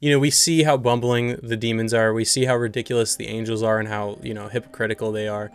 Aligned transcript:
you 0.00 0.10
know, 0.10 0.18
we 0.18 0.30
see 0.30 0.62
how 0.62 0.76
bumbling 0.76 1.36
the 1.42 1.56
demons 1.56 1.92
are. 1.92 2.12
We 2.12 2.24
see 2.24 2.44
how 2.44 2.56
ridiculous 2.56 3.16
the 3.16 3.26
angels 3.26 3.62
are 3.62 3.78
and 3.78 3.88
how, 3.88 4.18
you 4.22 4.32
know, 4.32 4.48
hypocritical 4.48 5.10
they 5.10 5.26
are. 5.26 5.50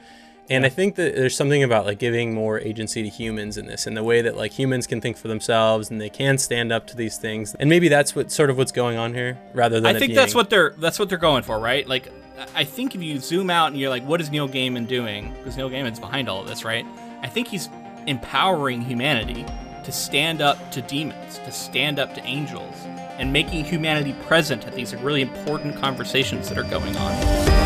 And 0.50 0.66
I 0.66 0.69
think 0.69 0.96
that 0.96 1.16
there's 1.16 1.35
something 1.35 1.63
about 1.63 1.85
like 1.85 2.00
giving 2.00 2.33
more 2.33 2.59
agency 2.59 3.01
to 3.01 3.09
humans 3.09 3.57
in 3.57 3.65
this 3.65 3.87
and 3.87 3.95
the 3.95 4.03
way 4.03 4.21
that 4.21 4.35
like 4.35 4.51
humans 4.51 4.85
can 4.85 4.99
think 4.99 5.15
for 5.15 5.29
themselves 5.29 5.89
and 5.89 6.01
they 6.01 6.09
can 6.09 6.37
stand 6.37 6.73
up 6.73 6.85
to 6.87 6.97
these 6.97 7.17
things. 7.17 7.55
And 7.55 7.69
maybe 7.69 7.87
that's 7.87 8.13
what 8.13 8.29
sort 8.29 8.49
of 8.49 8.57
what's 8.57 8.73
going 8.73 8.97
on 8.97 9.13
here 9.13 9.37
rather 9.53 9.79
than 9.79 9.95
I 9.95 9.99
think 9.99 10.13
that's 10.13 10.35
what 10.35 10.49
they're 10.49 10.71
that's 10.71 10.99
what 10.99 11.07
they're 11.07 11.17
going 11.17 11.44
for, 11.44 11.60
right? 11.60 11.87
Like 11.87 12.12
I 12.53 12.65
think 12.65 12.94
if 12.94 13.01
you 13.01 13.19
zoom 13.19 13.49
out 13.49 13.67
and 13.67 13.79
you're 13.79 13.89
like 13.89 14.05
what 14.05 14.19
is 14.19 14.29
Neil 14.29 14.49
Gaiman 14.49 14.85
doing? 14.85 15.33
Because 15.37 15.55
Neil 15.55 15.69
Gaiman's 15.69 15.99
behind 15.99 16.27
all 16.27 16.41
of 16.41 16.48
this, 16.48 16.66
right? 16.66 16.85
I 17.21 17.27
think 17.27 17.48
he's 17.48 17.70
empowering 18.05 18.81
humanity 18.81 19.45
to 19.85 19.91
stand 19.94 20.41
up 20.41 20.73
to 20.73 20.81
demons, 20.81 21.39
to 21.39 21.52
stand 21.53 21.99
up 21.99 22.13
to 22.16 22.23
angels 22.25 22.75
and 23.17 23.31
making 23.31 23.63
humanity 23.66 24.13
present 24.25 24.66
at 24.67 24.73
these 24.73 24.95
really 24.95 25.21
important 25.21 25.75
conversations 25.77 26.49
that 26.49 26.58
are 26.58 26.63
going 26.63 26.95
on. 26.98 27.63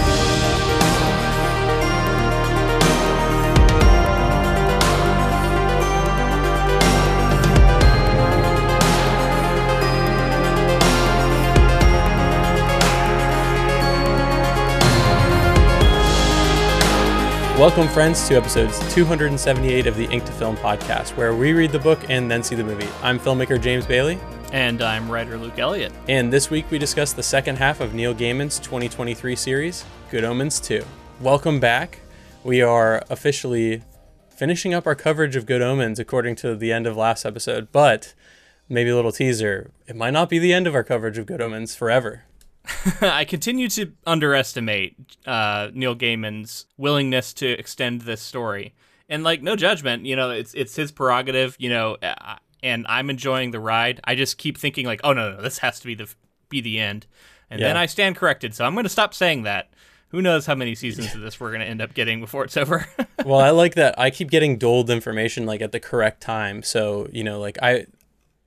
Welcome, 17.57 17.87
friends, 17.87 18.27
to 18.27 18.35
episodes 18.35 18.77
278 18.93 19.87
of 19.87 19.97
the 19.97 20.05
Ink 20.11 20.25
to 20.25 20.31
Film 20.31 20.55
podcast, 20.57 21.17
where 21.17 21.35
we 21.35 21.53
read 21.53 21.71
the 21.71 21.79
book 21.79 22.07
and 22.07 22.29
then 22.29 22.43
see 22.43 22.53
the 22.53 22.63
movie. 22.63 22.87
I'm 23.01 23.19
filmmaker 23.19 23.59
James 23.59 23.83
Bailey. 23.83 24.19
And 24.53 24.81
I'm 24.81 25.11
writer 25.11 25.37
Luke 25.37 25.59
Elliott. 25.59 25.91
And 26.07 26.31
this 26.31 26.49
week 26.49 26.71
we 26.71 26.79
discuss 26.79 27.11
the 27.11 27.23
second 27.23 27.57
half 27.57 27.81
of 27.81 27.93
Neil 27.93 28.15
Gaiman's 28.15 28.59
2023 28.59 29.35
series, 29.35 29.83
Good 30.09 30.23
Omens 30.23 30.61
2. 30.61 30.85
Welcome 31.19 31.59
back. 31.59 31.99
We 32.45 32.61
are 32.61 33.03
officially 33.09 33.83
finishing 34.29 34.73
up 34.73 34.87
our 34.87 34.95
coverage 34.95 35.35
of 35.35 35.45
Good 35.45 35.61
Omens 35.61 35.99
according 35.99 36.37
to 36.37 36.55
the 36.55 36.71
end 36.71 36.87
of 36.87 36.95
last 36.95 37.25
episode, 37.25 37.73
but 37.73 38.13
maybe 38.69 38.89
a 38.89 38.95
little 38.95 39.11
teaser. 39.11 39.71
It 39.85 39.97
might 39.97 40.11
not 40.11 40.29
be 40.29 40.39
the 40.39 40.53
end 40.53 40.65
of 40.65 40.75
our 40.75 40.83
coverage 40.83 41.17
of 41.17 41.25
Good 41.25 41.41
Omens 41.41 41.75
forever. 41.75 42.23
I 43.01 43.25
continue 43.25 43.67
to 43.69 43.91
underestimate 44.05 44.95
uh, 45.25 45.69
Neil 45.73 45.95
Gaiman's 45.95 46.67
willingness 46.77 47.33
to 47.33 47.47
extend 47.47 48.01
this 48.01 48.21
story, 48.21 48.75
and 49.09 49.23
like 49.23 49.41
no 49.41 49.55
judgment, 49.55 50.05
you 50.05 50.15
know, 50.15 50.31
it's 50.31 50.53
it's 50.53 50.75
his 50.75 50.91
prerogative, 50.91 51.55
you 51.59 51.69
know, 51.69 51.97
and 52.63 52.85
I'm 52.87 53.09
enjoying 53.09 53.51
the 53.51 53.59
ride. 53.59 53.99
I 54.03 54.15
just 54.15 54.37
keep 54.37 54.57
thinking 54.57 54.85
like, 54.85 55.01
oh 55.03 55.13
no, 55.13 55.35
no, 55.35 55.41
this 55.41 55.59
has 55.59 55.79
to 55.81 55.87
be 55.87 55.95
the 55.95 56.13
be 56.49 56.61
the 56.61 56.79
end, 56.79 57.05
and 57.49 57.59
Yeah. 57.59 57.67
then 57.67 57.77
I 57.77 57.85
stand 57.87 58.15
corrected. 58.15 58.53
So 58.55 58.65
I'm 58.65 58.73
going 58.73 58.85
to 58.85 58.89
stop 58.89 59.13
saying 59.13 59.43
that. 59.43 59.69
Who 60.11 60.21
knows 60.21 60.45
how 60.45 60.55
many 60.55 60.73
seasons 60.73 61.13
of 61.13 61.19
this 61.19 61.37
we're 61.37 61.49
going 61.49 61.59
to 61.59 61.67
end 61.67 61.81
up 61.81 61.93
getting 61.93 62.21
before 62.21 62.45
it's 62.45 62.55
over? 62.55 62.87
well, 63.25 63.41
I 63.41 63.49
like 63.49 63.75
that 63.75 63.99
I 63.99 64.09
keep 64.09 64.29
getting 64.31 64.57
doled 64.57 64.89
information 64.89 65.45
like 65.45 65.59
at 65.61 65.73
the 65.73 65.81
correct 65.81 66.21
time. 66.21 66.63
So, 66.63 67.09
you 67.11 67.25
know, 67.25 67.41
like 67.41 67.57
I 67.61 67.87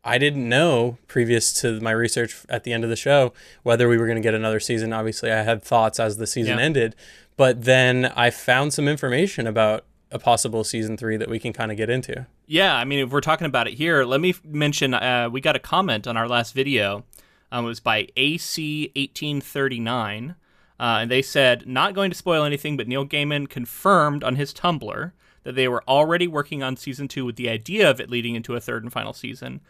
I 0.02 0.16
didn't 0.16 0.48
know 0.48 0.96
previous 1.06 1.52
to 1.60 1.78
my 1.80 1.90
research 1.90 2.34
at 2.48 2.64
the 2.64 2.72
end 2.72 2.82
of 2.84 2.88
the 2.88 2.96
show 2.96 3.34
whether 3.62 3.86
we 3.90 3.98
were 3.98 4.06
going 4.06 4.16
to 4.16 4.22
get 4.22 4.32
another 4.32 4.58
season. 4.58 4.94
Obviously, 4.94 5.30
I 5.30 5.42
had 5.42 5.62
thoughts 5.62 6.00
as 6.00 6.16
the 6.16 6.26
season 6.26 6.56
Yeah. 6.56 6.64
ended, 6.64 6.96
but 7.36 7.64
then 7.64 8.06
I 8.16 8.30
found 8.30 8.72
some 8.72 8.88
information 8.88 9.46
about 9.46 9.84
a 10.10 10.18
possible 10.18 10.64
season 10.64 10.96
3 10.96 11.18
that 11.18 11.28
we 11.28 11.38
can 11.38 11.52
kind 11.52 11.70
of 11.70 11.76
get 11.76 11.90
into. 11.90 12.24
Yeah, 12.52 12.74
I 12.74 12.84
mean, 12.84 12.98
if 12.98 13.12
we're 13.12 13.20
talking 13.20 13.46
about 13.46 13.68
it 13.68 13.74
here, 13.74 14.02
let 14.02 14.20
me 14.20 14.34
mention 14.44 14.92
uh, 14.92 15.28
we 15.30 15.40
got 15.40 15.54
a 15.54 15.60
comment 15.60 16.08
on 16.08 16.16
our 16.16 16.26
last 16.26 16.52
video. 16.52 17.04
Um, 17.52 17.64
it 17.64 17.68
was 17.68 17.78
by 17.78 18.08
AC1839. 18.16 20.30
Uh, 20.30 20.34
and 20.80 21.08
they 21.08 21.22
said, 21.22 21.68
not 21.68 21.94
going 21.94 22.10
to 22.10 22.16
spoil 22.16 22.42
anything, 22.42 22.76
but 22.76 22.88
Neil 22.88 23.06
Gaiman 23.06 23.48
confirmed 23.48 24.24
on 24.24 24.34
his 24.34 24.52
Tumblr 24.52 25.12
that 25.44 25.54
they 25.54 25.68
were 25.68 25.84
already 25.86 26.26
working 26.26 26.60
on 26.60 26.76
season 26.76 27.06
two 27.06 27.24
with 27.24 27.36
the 27.36 27.48
idea 27.48 27.88
of 27.88 28.00
it 28.00 28.10
leading 28.10 28.34
into 28.34 28.56
a 28.56 28.60
third 28.60 28.82
and 28.82 28.92
final 28.92 29.12
season. 29.12 29.60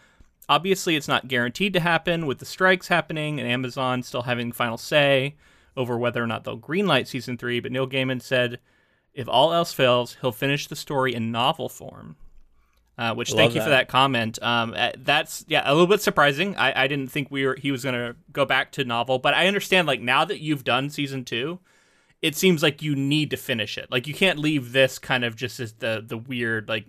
Obviously, 0.49 0.97
it's 0.97 1.07
not 1.07 1.29
guaranteed 1.29 1.75
to 1.75 1.81
happen 1.81 2.25
with 2.25 2.39
the 2.39 2.47
strikes 2.47 2.89
happening 2.89 3.39
and 3.39 3.47
Amazon 3.47 4.03
still 4.03 4.23
having 4.23 4.53
final 4.53 4.79
say 4.79 5.37
over 5.77 5.99
whether 5.99 6.25
or 6.25 6.27
not 6.27 6.45
they'll 6.45 6.59
greenlight 6.59 7.09
season 7.09 7.37
three. 7.37 7.61
But 7.61 7.73
Neil 7.73 7.87
Gaiman 7.87 8.23
said, 8.23 8.59
if 9.13 9.29
all 9.29 9.53
else 9.53 9.75
fails, 9.75 10.17
he'll 10.23 10.33
finish 10.33 10.67
the 10.67 10.75
story 10.75 11.15
in 11.15 11.31
novel 11.31 11.69
form. 11.69 12.17
Uh, 13.01 13.15
which 13.15 13.31
Love 13.31 13.39
thank 13.39 13.55
you 13.55 13.63
for 13.63 13.71
that. 13.71 13.87
that 13.87 13.89
comment. 13.89 14.39
Um, 14.43 14.75
uh, 14.77 14.91
that's 14.99 15.43
yeah, 15.49 15.63
a 15.65 15.73
little 15.73 15.87
bit 15.87 16.03
surprising. 16.03 16.55
I, 16.57 16.85
I 16.85 16.87
didn't 16.87 17.09
think 17.09 17.31
we 17.31 17.47
were 17.47 17.57
he 17.57 17.73
was 17.73 17.83
gonna 17.83 18.15
go 18.31 18.45
back 18.45 18.73
to 18.73 18.85
novel, 18.85 19.19
but 19.19 19.33
I 19.33 19.47
understand 19.47 19.89
like 19.89 20.03
now 20.03 20.27
that 20.27 20.41
you've 20.41 20.65
done 20.65 20.91
season 20.91 21.25
two, 21.25 21.61
it 22.21 22.37
seems 22.37 22.63
like 22.63 22.83
you 22.83 22.95
need 22.95 23.31
to 23.31 23.39
finish 23.39 23.79
it. 23.79 23.91
Like 23.91 24.07
you 24.07 24.13
can't 24.13 24.39
leave 24.39 24.73
this 24.73 24.99
kind 24.99 25.25
of 25.25 25.35
just 25.35 25.61
as 25.61 25.73
the 25.73 26.05
the 26.07 26.19
weird 26.19 26.69
like 26.69 26.85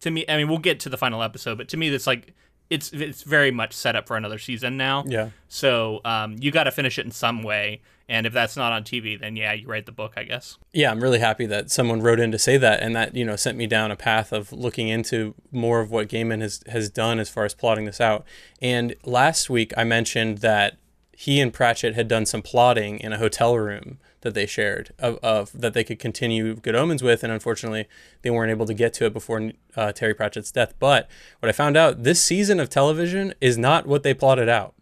to 0.00 0.10
me. 0.10 0.24
I 0.28 0.36
mean, 0.36 0.48
we'll 0.48 0.58
get 0.58 0.80
to 0.80 0.88
the 0.88 0.98
final 0.98 1.22
episode, 1.22 1.58
but 1.58 1.68
to 1.68 1.76
me, 1.76 1.90
that's 1.90 2.08
like 2.08 2.34
it's 2.68 2.92
it's 2.92 3.22
very 3.22 3.52
much 3.52 3.72
set 3.72 3.94
up 3.94 4.08
for 4.08 4.16
another 4.16 4.38
season 4.38 4.76
now. 4.76 5.04
Yeah. 5.06 5.30
So 5.46 6.00
um, 6.04 6.38
you 6.40 6.50
got 6.50 6.64
to 6.64 6.72
finish 6.72 6.98
it 6.98 7.04
in 7.04 7.12
some 7.12 7.44
way, 7.44 7.82
and 8.08 8.26
if 8.26 8.32
that's 8.32 8.56
not 8.56 8.72
on 8.72 8.84
TV, 8.84 9.18
then 9.18 9.36
yeah, 9.36 9.52
you 9.52 9.66
write 9.66 9.86
the 9.86 9.92
book, 9.92 10.14
I 10.16 10.24
guess. 10.24 10.58
Yeah, 10.72 10.90
I'm 10.90 11.02
really 11.02 11.18
happy 11.18 11.46
that 11.46 11.70
someone 11.70 12.02
wrote 12.02 12.20
in 12.20 12.32
to 12.32 12.38
say 12.38 12.56
that, 12.58 12.82
and 12.82 12.94
that 12.96 13.14
you 13.14 13.24
know 13.24 13.36
sent 13.36 13.56
me 13.56 13.66
down 13.66 13.90
a 13.90 13.96
path 13.96 14.32
of 14.32 14.52
looking 14.52 14.88
into 14.88 15.34
more 15.50 15.80
of 15.80 15.90
what 15.90 16.08
Gaiman 16.08 16.40
has 16.40 16.62
has 16.68 16.90
done 16.90 17.18
as 17.18 17.28
far 17.28 17.44
as 17.44 17.54
plotting 17.54 17.84
this 17.84 18.00
out. 18.00 18.24
And 18.60 18.94
last 19.04 19.48
week 19.48 19.72
I 19.76 19.84
mentioned 19.84 20.38
that 20.38 20.78
he 21.16 21.40
and 21.40 21.52
Pratchett 21.52 21.94
had 21.94 22.08
done 22.08 22.26
some 22.26 22.42
plotting 22.42 22.98
in 22.98 23.12
a 23.12 23.18
hotel 23.18 23.56
room 23.56 23.98
that 24.22 24.34
they 24.34 24.46
shared 24.46 24.92
of, 24.98 25.18
of 25.22 25.52
that 25.52 25.74
they 25.74 25.84
could 25.84 25.98
continue 25.98 26.56
Good 26.56 26.74
Omens 26.74 27.02
with, 27.02 27.22
and 27.22 27.32
unfortunately 27.32 27.86
they 28.22 28.30
weren't 28.30 28.50
able 28.50 28.66
to 28.66 28.74
get 28.74 28.92
to 28.94 29.06
it 29.06 29.12
before 29.12 29.52
uh, 29.76 29.92
Terry 29.92 30.14
Pratchett's 30.14 30.50
death. 30.50 30.74
But 30.78 31.08
what 31.40 31.48
I 31.48 31.52
found 31.52 31.76
out 31.76 32.02
this 32.02 32.22
season 32.22 32.58
of 32.58 32.68
television 32.68 33.34
is 33.40 33.58
not 33.58 33.86
what 33.86 34.02
they 34.02 34.14
plotted 34.14 34.48
out. 34.48 34.74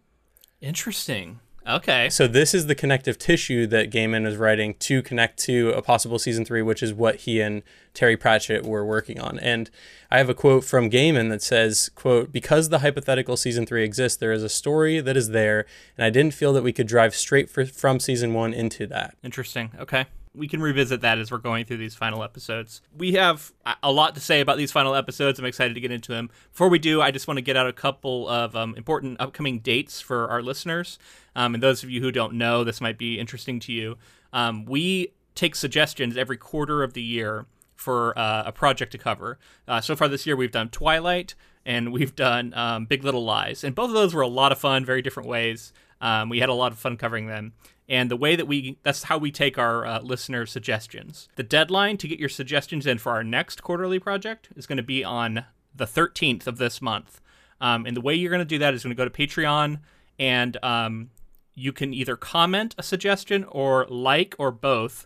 Interesting. 0.61 1.39
Okay. 1.67 2.09
So 2.09 2.27
this 2.27 2.53
is 2.53 2.65
the 2.65 2.75
connective 2.75 3.17
tissue 3.17 3.67
that 3.67 3.91
Gaiman 3.91 4.25
is 4.25 4.35
writing 4.35 4.73
to 4.79 5.01
connect 5.01 5.37
to 5.41 5.69
a 5.69 5.81
possible 5.81 6.17
season 6.17 6.43
three, 6.43 6.61
which 6.61 6.81
is 6.81 6.93
what 6.93 7.17
he 7.17 7.39
and 7.39 7.61
Terry 7.93 8.17
Pratchett 8.17 8.65
were 8.65 8.85
working 8.85 9.19
on. 9.19 9.37
And 9.39 9.69
I 10.09 10.17
have 10.17 10.29
a 10.29 10.33
quote 10.33 10.63
from 10.63 10.89
Gaiman 10.89 11.29
that 11.29 11.41
says, 11.41 11.89
"quote 11.93 12.31
Because 12.31 12.69
the 12.69 12.79
hypothetical 12.79 13.37
season 13.37 13.65
three 13.65 13.83
exists, 13.83 14.17
there 14.17 14.31
is 14.31 14.43
a 14.43 14.49
story 14.49 15.01
that 15.01 15.15
is 15.15 15.29
there, 15.29 15.65
and 15.97 16.05
I 16.05 16.09
didn't 16.09 16.33
feel 16.33 16.53
that 16.53 16.63
we 16.63 16.73
could 16.73 16.87
drive 16.87 17.15
straight 17.15 17.49
for, 17.49 17.65
from 17.65 17.99
season 17.99 18.33
one 18.33 18.53
into 18.53 18.87
that." 18.87 19.15
Interesting. 19.23 19.71
Okay. 19.79 20.05
We 20.33 20.47
can 20.47 20.61
revisit 20.61 21.01
that 21.01 21.17
as 21.17 21.29
we're 21.29 21.39
going 21.39 21.65
through 21.65 21.77
these 21.77 21.95
final 21.95 22.23
episodes. 22.23 22.81
We 22.97 23.13
have 23.13 23.51
a- 23.83 23.91
lot 23.91 24.15
to 24.15 24.21
say 24.21 24.39
about 24.39 24.57
these 24.57 24.71
final 24.71 24.95
episodes. 24.95 25.39
I'm 25.39 25.45
excited 25.45 25.73
to 25.73 25.81
get 25.81 25.91
into 25.91 26.13
them. 26.13 26.29
Before 26.51 26.69
we 26.69 26.79
do, 26.79 27.01
I 27.01 27.11
just 27.11 27.27
want 27.27 27.37
to 27.37 27.41
get 27.41 27.57
out 27.57 27.67
a 27.67 27.73
couple 27.73 28.29
of 28.29 28.55
um, 28.55 28.73
important 28.75 29.19
upcoming 29.19 29.59
dates 29.59 29.99
for 29.99 30.29
our 30.29 30.41
listeners. 30.41 30.97
Um, 31.35 31.53
and 31.53 31.61
those 31.61 31.83
of 31.83 31.89
you 31.89 32.01
who 32.01 32.11
don't 32.11 32.33
know, 32.35 32.63
this 32.63 32.79
might 32.79 32.97
be 32.97 33.19
interesting 33.19 33.59
to 33.61 33.73
you. 33.73 33.97
Um, 34.31 34.63
we 34.63 35.13
take 35.35 35.55
suggestions 35.55 36.15
every 36.15 36.37
quarter 36.37 36.81
of 36.81 36.93
the 36.93 37.01
year 37.01 37.45
for 37.75 38.17
uh, 38.17 38.43
a 38.45 38.51
project 38.51 38.91
to 38.93 38.97
cover. 38.97 39.39
Uh, 39.67 39.81
so 39.81 39.95
far 39.95 40.07
this 40.07 40.25
year, 40.25 40.35
we've 40.35 40.51
done 40.51 40.69
Twilight 40.69 41.35
and 41.65 41.91
we've 41.91 42.15
done 42.15 42.53
um, 42.53 42.85
Big 42.85 43.03
Little 43.03 43.23
Lies. 43.23 43.63
And 43.63 43.75
both 43.75 43.89
of 43.89 43.95
those 43.95 44.13
were 44.13 44.21
a 44.21 44.27
lot 44.27 44.51
of 44.51 44.59
fun, 44.59 44.85
very 44.85 45.01
different 45.01 45.27
ways. 45.27 45.73
Um, 45.99 46.29
we 46.29 46.39
had 46.39 46.49
a 46.49 46.53
lot 46.53 46.71
of 46.71 46.79
fun 46.79 46.97
covering 46.97 47.27
them. 47.27 47.53
And 47.91 48.09
the 48.09 48.15
way 48.15 48.37
that 48.37 48.47
we, 48.47 48.77
that's 48.83 49.03
how 49.03 49.17
we 49.17 49.31
take 49.31 49.57
our 49.57 49.85
uh, 49.85 49.99
listener 49.99 50.45
suggestions. 50.45 51.27
The 51.35 51.43
deadline 51.43 51.97
to 51.97 52.07
get 52.07 52.19
your 52.19 52.29
suggestions 52.29 52.87
in 52.87 52.99
for 52.99 53.11
our 53.11 53.23
next 53.23 53.61
quarterly 53.61 53.99
project 53.99 54.47
is 54.55 54.65
going 54.65 54.77
to 54.77 54.83
be 54.83 55.03
on 55.03 55.43
the 55.75 55.85
13th 55.85 56.47
of 56.47 56.57
this 56.57 56.81
month. 56.81 57.19
Um, 57.59 57.85
and 57.85 57.95
the 57.95 57.99
way 57.99 58.15
you're 58.15 58.31
going 58.31 58.39
to 58.39 58.45
do 58.45 58.59
that 58.59 58.73
is 58.73 58.83
going 58.83 58.95
to 58.95 58.97
go 58.97 59.03
to 59.03 59.11
Patreon 59.11 59.79
and 60.17 60.57
um, 60.63 61.09
you 61.53 61.73
can 61.73 61.93
either 61.93 62.15
comment 62.15 62.75
a 62.77 62.83
suggestion 62.83 63.43
or 63.43 63.85
like 63.89 64.35
or 64.39 64.51
both 64.51 65.05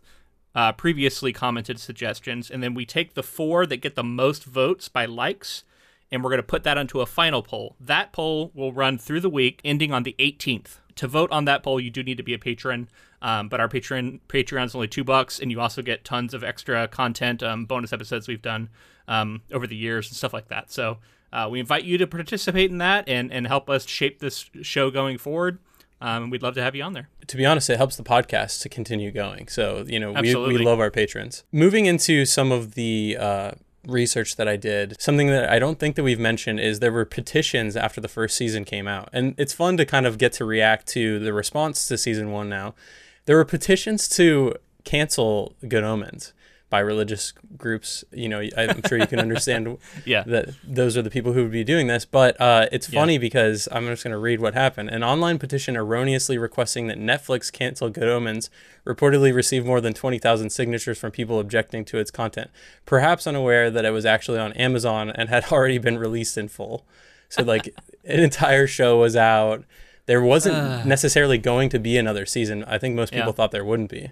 uh, 0.53 0.71
previously 0.71 1.33
commented 1.33 1.79
suggestions. 1.79 2.51
And 2.51 2.61
then 2.61 2.75
we 2.75 2.85
take 2.85 3.15
the 3.15 3.23
four 3.23 3.65
that 3.65 3.77
get 3.77 3.95
the 3.95 4.03
most 4.03 4.43
votes 4.43 4.89
by 4.89 5.07
likes 5.07 5.63
and 6.11 6.23
we're 6.23 6.29
going 6.29 6.37
to 6.37 6.43
put 6.43 6.61
that 6.65 6.77
onto 6.77 7.01
a 7.01 7.07
final 7.07 7.41
poll. 7.41 7.75
That 7.79 8.13
poll 8.13 8.51
will 8.53 8.71
run 8.71 8.99
through 8.99 9.21
the 9.21 9.29
week, 9.29 9.59
ending 9.65 9.91
on 9.91 10.03
the 10.03 10.15
18th. 10.19 10.77
To 10.95 11.07
vote 11.07 11.31
on 11.31 11.45
that 11.45 11.61
poll, 11.63 11.79
you 11.79 11.89
do 11.89 12.03
need 12.03 12.17
to 12.17 12.23
be 12.23 12.33
a 12.33 12.39
patron, 12.39 12.89
um, 13.21 13.49
but 13.49 13.59
our 13.59 13.67
patron 13.67 14.21
Patreon's 14.29 14.73
only 14.75 14.87
two 14.87 15.03
bucks, 15.03 15.39
and 15.39 15.51
you 15.51 15.59
also 15.59 15.81
get 15.81 16.05
tons 16.05 16.33
of 16.33 16.43
extra 16.43 16.87
content, 16.87 17.43
um, 17.43 17.65
bonus 17.65 17.91
episodes 17.91 18.27
we've 18.27 18.41
done 18.41 18.69
um, 19.07 19.41
over 19.51 19.67
the 19.67 19.75
years 19.75 20.07
and 20.07 20.15
stuff 20.15 20.33
like 20.33 20.47
that. 20.47 20.71
So 20.71 20.99
uh, 21.33 21.49
we 21.51 21.59
invite 21.59 21.83
you 21.83 21.97
to 21.97 22.07
participate 22.07 22.71
in 22.71 22.77
that 22.77 23.09
and 23.09 23.31
and 23.31 23.45
help 23.45 23.69
us 23.69 23.85
shape 23.85 24.19
this 24.19 24.49
show 24.61 24.89
going 24.89 25.17
forward. 25.17 25.59
Um, 26.01 26.23
and 26.23 26.31
we'd 26.31 26.43
love 26.43 26.55
to 26.55 26.61
have 26.61 26.75
you 26.75 26.83
on 26.83 26.93
there. 26.93 27.09
to 27.25 27.37
be 27.37 27.45
honest, 27.45 27.69
it 27.69 27.77
helps 27.77 27.95
the 27.95 28.03
podcast 28.03 28.61
to 28.61 28.69
continue 28.69 29.11
going. 29.11 29.47
So, 29.47 29.85
you 29.87 29.99
know, 29.99 30.11
we, 30.11 30.35
we 30.35 30.57
love 30.57 30.79
our 30.79 30.91
patrons. 30.91 31.43
Moving 31.51 31.85
into 31.85 32.25
some 32.25 32.51
of 32.51 32.75
the 32.75 33.17
uh, 33.19 33.51
research 33.87 34.35
that 34.35 34.47
I 34.47 34.55
did, 34.55 34.99
something 35.01 35.27
that 35.27 35.49
I 35.49 35.59
don't 35.59 35.79
think 35.79 35.95
that 35.95 36.03
we've 36.03 36.19
mentioned 36.19 36.59
is 36.59 36.79
there 36.79 36.91
were 36.91 37.05
petitions 37.05 37.75
after 37.75 38.01
the 38.01 38.07
first 38.07 38.37
season 38.37 38.65
came 38.65 38.87
out. 38.87 39.09
And 39.13 39.35
it's 39.37 39.53
fun 39.53 39.77
to 39.77 39.85
kind 39.85 40.05
of 40.05 40.17
get 40.17 40.33
to 40.33 40.45
react 40.45 40.87
to 40.89 41.19
the 41.19 41.33
response 41.33 41.87
to 41.87 41.97
season 41.97 42.31
one 42.31 42.49
now. 42.49 42.75
There 43.25 43.37
were 43.37 43.45
petitions 43.45 44.07
to 44.09 44.55
cancel 44.83 45.53
Good 45.67 45.83
Omens 45.83 46.33
by 46.69 46.79
religious 46.79 47.31
groups. 47.57 48.03
You 48.11 48.29
know, 48.29 48.43
I'm 48.57 48.81
sure 48.87 48.97
you 48.97 49.07
can 49.07 49.19
understand 49.19 49.77
yeah. 50.05 50.23
that 50.23 50.49
those 50.63 50.97
are 50.97 51.01
the 51.01 51.09
people 51.09 51.33
who 51.33 51.43
would 51.43 51.51
be 51.51 51.63
doing 51.63 51.87
this. 51.87 52.05
But 52.05 52.39
uh, 52.41 52.67
it's 52.71 52.87
funny 52.87 53.13
yeah. 53.13 53.19
because 53.19 53.67
I'm 53.71 53.85
just 53.85 54.03
going 54.03 54.11
to 54.11 54.17
read 54.17 54.39
what 54.39 54.53
happened. 54.53 54.89
An 54.89 55.03
online 55.03 55.37
petition 55.37 55.77
erroneously 55.77 56.37
requesting 56.37 56.87
that 56.87 56.97
Netflix 56.97 57.51
cancel 57.51 57.89
Good 57.89 58.07
Omens 58.07 58.49
reportedly 58.85 59.33
received 59.33 59.65
more 59.65 59.81
than 59.81 59.93
20,000 59.93 60.49
signatures 60.49 60.97
from 60.97 61.11
people 61.11 61.39
objecting 61.39 61.85
to 61.85 61.97
its 61.97 62.11
content, 62.11 62.49
perhaps 62.85 63.27
unaware 63.27 63.69
that 63.69 63.85
it 63.85 63.91
was 63.91 64.05
actually 64.05 64.39
on 64.39 64.53
Amazon 64.53 65.09
and 65.09 65.29
had 65.29 65.45
already 65.51 65.77
been 65.77 65.97
released 65.97 66.37
in 66.37 66.47
full. 66.47 66.85
So, 67.29 67.43
like, 67.43 67.73
an 68.03 68.19
entire 68.19 68.67
show 68.67 68.99
was 68.99 69.15
out. 69.15 69.65
There 70.07 70.21
wasn't 70.21 70.55
uh, 70.55 70.83
necessarily 70.83 71.37
going 71.39 71.69
to 71.69 71.79
be 71.79 71.97
another 71.97 72.25
season. 72.25 72.63
I 72.65 72.77
think 72.77 72.95
most 72.95 73.11
people 73.11 73.27
yeah. 73.27 73.33
thought 73.33 73.51
there 73.51 73.65
wouldn't 73.65 73.89
be. 73.89 74.11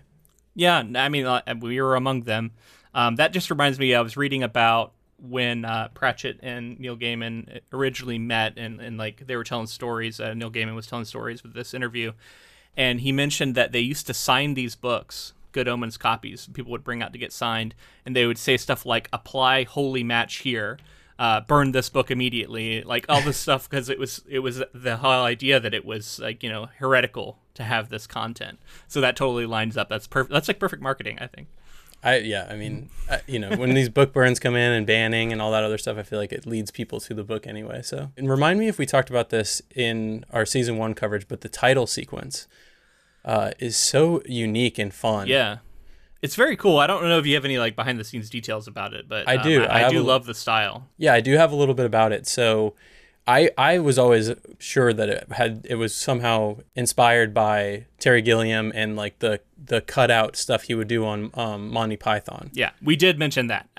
Yeah, 0.56 0.84
I 0.96 1.10
mean, 1.10 1.26
uh, 1.26 1.42
we 1.60 1.82
were 1.82 1.96
among 1.96 2.22
them. 2.22 2.52
Um, 2.94 3.16
that 3.16 3.34
just 3.34 3.50
reminds 3.50 3.80
me, 3.80 3.96
I 3.96 4.02
was 4.02 4.16
reading 4.16 4.44
about 4.44 4.94
when 5.18 5.66
uh, 5.66 5.88
Pratchett 5.94 6.40
and 6.44 6.80
Neil 6.80 6.98
Gaiman 6.98 7.62
originally 7.72 8.20
met, 8.20 8.58
and, 8.58 8.80
and 8.80 8.98
like 8.98 9.26
they 9.26 9.36
were 9.36 9.44
telling 9.44 9.68
stories. 9.68 10.20
Uh, 10.20 10.34
Neil 10.34 10.52
Gaiman 10.52 10.76
was 10.76 10.88
telling 10.88 11.06
stories 11.06 11.44
with 11.44 11.54
this 11.54 11.74
interview, 11.74 12.12
and 12.76 13.02
he 13.02 13.12
mentioned 13.12 13.56
that 13.56 13.72
they 13.72 13.80
used 13.80 14.06
to 14.08 14.14
sign 14.14 14.54
these 14.54 14.76
books, 14.76 15.34
Good 15.52 15.68
Omens 15.68 15.98
copies. 15.98 16.48
People 16.54 16.72
would 16.72 16.84
bring 16.84 17.02
out 17.02 17.14
to 17.14 17.20
get 17.20 17.32
signed, 17.32 17.74
and 18.06 18.16
they 18.16 18.26
would 18.26 18.38
say 18.38 18.58
stuff 18.58 18.86
like 18.86 19.10
"Apply 19.14 19.64
holy 19.64 20.04
match 20.04 20.38
here." 20.38 20.78
Uh, 21.18 21.40
burn 21.42 21.72
this 21.72 21.90
book 21.90 22.12
immediately, 22.12 22.82
like 22.82 23.06
all 23.08 23.22
this 23.22 23.38
stuff, 23.46 23.70
because 23.70 23.90
it 23.90 23.98
was 23.98 24.24
it 24.30 24.40
was 24.40 24.62
the 24.74 24.98
whole 24.98 25.24
idea 25.24 25.60
that 25.60 25.74
it 25.74 25.86
was 25.86 26.20
like 26.20 26.44
you 26.44 26.50
know 26.50 26.68
heretical 26.78 27.40
to 27.56 27.64
have 27.64 27.90
this 27.90 28.08
content. 28.08 28.60
So 28.88 29.02
that 29.02 29.16
totally 29.16 29.46
lines 29.46 29.78
up. 29.78 29.90
That's 29.90 30.08
perfect. 30.08 30.34
That's 30.34 30.48
like 30.48 30.60
perfect 30.60 30.82
marketing, 30.82 31.18
I 31.20 31.28
think. 31.28 31.48
I 32.04 32.18
yeah, 32.18 32.48
I 32.50 32.56
mean, 32.56 32.90
I, 33.10 33.22
you 33.28 33.40
know, 33.40 33.56
when 33.56 33.74
these 33.74 33.88
book 33.88 34.12
burns 34.12 34.40
come 34.40 34.56
in 34.56 34.72
and 34.74 34.86
banning 34.86 35.32
and 35.32 35.42
all 35.42 35.52
that 35.52 35.64
other 35.64 35.78
stuff, 35.78 35.98
I 35.98 36.04
feel 36.04 36.20
like 36.20 36.34
it 36.34 36.46
leads 36.46 36.70
people 36.70 37.00
to 37.00 37.14
the 37.14 37.24
book 37.24 37.48
anyway. 37.48 37.82
So, 37.82 38.12
and 38.18 38.30
remind 38.30 38.60
me 38.60 38.68
if 38.68 38.78
we 38.78 38.86
talked 38.86 39.10
about 39.10 39.30
this 39.30 39.62
in 39.74 40.26
our 40.32 40.46
season 40.46 40.78
one 40.78 40.96
coverage, 40.96 41.28
but 41.30 41.42
the 41.42 41.50
title 41.50 41.88
sequence 41.88 42.48
uh, 43.24 43.52
is 43.58 43.78
so 43.78 44.22
unique 44.26 44.78
and 44.78 44.94
fun. 44.94 45.28
Yeah, 45.28 45.60
it's 46.22 46.36
very 46.36 46.58
cool. 46.58 46.78
I 46.78 46.88
don't 46.88 47.04
know 47.04 47.20
if 47.20 47.26
you 47.26 47.36
have 47.36 47.46
any 47.46 47.58
like 47.58 47.78
behind 47.78 48.00
the 48.00 48.04
scenes 48.04 48.30
details 48.30 48.68
about 48.68 48.94
it, 48.94 49.08
but 49.08 49.30
I 49.30 49.38
do. 49.38 49.64
Um, 49.64 49.72
I, 49.72 49.86
I, 49.86 49.90
do 49.90 50.02
a, 50.02 50.04
love 50.04 50.26
the 50.26 50.34
style. 50.34 50.90
Yeah, 50.98 51.14
I 51.14 51.22
do 51.22 51.38
have 51.38 51.54
a 51.54 51.56
little 51.56 51.76
bit 51.76 51.86
about 51.86 52.12
it. 52.12 52.28
So 52.28 52.76
I 53.28 53.52
I 53.58 53.80
was 53.80 53.98
always 53.98 54.32
sure 54.60 54.92
that 54.94 55.10
it 55.10 55.32
had 55.32 55.66
it 55.70 55.76
was 55.76 55.96
somehow 55.96 56.58
inspired 56.76 57.34
by 57.34 57.86
Terry 58.00 58.22
Gilliam 58.22 58.72
and 58.76 58.96
like 58.98 59.20
the 59.20 59.40
the 59.66 59.80
cutout 59.80 60.36
stuff 60.36 60.64
he 60.64 60.76
would 60.76 60.90
do 60.90 61.06
on 61.06 61.32
um, 61.36 61.70
Monty 61.70 61.96
Python. 61.96 62.50
Yeah, 62.52 62.72
we 62.82 62.98
did 62.98 63.18
mention 63.18 63.48
that. 63.48 63.70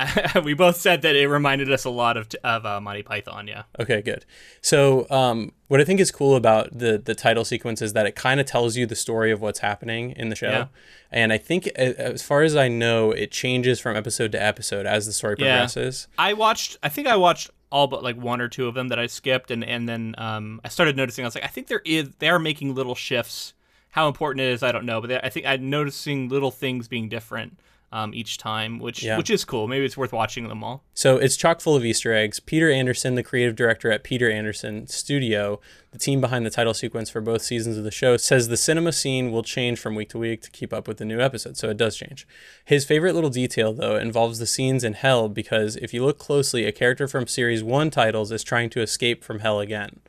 we 0.44 0.54
both 0.54 0.76
said 0.76 1.02
that 1.02 1.14
it 1.14 1.28
reminded 1.28 1.70
us 1.70 1.84
a 1.84 1.90
lot 1.90 2.16
of 2.16 2.28
of 2.42 2.64
uh, 2.64 2.80
Monty 2.80 3.02
Python. 3.02 3.46
Yeah. 3.46 3.64
Okay, 3.78 4.00
good. 4.00 4.24
So 4.62 5.06
um, 5.10 5.52
what 5.68 5.78
I 5.78 5.84
think 5.84 6.00
is 6.00 6.10
cool 6.10 6.36
about 6.36 6.78
the 6.78 6.96
the 6.96 7.14
title 7.14 7.44
sequence 7.44 7.82
is 7.82 7.92
that 7.92 8.06
it 8.06 8.16
kind 8.16 8.40
of 8.40 8.46
tells 8.46 8.76
you 8.76 8.86
the 8.86 8.96
story 8.96 9.30
of 9.30 9.42
what's 9.42 9.58
happening 9.58 10.12
in 10.12 10.30
the 10.30 10.36
show. 10.36 10.50
Yeah. 10.50 10.66
And 11.10 11.32
I 11.32 11.38
think, 11.38 11.68
as 11.76 12.22
far 12.22 12.42
as 12.42 12.56
I 12.56 12.66
know, 12.68 13.12
it 13.12 13.30
changes 13.30 13.78
from 13.78 13.96
episode 13.96 14.32
to 14.32 14.42
episode 14.42 14.84
as 14.84 15.06
the 15.06 15.12
story 15.12 15.36
progresses. 15.36 16.08
Yeah. 16.18 16.24
I 16.24 16.32
watched. 16.32 16.78
I 16.82 16.88
think 16.88 17.06
I 17.06 17.16
watched 17.16 17.50
all 17.74 17.88
but 17.88 18.04
like 18.04 18.16
one 18.16 18.40
or 18.40 18.48
two 18.48 18.68
of 18.68 18.74
them 18.74 18.88
that 18.88 19.00
I 19.00 19.06
skipped, 19.06 19.50
and 19.50 19.64
and 19.64 19.88
then 19.88 20.14
um, 20.16 20.60
I 20.64 20.68
started 20.68 20.96
noticing 20.96 21.24
I 21.24 21.26
was 21.26 21.34
like, 21.34 21.44
I 21.44 21.48
think 21.48 21.66
there 21.66 21.82
is 21.84 22.10
they 22.20 22.28
are 22.28 22.38
making 22.38 22.74
little 22.74 22.94
shifts. 22.94 23.52
How 23.90 24.06
important 24.08 24.40
it 24.42 24.52
is, 24.52 24.62
I 24.62 24.72
don't 24.72 24.86
know, 24.86 25.00
but 25.00 25.08
they, 25.08 25.18
I 25.18 25.28
think 25.28 25.46
I'm 25.46 25.70
noticing 25.70 26.28
little 26.28 26.50
things 26.50 26.88
being 26.88 27.08
different 27.08 27.58
um, 27.94 28.12
each 28.12 28.38
time, 28.38 28.80
which 28.80 29.04
yeah. 29.04 29.16
which 29.16 29.30
is 29.30 29.44
cool. 29.44 29.68
Maybe 29.68 29.84
it's 29.84 29.96
worth 29.96 30.12
watching 30.12 30.48
them 30.48 30.64
all. 30.64 30.82
So 30.94 31.16
it's 31.16 31.36
chock 31.36 31.60
full 31.60 31.76
of 31.76 31.84
Easter 31.84 32.12
eggs. 32.12 32.40
Peter 32.40 32.68
Anderson, 32.68 33.14
the 33.14 33.22
creative 33.22 33.54
director 33.54 33.90
at 33.92 34.02
Peter 34.02 34.28
Anderson 34.28 34.88
Studio, 34.88 35.60
the 35.92 35.98
team 35.98 36.20
behind 36.20 36.44
the 36.44 36.50
title 36.50 36.74
sequence 36.74 37.08
for 37.08 37.20
both 37.20 37.42
seasons 37.42 37.78
of 37.78 37.84
the 37.84 37.92
show, 37.92 38.16
says 38.16 38.48
the 38.48 38.56
cinema 38.56 38.90
scene 38.90 39.30
will 39.30 39.44
change 39.44 39.78
from 39.78 39.94
week 39.94 40.08
to 40.08 40.18
week 40.18 40.42
to 40.42 40.50
keep 40.50 40.72
up 40.72 40.88
with 40.88 40.96
the 40.96 41.04
new 41.04 41.20
episode. 41.20 41.56
So 41.56 41.70
it 41.70 41.76
does 41.76 41.96
change. 41.96 42.26
His 42.64 42.84
favorite 42.84 43.14
little 43.14 43.30
detail, 43.30 43.72
though, 43.72 43.94
involves 43.94 44.40
the 44.40 44.46
scenes 44.46 44.82
in 44.82 44.94
hell 44.94 45.28
because 45.28 45.76
if 45.76 45.94
you 45.94 46.04
look 46.04 46.18
closely, 46.18 46.64
a 46.64 46.72
character 46.72 47.06
from 47.06 47.28
series 47.28 47.62
one 47.62 47.90
titles 47.90 48.32
is 48.32 48.42
trying 48.42 48.70
to 48.70 48.80
escape 48.80 49.22
from 49.22 49.38
hell 49.38 49.60
again. 49.60 50.00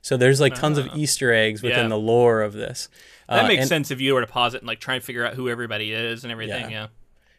So 0.00 0.16
there's 0.16 0.40
like 0.40 0.54
tons 0.54 0.78
of 0.78 0.88
Easter 0.96 1.32
eggs 1.32 1.62
within 1.62 1.84
yeah. 1.84 1.88
the 1.88 1.98
lore 1.98 2.42
of 2.42 2.52
this. 2.52 2.88
That 3.28 3.44
uh, 3.44 3.48
makes 3.48 3.62
and, 3.62 3.68
sense 3.68 3.90
if 3.90 4.00
you 4.00 4.14
were 4.14 4.20
to 4.20 4.26
pause 4.28 4.54
it 4.54 4.58
and 4.58 4.66
like 4.66 4.80
try 4.80 4.94
and 4.94 5.02
figure 5.02 5.24
out 5.24 5.34
who 5.34 5.48
everybody 5.48 5.92
is 5.92 6.24
and 6.24 6.32
everything. 6.32 6.70
Yeah. 6.70 6.82
yeah. 6.82 6.86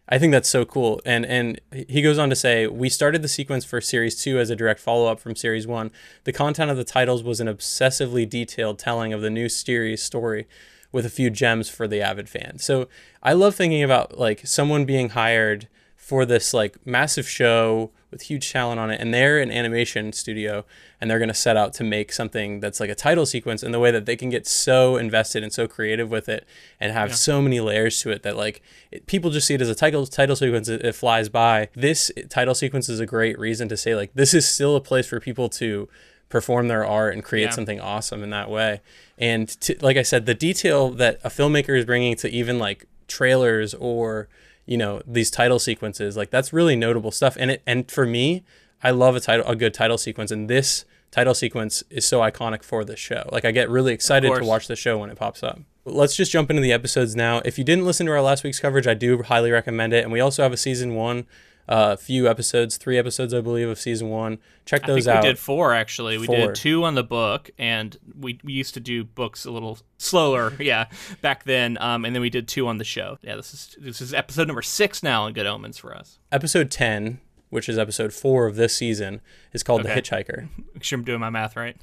I 0.09 0.19
think 0.19 0.31
that's 0.31 0.49
so 0.49 0.65
cool. 0.65 1.01
And 1.05 1.25
and 1.25 1.61
he 1.87 2.01
goes 2.01 2.17
on 2.17 2.29
to 2.29 2.35
say, 2.35 2.67
we 2.67 2.89
started 2.89 3.21
the 3.21 3.27
sequence 3.27 3.63
for 3.63 3.79
series 3.79 4.21
two 4.21 4.37
as 4.39 4.49
a 4.49 4.55
direct 4.55 4.79
follow 4.79 5.09
up 5.11 5.19
from 5.19 5.35
series 5.35 5.65
one. 5.65 5.91
The 6.25 6.33
content 6.33 6.69
of 6.71 6.77
the 6.77 6.83
titles 6.83 7.23
was 7.23 7.39
an 7.39 7.47
obsessively 7.47 8.29
detailed 8.29 8.79
telling 8.79 9.13
of 9.13 9.21
the 9.21 9.29
new 9.29 9.47
series 9.47 10.03
story 10.03 10.47
with 10.91 11.05
a 11.05 11.09
few 11.09 11.29
gems 11.29 11.69
for 11.69 11.87
the 11.87 12.01
avid 12.01 12.29
fan. 12.29 12.59
So 12.59 12.87
I 13.21 13.33
love 13.33 13.55
thinking 13.55 13.81
about 13.81 14.17
like 14.17 14.45
someone 14.45 14.85
being 14.85 15.09
hired 15.09 15.67
for 15.95 16.25
this 16.25 16.53
like 16.53 16.85
massive 16.85 17.27
show 17.27 17.91
with 18.13 18.21
huge 18.23 18.51
talent 18.51 18.79
on 18.79 18.89
it 18.89 19.01
and 19.01 19.13
they're 19.13 19.39
an 19.39 19.51
animation 19.51 20.13
studio 20.13 20.63
and 21.01 21.09
they're 21.09 21.19
going 21.19 21.27
to 21.27 21.33
set 21.33 21.57
out 21.57 21.73
to 21.73 21.83
make 21.83 22.13
something 22.13 22.61
that's 22.61 22.79
like 22.79 22.89
a 22.89 22.95
title 22.95 23.25
sequence 23.25 23.61
in 23.61 23.73
the 23.73 23.79
way 23.79 23.91
that 23.91 24.05
they 24.05 24.15
can 24.15 24.29
get 24.29 24.47
so 24.47 24.95
invested 24.95 25.43
and 25.43 25.51
so 25.51 25.67
creative 25.67 26.09
with 26.09 26.29
it 26.29 26.47
and 26.79 26.93
have 26.93 27.09
yeah. 27.09 27.15
so 27.15 27.41
many 27.41 27.59
layers 27.59 28.01
to 28.01 28.09
it 28.09 28.23
that 28.23 28.37
like 28.37 28.61
it, 28.91 29.05
people 29.07 29.29
just 29.29 29.47
see 29.47 29.55
it 29.55 29.61
as 29.61 29.69
a 29.69 29.75
title 29.75 30.07
title 30.07 30.35
sequence 30.35 30.69
it, 30.69 30.85
it 30.85 30.95
flies 30.95 31.27
by 31.27 31.67
this 31.75 32.09
title 32.29 32.55
sequence 32.55 32.87
is 32.87 33.01
a 33.01 33.05
great 33.05 33.37
reason 33.37 33.67
to 33.67 33.75
say 33.75 33.95
like 33.95 34.13
this 34.13 34.33
is 34.33 34.47
still 34.47 34.75
a 34.75 34.81
place 34.81 35.07
for 35.07 35.19
people 35.19 35.49
to 35.49 35.89
perform 36.29 36.67
their 36.67 36.85
art 36.85 37.13
and 37.13 37.23
create 37.23 37.45
yeah. 37.45 37.49
something 37.49 37.81
awesome 37.81 38.23
in 38.23 38.29
that 38.29 38.49
way 38.49 38.79
and 39.17 39.49
to, 39.59 39.75
like 39.81 39.97
i 39.97 40.03
said 40.03 40.25
the 40.25 40.33
detail 40.33 40.89
that 40.89 41.19
a 41.23 41.29
filmmaker 41.29 41.77
is 41.77 41.85
bringing 41.85 42.15
to 42.15 42.29
even 42.29 42.57
like 42.57 42.85
trailers 43.07 43.73
or 43.73 44.27
you 44.65 44.77
know 44.77 45.01
these 45.05 45.29
title 45.29 45.59
sequences 45.59 46.15
like 46.15 46.29
that's 46.29 46.53
really 46.53 46.75
notable 46.75 47.11
stuff. 47.11 47.37
And 47.39 47.51
it 47.51 47.61
and 47.65 47.89
for 47.89 48.05
me 48.05 48.43
i 48.81 48.91
love 48.91 49.15
a 49.15 49.19
title 49.19 49.45
a 49.47 49.55
good 49.55 49.73
title 49.73 49.97
sequence. 49.97 50.31
And 50.31 50.49
this 50.49 50.85
title 51.11 51.33
sequence 51.33 51.83
is 51.89 52.05
so 52.05 52.21
iconic 52.21 52.63
for 52.63 52.83
the 52.83 52.95
show. 52.95 53.27
Like 53.31 53.45
i 53.45 53.51
get 53.51 53.69
really 53.69 53.93
excited 53.93 54.33
to 54.33 54.43
watch 54.43 54.67
the 54.67 54.75
show 54.75 54.97
when 54.97 55.09
it 55.09 55.17
pops 55.17 55.43
up. 55.43 55.59
Let's 55.85 56.15
just 56.15 56.31
jump 56.31 56.49
into 56.49 56.61
the 56.61 56.71
episodes 56.71 57.15
now. 57.15 57.41
If 57.43 57.57
you 57.57 57.63
didn't 57.63 57.85
listen 57.85 58.05
to 58.05 58.11
our 58.13 58.21
last 58.21 58.43
week's 58.43 58.59
coverage 58.59 58.87
i 58.87 58.93
do 58.93 59.21
highly 59.23 59.51
recommend 59.51 59.93
it. 59.93 60.03
And 60.03 60.11
we 60.11 60.19
also 60.19 60.43
have 60.43 60.53
a 60.53 60.57
season 60.57 60.95
one 60.95 61.25
uh, 61.67 61.95
few 61.95 62.27
episodes, 62.27 62.77
three 62.77 62.97
episodes, 62.97 63.33
I 63.33 63.41
believe, 63.41 63.69
of 63.69 63.79
season 63.79 64.09
one. 64.09 64.39
Check 64.65 64.85
those 64.85 65.07
out. 65.07 65.23
We 65.23 65.29
did 65.29 65.39
four 65.39 65.73
actually. 65.73 66.17
We 66.17 66.27
did 66.27 66.55
two 66.55 66.83
on 66.83 66.95
the 66.95 67.03
book, 67.03 67.51
and 67.57 67.97
we, 68.17 68.39
we 68.43 68.53
used 68.53 68.73
to 68.73 68.79
do 68.79 69.03
books 69.03 69.45
a 69.45 69.51
little 69.51 69.79
slower, 69.97 70.53
yeah, 70.59 70.85
back 71.21 71.43
then. 71.43 71.77
Um, 71.79 72.05
and 72.05 72.15
then 72.15 72.21
we 72.21 72.29
did 72.29 72.47
two 72.47 72.67
on 72.67 72.77
the 72.77 72.83
show. 72.83 73.17
Yeah, 73.21 73.35
this 73.35 73.53
is 73.53 73.75
this 73.79 74.01
is 74.01 74.13
episode 74.13 74.47
number 74.47 74.61
six 74.61 75.03
now 75.03 75.25
in 75.25 75.33
Good 75.33 75.45
Omens 75.45 75.77
for 75.77 75.95
us. 75.95 76.19
Episode 76.31 76.69
ten, 76.69 77.19
which 77.49 77.69
is 77.69 77.77
episode 77.77 78.13
four 78.13 78.45
of 78.45 78.55
this 78.55 78.75
season, 78.75 79.21
is 79.53 79.63
called 79.63 79.81
okay. 79.81 79.95
The 79.95 80.01
Hitchhiker. 80.01 80.49
Make 80.73 80.83
sure 80.83 80.99
I'm 80.99 81.05
doing 81.05 81.19
my 81.19 81.29
math 81.29 81.55
right. 81.55 81.77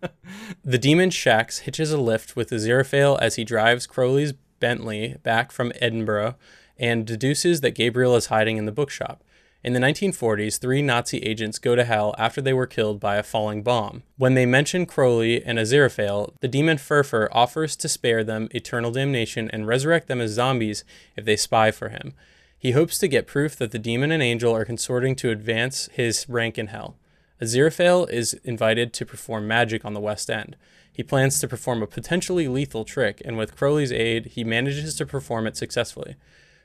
the 0.64 0.78
demon 0.78 1.10
Shax 1.10 1.60
hitches 1.60 1.92
a 1.92 1.98
lift 1.98 2.36
with 2.36 2.48
the 2.48 2.56
Aziraphale 2.56 3.18
as 3.20 3.36
he 3.36 3.44
drives 3.44 3.86
Crowley's 3.86 4.32
Bentley 4.60 5.16
back 5.22 5.52
from 5.52 5.72
Edinburgh 5.80 6.36
and 6.78 7.06
deduces 7.06 7.60
that 7.60 7.74
Gabriel 7.74 8.16
is 8.16 8.26
hiding 8.26 8.56
in 8.56 8.66
the 8.66 8.72
bookshop. 8.72 9.22
In 9.64 9.72
the 9.72 9.80
1940s, 9.80 10.60
three 10.60 10.82
Nazi 10.82 11.18
agents 11.18 11.58
go 11.58 11.74
to 11.74 11.84
hell 11.84 12.14
after 12.16 12.40
they 12.40 12.52
were 12.52 12.66
killed 12.66 13.00
by 13.00 13.16
a 13.16 13.24
falling 13.24 13.64
bomb. 13.64 14.04
When 14.16 14.34
they 14.34 14.46
mention 14.46 14.86
Crowley 14.86 15.44
and 15.44 15.58
Aziraphale, 15.58 16.32
the 16.40 16.46
demon 16.46 16.78
Furfur 16.78 17.28
offers 17.32 17.74
to 17.76 17.88
spare 17.88 18.22
them 18.22 18.48
eternal 18.52 18.92
damnation 18.92 19.50
and 19.50 19.66
resurrect 19.66 20.06
them 20.06 20.20
as 20.20 20.30
zombies 20.30 20.84
if 21.16 21.24
they 21.24 21.36
spy 21.36 21.72
for 21.72 21.88
him. 21.88 22.14
He 22.56 22.70
hopes 22.70 22.98
to 22.98 23.08
get 23.08 23.26
proof 23.26 23.56
that 23.56 23.72
the 23.72 23.78
demon 23.80 24.12
and 24.12 24.22
angel 24.22 24.54
are 24.54 24.64
consorting 24.64 25.16
to 25.16 25.30
advance 25.30 25.88
his 25.92 26.28
rank 26.28 26.56
in 26.56 26.68
hell. 26.68 26.96
Aziraphale 27.42 28.08
is 28.10 28.34
invited 28.44 28.92
to 28.92 29.06
perform 29.06 29.46
magic 29.46 29.84
on 29.84 29.94
the 29.94 30.00
West 30.00 30.30
End. 30.30 30.56
He 30.92 31.02
plans 31.04 31.38
to 31.40 31.48
perform 31.48 31.82
a 31.82 31.86
potentially 31.86 32.48
lethal 32.48 32.84
trick, 32.84 33.22
and 33.24 33.36
with 33.36 33.56
Crowley's 33.56 33.92
aid, 33.92 34.26
he 34.26 34.42
manages 34.42 34.96
to 34.96 35.06
perform 35.06 35.46
it 35.46 35.56
successfully. 35.56 36.16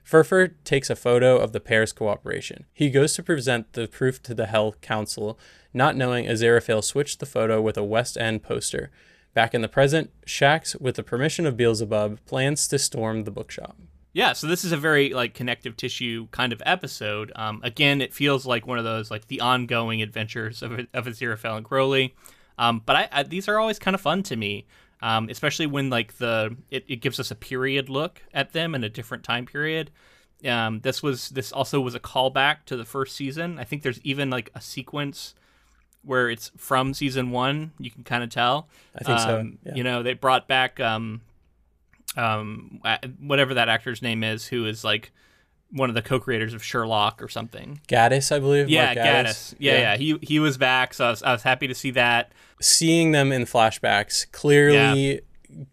Furfur 0.03 0.53
takes 0.63 0.89
a 0.89 0.95
photo 0.95 1.37
of 1.37 1.53
the 1.53 1.59
pair's 1.59 1.93
cooperation. 1.93 2.65
He 2.73 2.89
goes 2.89 3.13
to 3.13 3.23
present 3.23 3.73
the 3.73 3.87
proof 3.87 4.21
to 4.23 4.33
the 4.33 4.47
Hell 4.47 4.73
Council, 4.81 5.39
not 5.73 5.95
knowing 5.95 6.25
Aziraphale 6.25 6.83
switched 6.83 7.19
the 7.19 7.25
photo 7.25 7.61
with 7.61 7.77
a 7.77 7.83
West 7.83 8.17
End 8.17 8.43
poster. 8.43 8.91
Back 9.33 9.55
in 9.55 9.61
the 9.61 9.67
present, 9.67 10.11
Shax, 10.27 10.79
with 10.79 10.95
the 10.95 11.03
permission 11.03 11.45
of 11.45 11.57
Beelzebub, 11.57 12.19
plans 12.25 12.67
to 12.67 12.77
storm 12.77 13.23
the 13.23 13.31
bookshop. 13.31 13.77
Yeah, 14.11 14.33
so 14.33 14.45
this 14.45 14.63
is 14.63 14.71
a 14.71 14.77
very 14.77 15.11
like 15.11 15.33
connective 15.33 15.75
tissue 15.75 16.27
kind 16.29 16.53
of 16.53 16.61
episode. 16.67 17.31
Um, 17.35 17.61
again, 17.63 17.99
it 17.99 18.13
feels 18.13 18.45
like 18.45 18.67
one 18.67 18.77
of 18.77 18.83
those 18.83 19.09
like 19.09 19.27
the 19.27 19.41
ongoing 19.41 20.03
adventures 20.03 20.61
of 20.61 20.73
of 20.93 21.05
Aziraphale 21.05 21.57
and 21.57 21.65
Crowley. 21.65 22.13
Um, 22.59 22.83
but 22.85 22.95
I, 22.95 23.09
I, 23.11 23.23
these 23.23 23.47
are 23.47 23.59
always 23.59 23.79
kind 23.79 23.95
of 23.95 24.01
fun 24.01 24.21
to 24.23 24.35
me, 24.35 24.67
um, 25.03 25.27
especially 25.29 25.67
when 25.67 25.89
like 25.89 26.17
the 26.17 26.55
it, 26.71 26.85
it 26.87 26.95
gives 26.95 27.19
us 27.19 27.29
a 27.29 27.35
period 27.35 27.89
look 27.89 28.21
at 28.33 28.53
them 28.53 28.73
in 28.73 28.85
a 28.85 28.89
different 28.89 29.23
time 29.25 29.45
period. 29.45 29.91
Um, 30.45 30.79
this 30.79 31.03
was 31.03 31.29
this 31.29 31.51
also 31.51 31.81
was 31.81 31.93
a 31.93 31.99
callback 31.99 32.59
to 32.67 32.77
the 32.77 32.85
first 32.85 33.13
season. 33.15 33.59
I 33.59 33.65
think 33.65 33.83
there's 33.83 33.99
even 34.03 34.29
like 34.29 34.49
a 34.55 34.61
sequence 34.61 35.35
where 36.03 36.29
it's 36.29 36.51
from 36.57 36.93
season 36.93 37.31
one. 37.31 37.73
You 37.79 37.91
can 37.91 38.05
kind 38.05 38.23
of 38.23 38.29
tell. 38.29 38.69
I 38.95 39.03
think 39.03 39.19
so. 39.19 39.39
Um, 39.41 39.59
Yeah. 39.65 39.75
You 39.75 39.83
know, 39.83 40.03
they 40.03 40.13
brought 40.13 40.47
back 40.47 40.79
um, 40.79 41.19
um, 42.15 42.81
whatever 43.19 43.55
that 43.55 43.67
actor's 43.67 44.01
name 44.01 44.23
is, 44.23 44.47
who 44.47 44.65
is 44.65 44.85
like 44.85 45.11
one 45.73 45.89
of 45.89 45.95
the 45.95 46.01
co-creators 46.01 46.53
of 46.53 46.63
Sherlock 46.63 47.21
or 47.21 47.27
something. 47.27 47.81
Gatiss, 47.87 48.31
I 48.31 48.39
believe. 48.39 48.69
Yeah, 48.69 48.85
Mark 48.85 48.97
Gatiss. 48.97 49.55
Yeah, 49.57 49.77
yeah, 49.79 49.97
He 49.97 50.17
he 50.21 50.39
was 50.39 50.57
back, 50.57 50.93
so 50.93 51.05
I 51.05 51.09
was, 51.09 51.23
I 51.23 51.31
was 51.31 51.43
happy 51.43 51.67
to 51.67 51.75
see 51.75 51.91
that. 51.91 52.31
Seeing 52.61 53.11
them 53.11 53.31
in 53.31 53.43
flashbacks, 53.43 54.31
clearly 54.31 55.21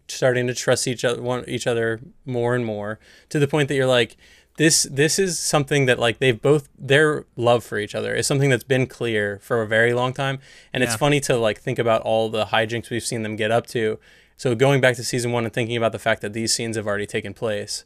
starting 0.07 0.47
to 0.47 0.53
trust 0.53 0.87
each 0.87 1.05
other, 1.05 1.21
one, 1.21 1.43
each 1.47 1.67
other 1.67 2.01
more 2.25 2.55
and 2.55 2.65
more, 2.65 2.99
to 3.29 3.39
the 3.39 3.47
point 3.47 3.67
that 3.69 3.75
you're 3.75 3.85
like, 3.87 4.17
this 4.57 4.83
this 4.91 5.17
is 5.17 5.39
something 5.39 5.85
that 5.85 5.97
like 5.97 6.19
they've 6.19 6.41
both 6.41 6.67
their 6.77 7.25
love 7.35 7.63
for 7.63 7.77
each 7.79 7.95
other 7.95 8.13
is 8.13 8.27
something 8.27 8.49
that's 8.49 8.63
been 8.63 8.85
clear 8.85 9.39
for 9.41 9.61
a 9.61 9.67
very 9.67 9.93
long 9.93 10.13
time, 10.13 10.39
and 10.73 10.83
it's 10.83 10.95
funny 10.95 11.19
to 11.21 11.37
like 11.37 11.59
think 11.59 11.79
about 11.79 12.01
all 12.01 12.29
the 12.29 12.45
hijinks 12.45 12.89
we've 12.89 13.03
seen 13.03 13.23
them 13.23 13.35
get 13.35 13.51
up 13.51 13.65
to. 13.67 13.99
So 14.35 14.55
going 14.55 14.81
back 14.81 14.95
to 14.95 15.03
season 15.03 15.31
one 15.31 15.45
and 15.45 15.53
thinking 15.53 15.77
about 15.77 15.91
the 15.91 15.99
fact 15.99 16.21
that 16.21 16.33
these 16.33 16.51
scenes 16.51 16.75
have 16.75 16.87
already 16.87 17.05
taken 17.05 17.33
place, 17.33 17.85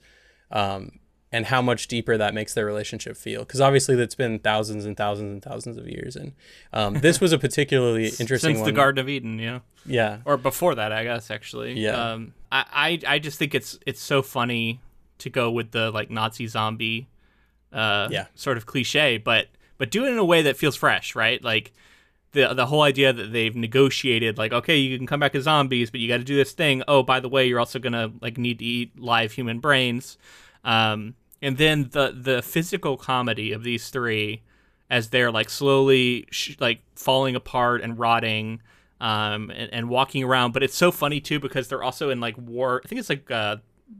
um, 0.51 0.99
and 1.35 1.45
how 1.47 1.61
much 1.61 1.87
deeper 1.87 2.15
that 2.17 2.33
makes 2.33 2.53
their 2.53 2.65
relationship 2.65 3.17
feel. 3.17 3.41
Because 3.41 3.59
obviously 3.59 3.95
that's 3.95 4.15
been 4.15 4.39
thousands 4.39 4.85
and 4.85 4.95
thousands 4.95 5.31
and 5.33 5.41
thousands 5.43 5.77
of 5.77 5.87
years, 5.87 6.15
and 6.15 6.31
um, 6.71 6.93
this 7.07 7.19
was 7.19 7.31
a 7.33 7.37
particularly 7.37 8.05
interesting 8.19 8.55
Since 8.55 8.59
one. 8.59 8.65
the 8.65 8.71
Garden 8.71 8.99
of 9.01 9.09
Eden, 9.09 9.39
yeah, 9.39 9.59
yeah, 9.85 10.19
or 10.25 10.37
before 10.37 10.75
that, 10.75 10.91
I 10.91 11.03
guess 11.03 11.29
actually. 11.31 11.73
Yeah. 11.79 12.11
Um, 12.13 12.33
I, 12.51 12.99
I 13.07 13.15
I 13.15 13.19
just 13.19 13.37
think 13.39 13.53
it's 13.53 13.77
it's 13.85 14.01
so 14.01 14.21
funny 14.21 14.79
to 15.19 15.29
go 15.29 15.51
with 15.51 15.71
the 15.71 15.91
like 15.91 16.09
Nazi 16.09 16.47
zombie, 16.47 17.07
uh, 17.73 18.07
Yeah. 18.11 18.25
sort 18.35 18.57
of 18.57 18.65
cliche, 18.65 19.17
but 19.17 19.47
but 19.77 19.91
do 19.91 20.05
it 20.05 20.09
in 20.11 20.17
a 20.17 20.25
way 20.25 20.41
that 20.43 20.57
feels 20.57 20.75
fresh, 20.75 21.15
right? 21.15 21.43
Like 21.43 21.73
the 22.31 22.53
the 22.53 22.65
whole 22.67 22.81
idea 22.81 23.11
that 23.13 23.31
they've 23.33 23.55
negotiated, 23.55 24.37
like, 24.37 24.53
okay, 24.53 24.77
you 24.77 24.97
can 24.97 25.07
come 25.07 25.19
back 25.19 25.35
as 25.35 25.43
zombies, 25.43 25.89
but 25.91 25.99
you 25.99 26.07
got 26.07 26.17
to 26.17 26.23
do 26.23 26.35
this 26.35 26.51
thing. 26.53 26.83
Oh, 26.87 27.01
by 27.03 27.19
the 27.19 27.29
way, 27.29 27.45
you're 27.47 27.59
also 27.59 27.79
gonna 27.79 28.11
like 28.21 28.37
need 28.37 28.59
to 28.59 28.65
eat 28.65 28.97
live 28.99 29.31
human 29.33 29.59
brains. 29.59 30.17
Um, 30.63 31.15
and 31.45 31.57
then 31.57 31.89
the 31.91 32.11
the 32.11 32.41
physical 32.41 32.97
comedy 32.97 33.51
of 33.51 33.63
these 33.63 33.89
three, 33.89 34.41
as 34.89 35.09
they're 35.09 35.31
like 35.31 35.49
slowly 35.49 36.25
sh- 36.31 36.55
like 36.59 36.79
falling 36.95 37.35
apart 37.35 37.81
and 37.81 37.99
rotting, 37.99 38.63
um, 38.99 39.51
and, 39.51 39.71
and 39.71 39.89
walking 39.89 40.23
around. 40.23 40.53
But 40.53 40.63
it's 40.63 40.75
so 40.75 40.91
funny 40.91 41.21
too 41.21 41.39
because 41.39 41.67
they're 41.67 41.83
also 41.83 42.09
in 42.09 42.19
like 42.19 42.35
war. 42.35 42.81
I 42.83 42.87
think 42.87 42.99
it's 42.99 43.09
like 43.09 43.29
uh, 43.29 43.57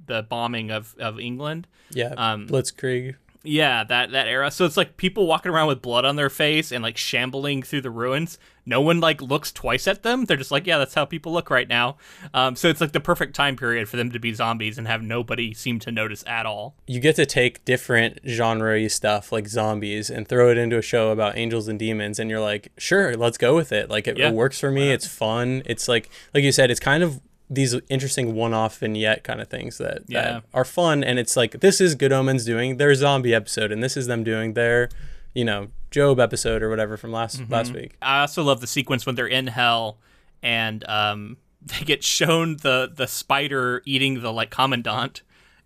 the 0.08 0.24
bombing 0.24 0.72
of 0.72 0.96
of 0.98 1.20
England. 1.20 1.68
yeah. 1.92 2.16
Um, 2.18 2.48
Blitzkrieg. 2.48 3.16
Yeah, 3.46 3.84
that 3.86 4.12
that 4.12 4.28
era. 4.28 4.52
So 4.52 4.66
it's 4.66 4.78
like 4.78 4.98
people 4.98 5.28
walking 5.28 5.52
around 5.52 5.68
with 5.68 5.82
blood 5.82 6.06
on 6.06 6.16
their 6.16 6.30
face 6.30 6.72
and 6.72 6.84
like 6.84 6.98
shambling 6.98 7.64
through 7.64 7.82
the 7.82 7.90
ruins. 7.92 8.38
No 8.68 8.82
one 8.82 9.00
like 9.00 9.22
looks 9.22 9.52
twice 9.52 9.88
at 9.88 10.02
them. 10.02 10.26
They're 10.26 10.38
just 10.38 10.50
like, 10.50 10.66
yeah, 10.66 10.80
that's 10.80 10.96
how 10.96 11.06
people 11.06 11.32
look 11.32 11.52
right 11.52 11.68
now. 11.68 11.98
Um, 12.34 12.56
so 12.56 12.68
it's 12.68 12.82
like 12.82 12.94
the 12.94 13.00
perfect 13.00 13.36
time 13.36 13.56
period 13.56 13.88
for 13.88 13.96
them 13.98 14.12
to 14.12 14.20
be 14.20 14.34
zombies 14.34 14.80
and 14.80 14.88
have 14.88 15.04
nobody 15.04 15.54
seem 15.54 15.78
to 15.82 15.92
notice 15.92 16.24
at 16.26 16.48
all. 16.48 16.76
You 16.88 17.00
get 17.00 17.16
to 17.18 17.28
take 17.28 17.64
different 17.64 18.20
genre 18.28 18.90
stuff 18.90 19.32
like 19.32 19.48
zombies 19.48 20.10
and 20.10 20.28
throw 20.28 20.50
it 20.50 20.58
into 20.58 20.78
a 20.78 20.82
show 20.82 21.12
about 21.12 21.38
angels 21.38 21.68
and 21.68 21.78
demons, 21.78 22.18
and 22.18 22.30
you're 22.30 22.40
like, 22.42 22.72
sure, 22.78 23.16
let's 23.16 23.38
go 23.38 23.56
with 23.56 23.72
it. 23.72 23.90
Like 23.90 24.08
it, 24.08 24.18
Yeah. 24.18 24.30
it 24.30 24.34
works 24.34 24.60
for 24.60 24.72
me. 24.72 24.92
It's 24.92 25.06
fun. 25.08 25.62
It's 25.68 25.88
like 25.88 26.10
like 26.34 26.44
you 26.44 26.52
said, 26.52 26.72
it's 26.72 26.80
kind 26.80 27.04
of 27.04 27.22
these 27.50 27.76
interesting 27.90 28.34
one-off 28.34 28.80
vignette 28.80 29.24
kind 29.24 29.40
of 29.40 29.48
things 29.48 29.78
that, 29.78 30.00
Yeah. 30.08 30.22
that 30.22 30.44
are 30.54 30.66
fun 30.66 31.04
and 31.04 31.20
it's 31.20 31.36
like 31.38 31.60
this 31.62 31.80
is 31.80 31.94
good 31.96 32.12
omens 32.12 32.44
doing 32.46 32.78
their 32.78 32.96
zombie 32.96 33.36
episode 33.36 33.72
and 33.72 33.84
this 33.84 33.96
is 33.96 34.08
them 34.08 34.24
doing 34.24 34.54
their 34.54 34.90
you 35.36 35.46
know 35.46 35.68
job 35.92 36.20
episode 36.20 36.64
or 36.64 36.70
whatever 36.70 36.98
from 36.98 37.12
last 37.12 37.40
Mm-hmm. 37.40 37.54
last 37.54 37.72
week 37.74 37.96
I 38.02 38.22
also 38.22 38.42
love 38.44 38.62
the 38.62 38.68
sequence 38.68 39.06
when 39.06 39.14
they're 39.16 39.28
in 39.28 39.48
hell 39.48 40.00
and 40.42 40.84
um, 40.90 41.38
they 41.62 41.86
get 41.86 42.04
shown 42.04 42.58
the 42.58 42.92
the 42.94 43.08
spider 43.08 43.82
eating 43.86 44.22
the 44.22 44.32
like 44.34 44.50
commandant, 44.50 45.22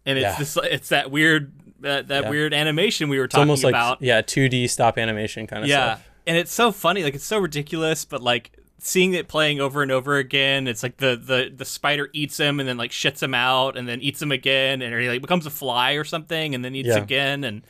and 0.06 0.18
it's 0.18 0.24
Yeah. 0.24 0.38
this 0.38 0.58
it's 0.64 0.90
that 0.90 1.12
weird 1.12 1.54
that, 1.82 2.10
that 2.10 2.24
Yeah. 2.26 2.30
weird 2.30 2.54
animation 2.54 3.08
we 3.10 3.20
were 3.20 3.26
it's 3.26 3.32
talking 3.34 3.44
almost 3.44 3.64
like 3.64 3.72
about. 3.74 4.02
yeah 4.02 4.22
2d 4.22 4.70
stop 4.70 4.98
animation 4.98 5.48
kind 5.48 5.64
of 5.64 5.70
yeah, 5.70 5.96
stuff 5.96 6.10
and 6.28 6.38
it's 6.38 6.52
so 6.54 6.72
funny, 6.74 7.04
like 7.04 7.16
it's 7.16 7.26
so 7.26 7.40
ridiculous, 7.40 8.04
but 8.06 8.22
like 8.22 8.52
seeing 8.80 9.14
it 9.14 9.28
playing 9.28 9.60
over 9.60 9.82
and 9.84 9.92
over 9.92 10.18
again, 10.18 10.68
it's 10.68 10.84
like 10.84 10.98
the 10.98 11.16
the 11.16 11.52
the 11.56 11.66
spider 11.66 12.10
eats 12.14 12.38
him 12.40 12.60
and 12.60 12.68
then 12.68 12.78
like 12.78 12.92
shits 12.92 13.22
him 13.22 13.34
out 13.34 13.78
and 13.78 13.88
then 13.88 14.02
eats 14.02 14.22
him 14.22 14.32
again, 14.32 14.82
and 14.82 15.00
he 15.00 15.08
like 15.10 15.22
becomes 15.22 15.46
a 15.46 15.50
fly 15.50 15.94
or 15.94 16.04
something, 16.04 16.56
and 16.56 16.64
then 16.66 16.76
eats 16.76 16.88
Yeah. 16.90 16.98
again, 16.98 17.44
and 17.44 17.62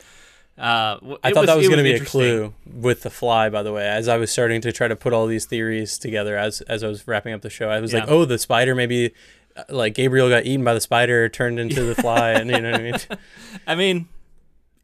uh, 0.58 0.98
I 1.22 1.32
thought 1.32 1.46
that 1.46 1.56
was 1.56 1.68
going 1.68 1.78
to 1.78 1.82
be 1.84 1.94
a 1.94 2.04
clue 2.04 2.52
with 2.70 3.02
the 3.02 3.08
fly, 3.10 3.48
by 3.48 3.62
the 3.62 3.72
way. 3.72 3.88
As 3.88 4.08
I 4.08 4.18
was 4.18 4.30
starting 4.30 4.60
to 4.60 4.72
try 4.72 4.88
to 4.88 4.96
put 4.96 5.12
all 5.14 5.26
these 5.26 5.46
theories 5.46 5.96
together 5.98 6.36
as 6.36 6.60
as 6.62 6.84
I 6.84 6.88
was 6.88 7.06
wrapping 7.08 7.32
up 7.32 7.40
the 7.40 7.48
show, 7.50 7.70
I 7.70 7.80
was 7.80 7.94
like, 7.94 8.04
"Oh, 8.08 8.24
the 8.26 8.38
spider 8.38 8.74
maybe, 8.74 9.12
uh, 9.56 9.62
like 9.70 9.94
Gabriel 9.94 10.28
got 10.28 10.44
eaten 10.44 10.62
by 10.64 10.74
the 10.74 10.80
spider, 10.80 11.28
turned 11.30 11.58
into 11.58 11.82
the 11.84 11.94
fly, 11.94 12.32
and 12.32 12.50
you 12.50 12.60
know 12.60 12.72
what 12.72 12.80
I 12.80 12.82
mean." 12.82 12.94
I 13.66 13.74
mean, 13.74 14.08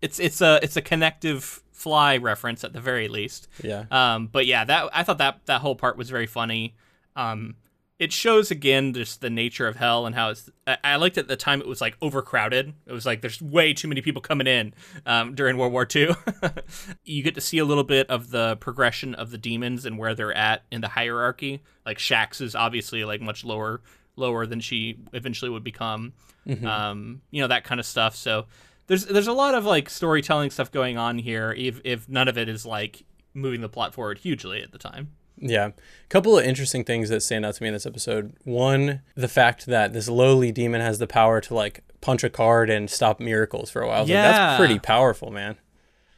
it's 0.00 0.18
it's 0.18 0.40
a 0.40 0.60
it's 0.62 0.76
a 0.78 0.82
connective 0.82 1.62
fly 1.86 2.16
reference 2.16 2.64
at 2.64 2.72
the 2.72 2.80
very 2.80 3.06
least. 3.06 3.46
Yeah, 3.62 3.84
Um, 3.92 4.26
but 4.26 4.44
yeah, 4.44 4.64
that 4.64 4.90
I 4.92 5.04
thought 5.04 5.18
that 5.18 5.46
that 5.46 5.60
whole 5.60 5.76
part 5.76 5.96
was 5.96 6.10
very 6.10 6.26
funny. 6.26 6.74
Um, 7.14 7.54
it 8.00 8.12
shows 8.12 8.50
again 8.50 8.92
just 8.92 9.20
the 9.20 9.30
nature 9.30 9.68
of 9.68 9.76
hell 9.76 10.04
and 10.04 10.12
how 10.12 10.30
it's. 10.30 10.50
I, 10.66 10.78
I 10.82 10.96
liked 10.96 11.16
at 11.16 11.28
the 11.28 11.36
time 11.36 11.60
it 11.60 11.68
was 11.68 11.80
like 11.80 11.96
overcrowded. 12.02 12.74
It 12.86 12.92
was 12.92 13.06
like 13.06 13.20
there's 13.20 13.40
way 13.40 13.72
too 13.72 13.86
many 13.86 14.00
people 14.00 14.20
coming 14.20 14.48
in 14.48 14.74
um, 15.06 15.36
during 15.36 15.58
World 15.58 15.72
War 15.72 15.86
II. 15.94 16.08
you 17.04 17.22
get 17.22 17.36
to 17.36 17.40
see 17.40 17.58
a 17.58 17.64
little 17.64 17.84
bit 17.84 18.10
of 18.10 18.30
the 18.30 18.56
progression 18.56 19.14
of 19.14 19.30
the 19.30 19.38
demons 19.38 19.86
and 19.86 19.96
where 19.96 20.16
they're 20.16 20.36
at 20.36 20.64
in 20.72 20.80
the 20.80 20.88
hierarchy. 20.88 21.62
Like 21.86 21.98
Shax 21.98 22.40
is 22.40 22.56
obviously 22.56 23.04
like 23.04 23.20
much 23.20 23.44
lower 23.44 23.80
lower 24.16 24.44
than 24.44 24.58
she 24.58 24.98
eventually 25.12 25.52
would 25.52 25.62
become. 25.62 26.14
Um, 26.66 27.22
you 27.30 27.42
know 27.42 27.48
that 27.48 27.62
kind 27.62 27.78
of 27.78 27.86
stuff. 27.86 28.16
So 28.16 28.46
there's 28.86 29.04
there's 29.06 29.26
a 29.26 29.32
lot 29.32 29.54
of 29.54 29.64
like 29.64 29.88
storytelling 29.90 30.50
stuff 30.50 30.70
going 30.70 30.96
on 30.98 31.18
here. 31.18 31.52
If 31.56 31.80
if 31.84 32.08
none 32.08 32.28
of 32.28 32.38
it 32.38 32.48
is 32.48 32.64
like 32.66 33.04
moving 33.34 33.60
the 33.60 33.68
plot 33.68 33.94
forward 33.94 34.18
hugely 34.18 34.62
at 34.62 34.72
the 34.72 34.78
time. 34.78 35.12
yeah. 35.38 35.66
A 35.66 35.72
couple 36.08 36.38
of 36.38 36.44
interesting 36.44 36.84
things 36.84 37.08
that 37.10 37.20
stand 37.22 37.44
out 37.44 37.54
to 37.56 37.62
me 37.62 37.68
in 37.68 37.74
this 37.74 37.84
episode. 37.86 38.34
One, 38.44 39.02
the 39.14 39.28
fact 39.28 39.66
that 39.66 39.92
this 39.92 40.08
lowly 40.08 40.52
demon 40.52 40.80
has 40.80 40.98
the 40.98 41.06
power 41.06 41.40
to 41.42 41.54
like 41.54 41.82
punch 42.00 42.24
a 42.24 42.30
card 42.30 42.70
and 42.70 42.88
stop 42.88 43.20
miracles 43.20 43.70
for 43.70 43.82
a 43.82 43.86
while. 43.88 44.00
Was 44.02 44.08
like, 44.08 44.14
Yeah. 44.14 44.32
that's 44.32 44.58
pretty 44.58 44.78
powerful, 44.78 45.30
man. 45.30 45.56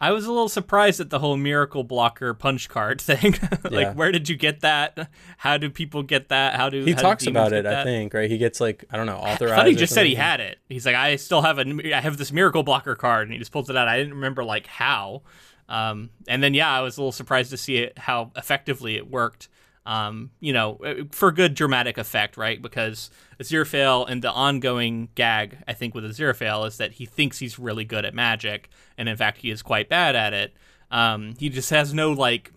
I 0.00 0.12
was 0.12 0.26
a 0.26 0.30
little 0.30 0.48
surprised 0.48 1.00
at 1.00 1.10
the 1.10 1.18
whole 1.18 1.36
miracle 1.36 1.82
blocker 1.84 2.32
punch 2.34 2.68
card 2.68 3.00
thing. 3.00 3.32
like, 3.64 3.72
Yeah. 3.72 3.92
where 3.94 4.12
did 4.12 4.28
you 4.28 4.36
get 4.36 4.60
that? 4.60 5.08
How 5.38 5.56
do 5.58 5.68
people 5.70 6.02
get 6.02 6.28
that? 6.28 6.54
How 6.54 6.68
do 6.70 6.84
He 6.84 6.92
how 6.92 7.02
talks 7.02 7.24
demons 7.24 7.48
about 7.48 7.52
it, 7.52 7.66
I 7.66 7.82
think, 7.84 8.14
right? 8.14 8.30
He 8.30 8.38
gets 8.38 8.60
like 8.60 8.84
I 8.90 8.96
don't 8.96 9.06
know, 9.06 9.16
authorized. 9.16 9.54
I 9.54 9.56
thought 9.56 9.66
he 9.66 9.74
just 9.74 9.92
said 9.94 10.06
he 10.06 10.14
had 10.14 10.40
it. 10.40 10.58
He's 10.68 10.86
like, 10.86 10.94
I 10.94 11.16
still 11.16 11.42
have 11.42 11.58
a, 11.58 11.96
I 11.96 12.00
have 12.00 12.16
this 12.16 12.32
miracle 12.32 12.62
blocker 12.62 12.94
card, 12.94 13.24
and 13.26 13.32
he 13.32 13.38
just 13.38 13.50
pulls 13.52 13.68
it 13.70 13.76
out. 13.76 13.88
I 13.88 13.96
didn't 13.96 14.14
remember 14.14 14.44
like 14.44 14.66
how. 14.66 15.22
Um, 15.68 16.10
and 16.26 16.42
then 16.42 16.54
yeah, 16.54 16.70
I 16.72 16.80
was 16.80 16.96
a 16.96 17.00
little 17.00 17.12
surprised 17.12 17.50
to 17.50 17.56
see 17.56 17.76
it 17.78 17.98
how 17.98 18.30
effectively 18.36 18.96
it 18.96 19.10
worked. 19.10 19.48
Um, 19.88 20.30
you 20.40 20.52
know, 20.52 20.76
uh, 20.84 20.94
for 21.10 21.32
good 21.32 21.54
dramatic 21.54 21.96
effect, 21.96 22.36
right? 22.36 22.60
Because 22.60 23.10
Aziraphale 23.40 24.06
and 24.06 24.20
the 24.20 24.30
ongoing 24.30 25.08
gag, 25.14 25.56
I 25.66 25.72
think, 25.72 25.94
with 25.94 26.04
Aziraphale 26.04 26.66
is 26.68 26.76
that 26.76 26.92
he 26.92 27.06
thinks 27.06 27.38
he's 27.38 27.58
really 27.58 27.86
good 27.86 28.04
at 28.04 28.12
magic, 28.14 28.68
and 28.98 29.08
in 29.08 29.16
fact, 29.16 29.38
he 29.38 29.50
is 29.50 29.62
quite 29.62 29.88
bad 29.88 30.14
at 30.14 30.34
it. 30.34 30.54
Um, 30.90 31.34
he 31.38 31.48
just 31.48 31.70
has 31.70 31.94
no 31.94 32.12
like. 32.12 32.52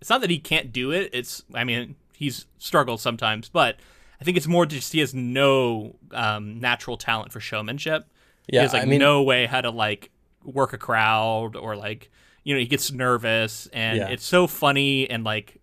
It's 0.00 0.08
not 0.08 0.22
that 0.22 0.30
he 0.30 0.38
can't 0.38 0.72
do 0.72 0.90
it. 0.92 1.10
It's, 1.12 1.44
I 1.54 1.62
mean, 1.64 1.94
he's 2.16 2.46
struggled 2.58 3.00
sometimes, 3.00 3.48
but 3.48 3.76
I 4.20 4.24
think 4.24 4.36
it's 4.36 4.48
more 4.48 4.64
just 4.66 4.92
he 4.92 5.00
has 5.00 5.14
no 5.14 5.96
um, 6.12 6.58
natural 6.58 6.96
talent 6.96 7.32
for 7.32 7.40
showmanship. 7.40 8.06
Yeah, 8.48 8.60
he 8.60 8.62
has 8.62 8.72
like 8.72 8.82
I 8.82 8.86
mean, 8.86 8.98
no 9.00 9.22
way 9.22 9.46
how 9.46 9.60
to 9.60 9.70
like 9.70 10.10
work 10.42 10.72
a 10.72 10.78
crowd 10.78 11.54
or 11.54 11.76
like 11.76 12.10
you 12.44 12.54
know 12.54 12.60
he 12.60 12.66
gets 12.66 12.90
nervous 12.90 13.68
and 13.72 13.98
Yeah. 13.98 14.08
it's 14.08 14.24
so 14.24 14.46
funny 14.48 15.08
and 15.08 15.22
like 15.22 15.58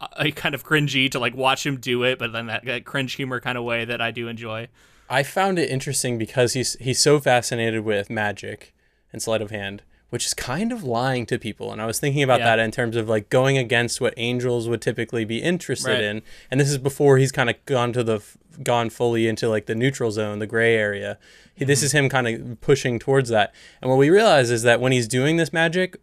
uh, 0.00 0.24
kind 0.34 0.54
of 0.54 0.64
cringy 0.64 1.10
to 1.10 1.18
like 1.18 1.34
watch 1.34 1.66
him 1.66 1.76
do 1.78 2.02
it, 2.04 2.18
but 2.18 2.32
then 2.32 2.46
that, 2.46 2.64
that 2.64 2.84
cringe 2.84 3.14
humor 3.14 3.40
kind 3.40 3.58
of 3.58 3.64
way 3.64 3.84
that 3.84 4.00
I 4.00 4.10
do 4.10 4.28
enjoy. 4.28 4.68
I 5.08 5.22
found 5.22 5.58
it 5.58 5.68
interesting 5.70 6.18
because 6.18 6.52
he's 6.52 6.74
he's 6.80 7.00
so 7.00 7.18
fascinated 7.20 7.84
with 7.84 8.08
magic 8.10 8.72
and 9.12 9.20
sleight 9.20 9.42
of 9.42 9.50
hand, 9.50 9.82
which 10.10 10.24
is 10.24 10.34
kind 10.34 10.70
of 10.72 10.84
lying 10.84 11.26
to 11.26 11.38
people. 11.38 11.72
And 11.72 11.82
I 11.82 11.86
was 11.86 11.98
thinking 11.98 12.22
about 12.22 12.38
Yeah. 12.40 12.56
that 12.56 12.58
in 12.60 12.70
terms 12.70 12.94
of 12.96 13.08
like 13.08 13.28
going 13.28 13.58
against 13.58 14.00
what 14.00 14.14
angels 14.16 14.68
would 14.68 14.80
typically 14.80 15.24
be 15.24 15.38
interested 15.42 15.90
Right. 15.90 16.02
in. 16.02 16.22
And 16.50 16.60
this 16.60 16.70
is 16.70 16.78
before 16.78 17.18
he's 17.18 17.32
kind 17.32 17.50
of 17.50 17.56
gone 17.66 17.92
to 17.94 18.04
the 18.04 18.20
gone 18.62 18.90
fully 18.90 19.26
into 19.26 19.48
like 19.48 19.66
the 19.66 19.74
neutral 19.74 20.10
zone, 20.10 20.38
the 20.38 20.46
gray 20.46 20.76
area. 20.76 21.18
He, 21.54 21.64
Mm-hmm. 21.64 21.68
This 21.68 21.82
is 21.82 21.92
him 21.92 22.08
kind 22.08 22.26
of 22.28 22.60
pushing 22.60 22.98
towards 22.98 23.28
that. 23.30 23.52
And 23.82 23.90
what 23.90 23.96
we 23.98 24.08
realize 24.10 24.50
is 24.50 24.62
that 24.62 24.80
when 24.80 24.92
he's 24.92 25.08
doing 25.08 25.36
this 25.38 25.52
magic, 25.52 25.96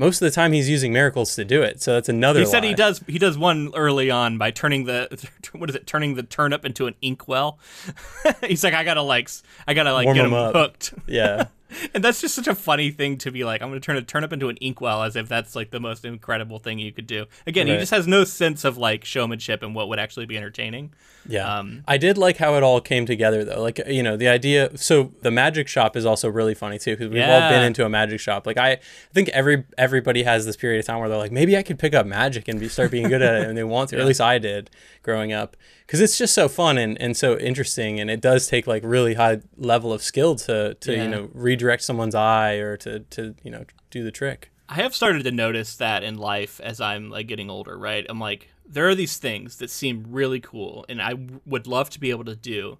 most 0.00 0.22
of 0.22 0.26
the 0.26 0.34
time 0.34 0.52
he's 0.52 0.68
using 0.68 0.94
miracles 0.94 1.34
to 1.36 1.44
do 1.44 1.62
it. 1.62 1.82
So 1.82 1.92
that's 1.92 2.08
another. 2.08 2.40
He 2.40 2.46
said 2.46 2.64
he 2.64 2.72
does. 2.72 3.04
He 3.06 3.18
does 3.18 3.36
one 3.36 3.70
early 3.76 4.10
on 4.10 4.38
by 4.38 4.50
turning 4.50 4.86
the 4.86 5.28
what 5.52 5.68
is 5.68 5.76
it? 5.76 5.86
Turning 5.86 6.14
the 6.14 6.22
turnip 6.22 6.64
into 6.64 6.86
an 6.86 6.94
inkwell. 7.02 7.58
He's 8.46 8.64
like, 8.64 8.72
I 8.72 8.82
gotta 8.82 9.02
like, 9.02 9.28
I 9.68 9.74
gotta 9.74 9.92
like 9.92 10.06
Warm 10.06 10.16
get 10.16 10.24
him 10.24 10.32
him 10.32 10.52
hooked. 10.52 10.94
Yeah. 11.06 11.48
And 11.94 12.04
that's 12.04 12.20
just 12.20 12.34
such 12.34 12.46
a 12.46 12.54
funny 12.54 12.90
thing 12.90 13.18
to 13.18 13.30
be 13.30 13.44
like, 13.44 13.62
I'm 13.62 13.68
gonna 13.68 13.80
turn 13.80 13.96
a 13.96 14.02
turnip 14.02 14.32
into 14.32 14.48
an 14.48 14.56
inkwell, 14.60 15.02
as 15.02 15.16
if 15.16 15.28
that's 15.28 15.56
like 15.56 15.70
the 15.70 15.80
most 15.80 16.04
incredible 16.04 16.58
thing 16.58 16.78
you 16.78 16.92
could 16.92 17.06
do. 17.06 17.26
Again, 17.46 17.66
he 17.66 17.76
just 17.76 17.90
has 17.90 18.06
no 18.06 18.24
sense 18.24 18.64
of 18.64 18.76
like 18.76 19.04
showmanship 19.04 19.62
and 19.62 19.74
what 19.74 19.88
would 19.88 19.98
actually 19.98 20.26
be 20.26 20.36
entertaining. 20.36 20.92
Yeah. 21.28 21.58
Um, 21.58 21.84
I 21.86 21.98
did 21.98 22.16
like 22.16 22.38
how 22.38 22.54
it 22.54 22.62
all 22.62 22.80
came 22.80 23.06
together 23.06 23.44
though. 23.44 23.60
Like, 23.60 23.80
you 23.86 24.02
know, 24.02 24.16
the 24.16 24.28
idea 24.28 24.76
so 24.76 25.12
the 25.22 25.30
magic 25.30 25.68
shop 25.68 25.96
is 25.96 26.06
also 26.06 26.28
really 26.28 26.54
funny 26.54 26.78
too 26.78 26.92
because 26.92 27.08
we've 27.08 27.22
all 27.22 27.50
been 27.50 27.62
into 27.62 27.84
a 27.84 27.88
magic 27.88 28.20
shop. 28.20 28.46
Like 28.46 28.56
I, 28.58 28.72
I 28.72 28.78
think 29.12 29.28
every 29.30 29.64
everybody 29.76 30.22
has 30.22 30.46
this 30.46 30.56
period 30.56 30.80
of 30.80 30.86
time 30.86 30.98
where 31.00 31.08
they're 31.08 31.18
like 31.18 31.32
maybe 31.32 31.56
I 31.56 31.62
could 31.62 31.78
pick 31.78 31.94
up 31.94 32.06
magic 32.06 32.48
and 32.48 32.58
be, 32.58 32.68
start 32.68 32.90
being 32.90 33.08
good 33.08 33.22
at 33.22 33.42
it 33.42 33.48
and 33.48 33.56
they 33.56 33.64
want 33.64 33.90
to. 33.90 33.96
Or 33.96 34.00
at 34.00 34.06
least 34.06 34.20
I 34.20 34.38
did 34.38 34.70
growing 35.02 35.32
up 35.32 35.56
because 35.90 36.00
it's 36.00 36.16
just 36.16 36.32
so 36.34 36.48
fun 36.48 36.78
and, 36.78 36.96
and 37.02 37.16
so 37.16 37.36
interesting 37.36 37.98
and 37.98 38.08
it 38.08 38.20
does 38.20 38.46
take 38.46 38.68
like 38.68 38.84
really 38.86 39.14
high 39.14 39.40
level 39.56 39.92
of 39.92 40.02
skill 40.04 40.36
to 40.36 40.74
to 40.74 40.92
Yeah. 40.94 41.02
you 41.02 41.08
know 41.08 41.30
redirect 41.34 41.82
someone's 41.82 42.14
eye 42.14 42.54
or 42.54 42.76
to 42.76 43.00
to 43.00 43.34
you 43.42 43.50
know 43.50 43.64
do 43.90 44.04
the 44.04 44.12
trick. 44.12 44.52
I 44.68 44.74
have 44.74 44.94
started 44.94 45.24
to 45.24 45.32
notice 45.32 45.74
that 45.76 46.04
in 46.04 46.16
life 46.16 46.60
as 46.60 46.80
I'm 46.80 47.10
like 47.10 47.26
getting 47.26 47.50
older, 47.50 47.76
right? 47.76 48.06
I'm 48.08 48.20
like, 48.20 48.50
there 48.64 48.88
are 48.88 48.94
these 48.94 49.16
things 49.16 49.56
that 49.56 49.68
seem 49.68 50.04
really 50.08 50.38
cool 50.38 50.86
and 50.88 51.02
I 51.02 51.10
w- 51.10 51.40
would 51.44 51.66
love 51.66 51.90
to 51.90 51.98
be 51.98 52.10
able 52.10 52.24
to 52.26 52.36
do. 52.36 52.78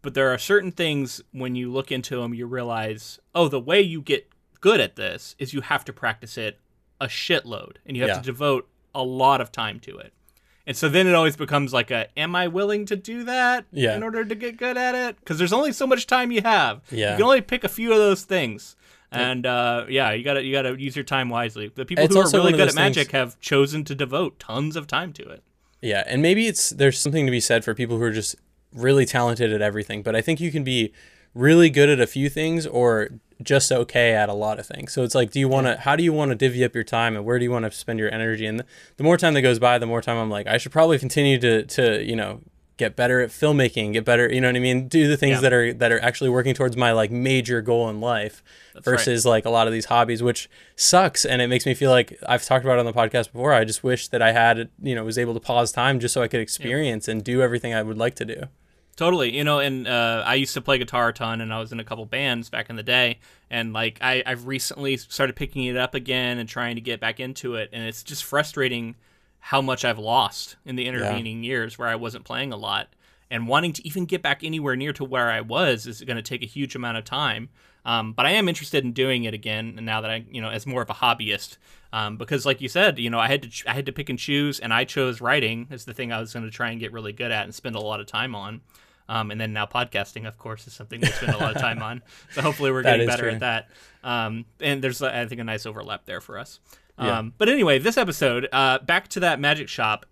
But 0.00 0.14
there 0.14 0.30
are 0.32 0.38
certain 0.38 0.72
things 0.72 1.20
when 1.32 1.54
you 1.56 1.70
look 1.70 1.92
into 1.92 2.16
them, 2.22 2.32
you 2.32 2.46
realize, 2.46 3.18
oh, 3.34 3.48
the 3.48 3.60
way 3.60 3.82
you 3.82 4.00
get 4.00 4.30
good 4.62 4.80
at 4.80 4.96
this 4.96 5.36
is 5.38 5.52
you 5.52 5.60
have 5.60 5.84
to 5.84 5.92
practice 5.92 6.38
it 6.38 6.58
a 7.02 7.06
shitload 7.06 7.76
and 7.84 7.98
you 7.98 8.02
have 8.04 8.08
Yeah. 8.16 8.16
to 8.20 8.22
devote 8.24 8.66
a 8.94 9.02
lot 9.02 9.42
of 9.42 9.52
time 9.52 9.78
to 9.80 9.98
it. 9.98 10.14
And 10.66 10.76
so 10.76 10.88
then 10.88 11.06
it 11.06 11.14
always 11.14 11.36
becomes 11.36 11.72
like 11.72 11.90
a, 11.90 12.06
am 12.18 12.36
I 12.36 12.46
willing 12.48 12.86
to 12.86 12.96
do 12.96 13.24
that 13.24 13.64
Yeah. 13.72 13.96
in 13.96 14.02
order 14.02 14.24
to 14.24 14.34
get 14.34 14.56
good 14.56 14.76
at 14.76 14.94
it? 14.94 15.16
Because 15.18 15.38
there's 15.38 15.52
only 15.52 15.72
so 15.72 15.86
much 15.86 16.06
time 16.06 16.30
you 16.30 16.42
have. 16.42 16.82
Yeah. 16.90 17.12
You 17.12 17.16
can 17.16 17.24
only 17.24 17.40
pick 17.40 17.64
a 17.64 17.68
few 17.68 17.90
of 17.92 17.98
those 17.98 18.22
things. 18.22 18.76
And 19.12 19.44
uh, 19.46 19.86
yeah, 19.88 20.12
you 20.12 20.22
gotta 20.22 20.44
you 20.44 20.52
gotta 20.52 20.80
use 20.80 20.94
your 20.94 21.04
time 21.04 21.28
wisely. 21.30 21.72
The 21.74 21.84
people 21.84 22.04
It's 22.04 22.14
who 22.14 22.20
are 22.20 22.30
really 22.32 22.52
good 22.52 22.60
at 22.60 22.64
those 22.66 22.74
things- 22.76 22.96
magic 22.96 23.10
have 23.10 23.40
chosen 23.40 23.82
to 23.86 23.94
devote 23.96 24.38
tons 24.38 24.76
of 24.76 24.86
time 24.86 25.12
to 25.14 25.28
it. 25.28 25.42
Yeah, 25.82 26.04
and 26.06 26.22
maybe 26.22 26.46
it's 26.46 26.70
there's 26.70 26.96
something 27.00 27.26
to 27.26 27.32
be 27.32 27.40
said 27.40 27.64
for 27.64 27.74
people 27.74 27.96
who 27.96 28.04
are 28.04 28.12
just 28.12 28.36
really 28.72 29.04
talented 29.04 29.52
at 29.52 29.60
everything, 29.60 30.02
but 30.04 30.14
I 30.14 30.20
think 30.20 30.40
you 30.40 30.52
can 30.52 30.62
be 30.62 30.92
really 31.34 31.70
good 31.70 31.88
at 31.88 31.98
a 31.98 32.06
few 32.06 32.28
things 32.28 32.68
or 32.68 33.08
just 33.42 33.70
okay 33.72 34.14
at 34.14 34.28
a 34.28 34.34
lot 34.34 34.58
of 34.58 34.66
things. 34.66 34.92
So 34.92 35.02
it's 35.02 35.14
like, 35.14 35.30
do 35.30 35.40
you 35.40 35.48
want 35.48 35.66
to? 35.66 35.76
How 35.76 35.96
do 35.96 36.02
you 36.02 36.12
want 36.12 36.30
to 36.30 36.34
divvy 36.34 36.64
up 36.64 36.74
your 36.74 36.84
time, 36.84 37.16
and 37.16 37.24
where 37.24 37.38
do 37.38 37.44
you 37.44 37.50
want 37.50 37.64
to 37.64 37.70
spend 37.70 37.98
your 37.98 38.12
energy? 38.12 38.46
And 38.46 38.60
the, 38.60 38.66
the 38.96 39.04
more 39.04 39.16
time 39.16 39.34
that 39.34 39.42
goes 39.42 39.58
by, 39.58 39.78
the 39.78 39.86
more 39.86 40.02
time 40.02 40.16
I'm 40.16 40.30
like, 40.30 40.46
I 40.46 40.58
should 40.58 40.72
probably 40.72 40.98
continue 40.98 41.38
to 41.38 41.64
to 41.64 42.02
you 42.02 42.16
know 42.16 42.40
get 42.76 42.96
better 42.96 43.20
at 43.20 43.28
filmmaking, 43.28 43.92
get 43.92 44.06
better, 44.06 44.32
you 44.32 44.40
know 44.40 44.48
what 44.48 44.56
I 44.56 44.60
mean? 44.60 44.88
Do 44.88 45.06
the 45.06 45.16
things 45.18 45.34
Yeah. 45.36 45.40
that 45.42 45.52
are 45.52 45.72
that 45.74 45.92
are 45.92 46.00
actually 46.02 46.30
working 46.30 46.54
towards 46.54 46.78
my 46.78 46.92
like 46.92 47.10
major 47.10 47.60
goal 47.60 47.90
in 47.90 48.00
life 48.00 48.42
right. 48.74 48.82
versus 48.82 49.26
like 49.26 49.44
a 49.44 49.50
lot 49.50 49.66
of 49.66 49.72
these 49.74 49.84
hobbies, 49.84 50.22
which 50.22 50.48
sucks. 50.76 51.26
And 51.26 51.42
it 51.42 51.48
makes 51.48 51.66
me 51.66 51.74
feel 51.74 51.90
like 51.90 52.18
I've 52.26 52.42
talked 52.42 52.64
about 52.64 52.78
it 52.78 52.80
on 52.80 52.86
the 52.86 52.94
podcast 52.94 53.32
before. 53.32 53.52
I 53.52 53.64
just 53.64 53.84
wish 53.84 54.08
that 54.08 54.22
I 54.22 54.32
had, 54.32 54.70
you 54.82 54.94
know, 54.94 55.04
was 55.04 55.18
able 55.18 55.34
to 55.34 55.40
pause 55.40 55.72
time 55.72 56.00
just 56.00 56.14
so 56.14 56.22
I 56.22 56.28
could 56.28 56.40
experience 56.40 57.06
and 57.06 57.22
do 57.22 57.42
everything 57.42 57.74
I 57.74 57.82
would 57.82 57.98
like 57.98 58.14
to 58.14 58.24
do. 58.24 58.44
Totally, 59.00 59.34
you 59.34 59.44
know, 59.44 59.60
and 59.60 59.88
uh, 59.88 60.22
I 60.26 60.34
used 60.34 60.52
to 60.52 60.60
play 60.60 60.76
guitar 60.76 61.08
a 61.08 61.12
ton, 61.14 61.40
and 61.40 61.54
I 61.54 61.58
was 61.58 61.72
in 61.72 61.80
a 61.80 61.84
couple 61.84 62.04
bands 62.04 62.50
back 62.50 62.68
in 62.68 62.76
the 62.76 62.82
day, 62.82 63.18
and 63.48 63.72
like 63.72 63.96
I, 64.02 64.22
I've 64.26 64.46
recently 64.46 64.98
started 64.98 65.36
picking 65.36 65.64
it 65.64 65.76
up 65.78 65.94
again 65.94 66.36
and 66.36 66.46
trying 66.46 66.74
to 66.74 66.82
get 66.82 67.00
back 67.00 67.18
into 67.18 67.54
it, 67.54 67.70
and 67.72 67.82
it's 67.82 68.02
just 68.02 68.24
frustrating 68.24 68.96
how 69.38 69.62
much 69.62 69.86
I've 69.86 69.98
lost 69.98 70.56
in 70.66 70.76
the 70.76 70.84
intervening 70.84 71.42
years 71.42 71.78
where 71.78 71.88
I 71.88 71.94
wasn't 71.94 72.26
playing 72.26 72.52
a 72.52 72.58
lot, 72.58 72.94
and 73.30 73.48
wanting 73.48 73.72
to 73.72 73.86
even 73.86 74.04
get 74.04 74.20
back 74.20 74.44
anywhere 74.44 74.76
near 74.76 74.92
to 74.92 75.04
where 75.04 75.30
I 75.30 75.40
was 75.40 75.86
is 75.86 76.02
going 76.02 76.18
to 76.18 76.22
take 76.22 76.42
a 76.42 76.46
huge 76.46 76.74
amount 76.74 76.98
of 76.98 77.06
time. 77.06 77.48
Um, 77.86 78.12
but 78.12 78.26
I 78.26 78.32
am 78.32 78.50
interested 78.50 78.84
in 78.84 78.92
doing 78.92 79.24
it 79.24 79.32
again, 79.32 79.76
and 79.78 79.86
now 79.86 80.02
that 80.02 80.10
I, 80.10 80.26
you 80.30 80.42
know, 80.42 80.50
as 80.50 80.66
more 80.66 80.82
of 80.82 80.90
a 80.90 80.92
hobbyist, 80.92 81.56
um, 81.94 82.18
because 82.18 82.44
like 82.44 82.60
you 82.60 82.68
said, 82.68 82.98
you 82.98 83.08
know, 83.08 83.18
I 83.18 83.28
had 83.28 83.40
to 83.44 83.48
ch- 83.48 83.66
I 83.66 83.72
had 83.72 83.86
to 83.86 83.92
pick 83.92 84.10
and 84.10 84.18
choose, 84.18 84.60
and 84.60 84.74
I 84.74 84.84
chose 84.84 85.22
writing 85.22 85.68
as 85.70 85.86
the 85.86 85.94
thing 85.94 86.12
I 86.12 86.20
was 86.20 86.34
going 86.34 86.44
to 86.44 86.50
try 86.50 86.68
and 86.68 86.78
get 86.78 86.92
really 86.92 87.14
good 87.14 87.30
at 87.30 87.44
and 87.44 87.54
spend 87.54 87.76
a 87.76 87.80
lot 87.80 88.00
of 88.00 88.06
time 88.06 88.34
on. 88.34 88.60
Um, 89.10 89.32
and 89.32 89.40
then 89.40 89.52
now 89.52 89.66
podcasting, 89.66 90.24
of 90.28 90.38
course, 90.38 90.68
is 90.68 90.72
something 90.72 91.00
we 91.00 91.08
spend 91.08 91.34
a 91.34 91.38
lot 91.38 91.56
of 91.56 91.60
time 91.60 91.82
on. 91.82 92.00
So 92.32 92.42
hopefully 92.42 92.70
we're 92.70 92.84
getting 92.84 93.08
better 93.08 93.24
true. 93.24 93.32
at 93.32 93.40
that. 93.40 93.68
Um, 94.04 94.44
and 94.60 94.80
there's, 94.80 95.02
I 95.02 95.26
think, 95.26 95.40
a 95.40 95.44
nice 95.44 95.66
overlap 95.66 96.04
there 96.04 96.20
for 96.20 96.38
us. 96.38 96.60
Um, 96.96 97.34
But 97.36 97.48
anyway, 97.48 97.80
this 97.80 97.96
episode, 97.96 98.46
uh, 98.52 98.78
back 98.78 99.08
to 99.08 99.20
that 99.20 99.40
magic 99.40 99.68
shop. 99.68 100.06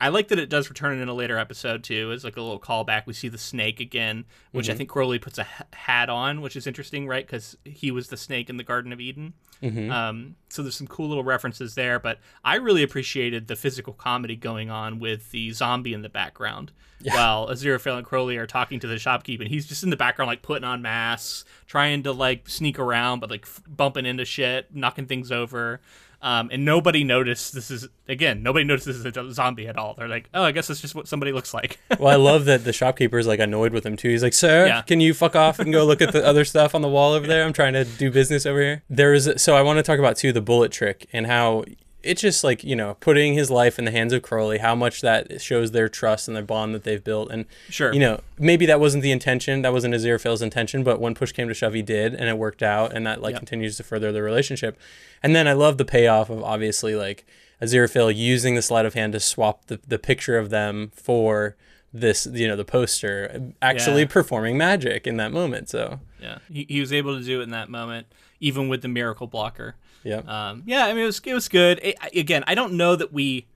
I 0.00 0.08
like 0.10 0.28
that 0.28 0.38
it 0.38 0.50
does 0.50 0.68
return 0.68 0.98
in 0.98 1.08
a 1.08 1.14
later 1.14 1.38
episode 1.38 1.82
too. 1.82 2.10
It's 2.10 2.22
like 2.24 2.36
a 2.36 2.42
little 2.42 2.60
callback. 2.60 3.06
We 3.06 3.14
see 3.14 3.28
the 3.28 3.38
snake 3.38 3.80
again, 3.80 4.26
which 4.52 4.68
I 4.68 4.72
Mm-hmm. 4.72 4.78
think 4.78 4.90
Crowley 4.90 5.18
puts 5.18 5.38
a 5.38 5.46
hat 5.74 6.10
on, 6.10 6.42
which 6.42 6.54
is 6.54 6.66
interesting, 6.66 7.06
right? 7.08 7.24
Because 7.26 7.56
he 7.64 7.90
was 7.90 8.08
the 8.08 8.16
snake 8.18 8.50
in 8.50 8.58
the 8.58 8.62
Garden 8.64 8.92
of 8.92 9.00
Eden. 9.00 9.32
Mm-hmm. 9.62 9.90
Um, 9.90 10.36
so 10.50 10.62
there's 10.62 10.74
some 10.76 10.86
cool 10.86 11.08
little 11.08 11.24
references 11.24 11.74
there. 11.76 11.98
But 11.98 12.18
I 12.44 12.56
really 12.56 12.82
appreciated 12.82 13.46
the 13.48 13.56
physical 13.56 13.94
comedy 13.94 14.36
going 14.36 14.68
on 14.68 14.98
with 14.98 15.30
the 15.30 15.50
zombie 15.52 15.94
in 15.94 16.02
the 16.02 16.10
background, 16.10 16.72
while 17.02 17.48
Aziraphale 17.48 17.96
and 17.96 18.06
Crowley 18.06 18.36
are 18.36 18.46
talking 18.46 18.78
to 18.80 18.86
the 18.86 18.96
shopkeep, 18.96 19.40
and 19.40 19.48
he's 19.48 19.66
just 19.66 19.82
in 19.82 19.88
the 19.88 19.96
background, 19.96 20.28
like 20.28 20.42
putting 20.42 20.64
on 20.64 20.82
masks, 20.82 21.46
trying 21.66 22.02
to 22.02 22.12
like 22.12 22.50
sneak 22.50 22.78
around, 22.78 23.20
but 23.20 23.30
like 23.30 23.44
f- 23.44 23.62
bumping 23.66 24.04
into 24.04 24.26
shit, 24.26 24.74
knocking 24.74 25.06
things 25.06 25.32
over. 25.32 25.80
Um, 26.22 26.48
and 26.52 26.64
nobody 26.64 27.04
noticed 27.04 27.52
this 27.52 27.70
is 27.70 27.88
again 28.08 28.42
nobody 28.42 28.64
notices 28.64 29.02
this 29.02 29.16
is 29.16 29.16
a 29.16 29.34
zombie 29.34 29.68
at 29.68 29.76
all. 29.76 29.94
They're 29.94 30.08
like, 30.08 30.28
oh, 30.34 30.42
I 30.42 30.52
guess 30.52 30.66
that's 30.66 30.80
just 30.80 30.94
what 30.94 31.06
somebody 31.08 31.32
looks 31.32 31.52
like. 31.54 31.78
Well, 31.98 32.12
I 32.12 32.16
love 32.16 32.44
that 32.46 32.64
the 32.64 32.72
shopkeeper 32.80 33.18
is 33.18 33.26
like 33.26 33.40
annoyed 33.40 33.72
with 33.72 33.84
him 33.86 33.96
too. 33.96 34.08
He's 34.10 34.22
like, 34.22 34.32
"Sir, 34.34 34.66
Yeah. 34.66 34.82
can 34.82 35.00
you 35.00 35.14
fuck 35.14 35.34
off 35.36 35.58
and 35.58 35.72
go 35.72 35.84
look 35.84 36.00
at 36.02 36.12
the 36.12 36.24
other 36.26 36.44
stuff 36.52 36.74
on 36.74 36.82
the 36.82 36.88
wall 36.88 37.12
over 37.12 37.26
there? 37.26 37.44
I'm 37.44 37.52
trying 37.52 37.72
to 37.74 37.84
do 37.84 38.10
business 38.10 38.44
over 38.46 38.60
here." 38.60 38.82
There 38.90 39.14
is 39.14 39.30
so 39.36 39.56
I 39.56 39.62
want 39.62 39.78
to 39.78 39.82
talk 39.82 39.98
about 39.98 40.16
too 40.16 40.32
the 40.32 40.40
bullet 40.42 40.72
trick 40.72 41.06
and 41.12 41.26
how 41.26 41.64
it's 42.06 42.20
just 42.22 42.44
like 42.44 42.62
you 42.64 42.76
know 42.76 42.96
putting 43.00 43.34
his 43.34 43.50
life 43.50 43.78
in 43.78 43.84
the 43.84 43.90
hands 43.90 44.12
of 44.12 44.22
Crowley, 44.22 44.58
how 44.58 44.74
much 44.74 45.00
that 45.00 45.40
shows 45.40 45.72
their 45.72 45.88
trust 45.88 46.28
and 46.28 46.36
their 46.36 46.44
bond 46.44 46.74
that 46.74 46.84
they've 46.84 47.02
built, 47.02 47.30
and 47.30 47.44
Sure. 47.68 47.92
you 47.92 48.00
know 48.00 48.20
maybe 48.38 48.66
that 48.66 48.80
wasn't 48.80 49.02
the 49.02 49.12
intention, 49.12 49.62
that 49.62 49.72
wasn't 49.72 49.94
Aziraphale's 49.94 50.42
intention, 50.42 50.82
but 50.84 51.00
when 51.00 51.14
push 51.14 51.32
came 51.32 51.48
to 51.48 51.54
shove, 51.54 51.74
he 51.74 51.82
did, 51.82 52.14
and 52.14 52.28
it 52.28 52.38
worked 52.38 52.62
out, 52.62 52.92
and 52.94 53.06
that 53.06 53.20
like 53.20 53.32
Yep. 53.32 53.40
continues 53.40 53.76
to 53.78 53.82
further 53.82 54.12
the 54.12 54.22
relationship. 54.22 54.78
And 55.22 55.34
then 55.34 55.46
I 55.48 55.52
love 55.52 55.78
the 55.78 55.84
payoff 55.84 56.30
of 56.30 56.42
obviously 56.42 56.94
like 56.94 57.26
Aziraphale 57.62 58.14
using 58.14 58.54
the 58.54 58.62
sleight 58.62 58.84
of 58.86 58.94
hand 58.94 59.12
to 59.14 59.20
swap 59.20 59.66
the, 59.66 59.80
the 59.86 59.98
picture 59.98 60.38
of 60.38 60.50
them 60.50 60.90
for 60.94 61.56
this, 61.92 62.26
you 62.30 62.46
know, 62.46 62.56
the 62.56 62.64
poster, 62.64 63.52
actually 63.62 64.02
Yeah. 64.02 64.08
performing 64.08 64.58
magic 64.58 65.06
in 65.06 65.16
that 65.16 65.32
moment. 65.32 65.70
So, 65.70 66.00
yeah, 66.20 66.38
he, 66.52 66.66
he 66.68 66.80
was 66.80 66.92
able 66.92 67.16
to 67.18 67.24
do 67.24 67.40
it 67.40 67.44
in 67.44 67.50
that 67.50 67.70
moment, 67.70 68.06
even 68.40 68.68
with 68.68 68.82
the 68.82 68.88
miracle 68.88 69.26
blocker. 69.26 69.76
Yeah. 70.06 70.22
Um, 70.50 70.62
yeah, 70.66 70.86
I 70.86 70.92
mean 70.92 71.02
it 71.02 71.06
was 71.06 71.20
it 71.24 71.34
was 71.34 71.48
good. 71.48 71.80
It, 71.82 71.96
again, 72.14 72.44
I 72.46 72.54
don't 72.54 72.74
know 72.74 72.94
that 72.96 73.12
we 73.12 73.46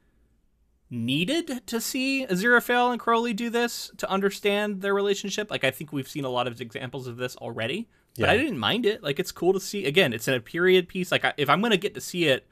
needed 0.90 1.66
to 1.68 1.80
see 1.80 2.26
Aziraphale 2.26 2.90
and 2.90 2.98
Crowley 3.00 3.32
do 3.32 3.48
this 3.48 3.90
to 3.98 4.10
understand 4.10 4.80
their 4.82 4.92
relationship. 4.94 5.50
Like 5.50 5.62
I 5.64 5.70
think 5.70 5.92
we've 5.92 6.08
seen 6.08 6.24
a 6.24 6.28
lot 6.28 6.46
of 6.46 6.60
examples 6.60 7.06
of 7.06 7.16
this 7.16 7.36
already, 7.36 7.88
but 8.16 8.24
Yeah. 8.26 8.32
I 8.32 8.36
didn't 8.36 8.58
mind 8.58 8.86
it. 8.86 9.02
Like 9.02 9.20
it's 9.20 9.30
cool 9.32 9.52
to 9.52 9.60
see. 9.60 9.86
Again, 9.86 10.12
it's 10.12 10.26
in 10.26 10.34
a 10.34 10.40
period 10.40 10.88
piece. 10.88 11.12
Like 11.12 11.24
I, 11.24 11.32
if 11.36 11.48
I'm 11.48 11.62
gonna 11.62 11.76
get 11.76 11.94
to 11.94 12.00
see 12.00 12.24
it, 12.24 12.46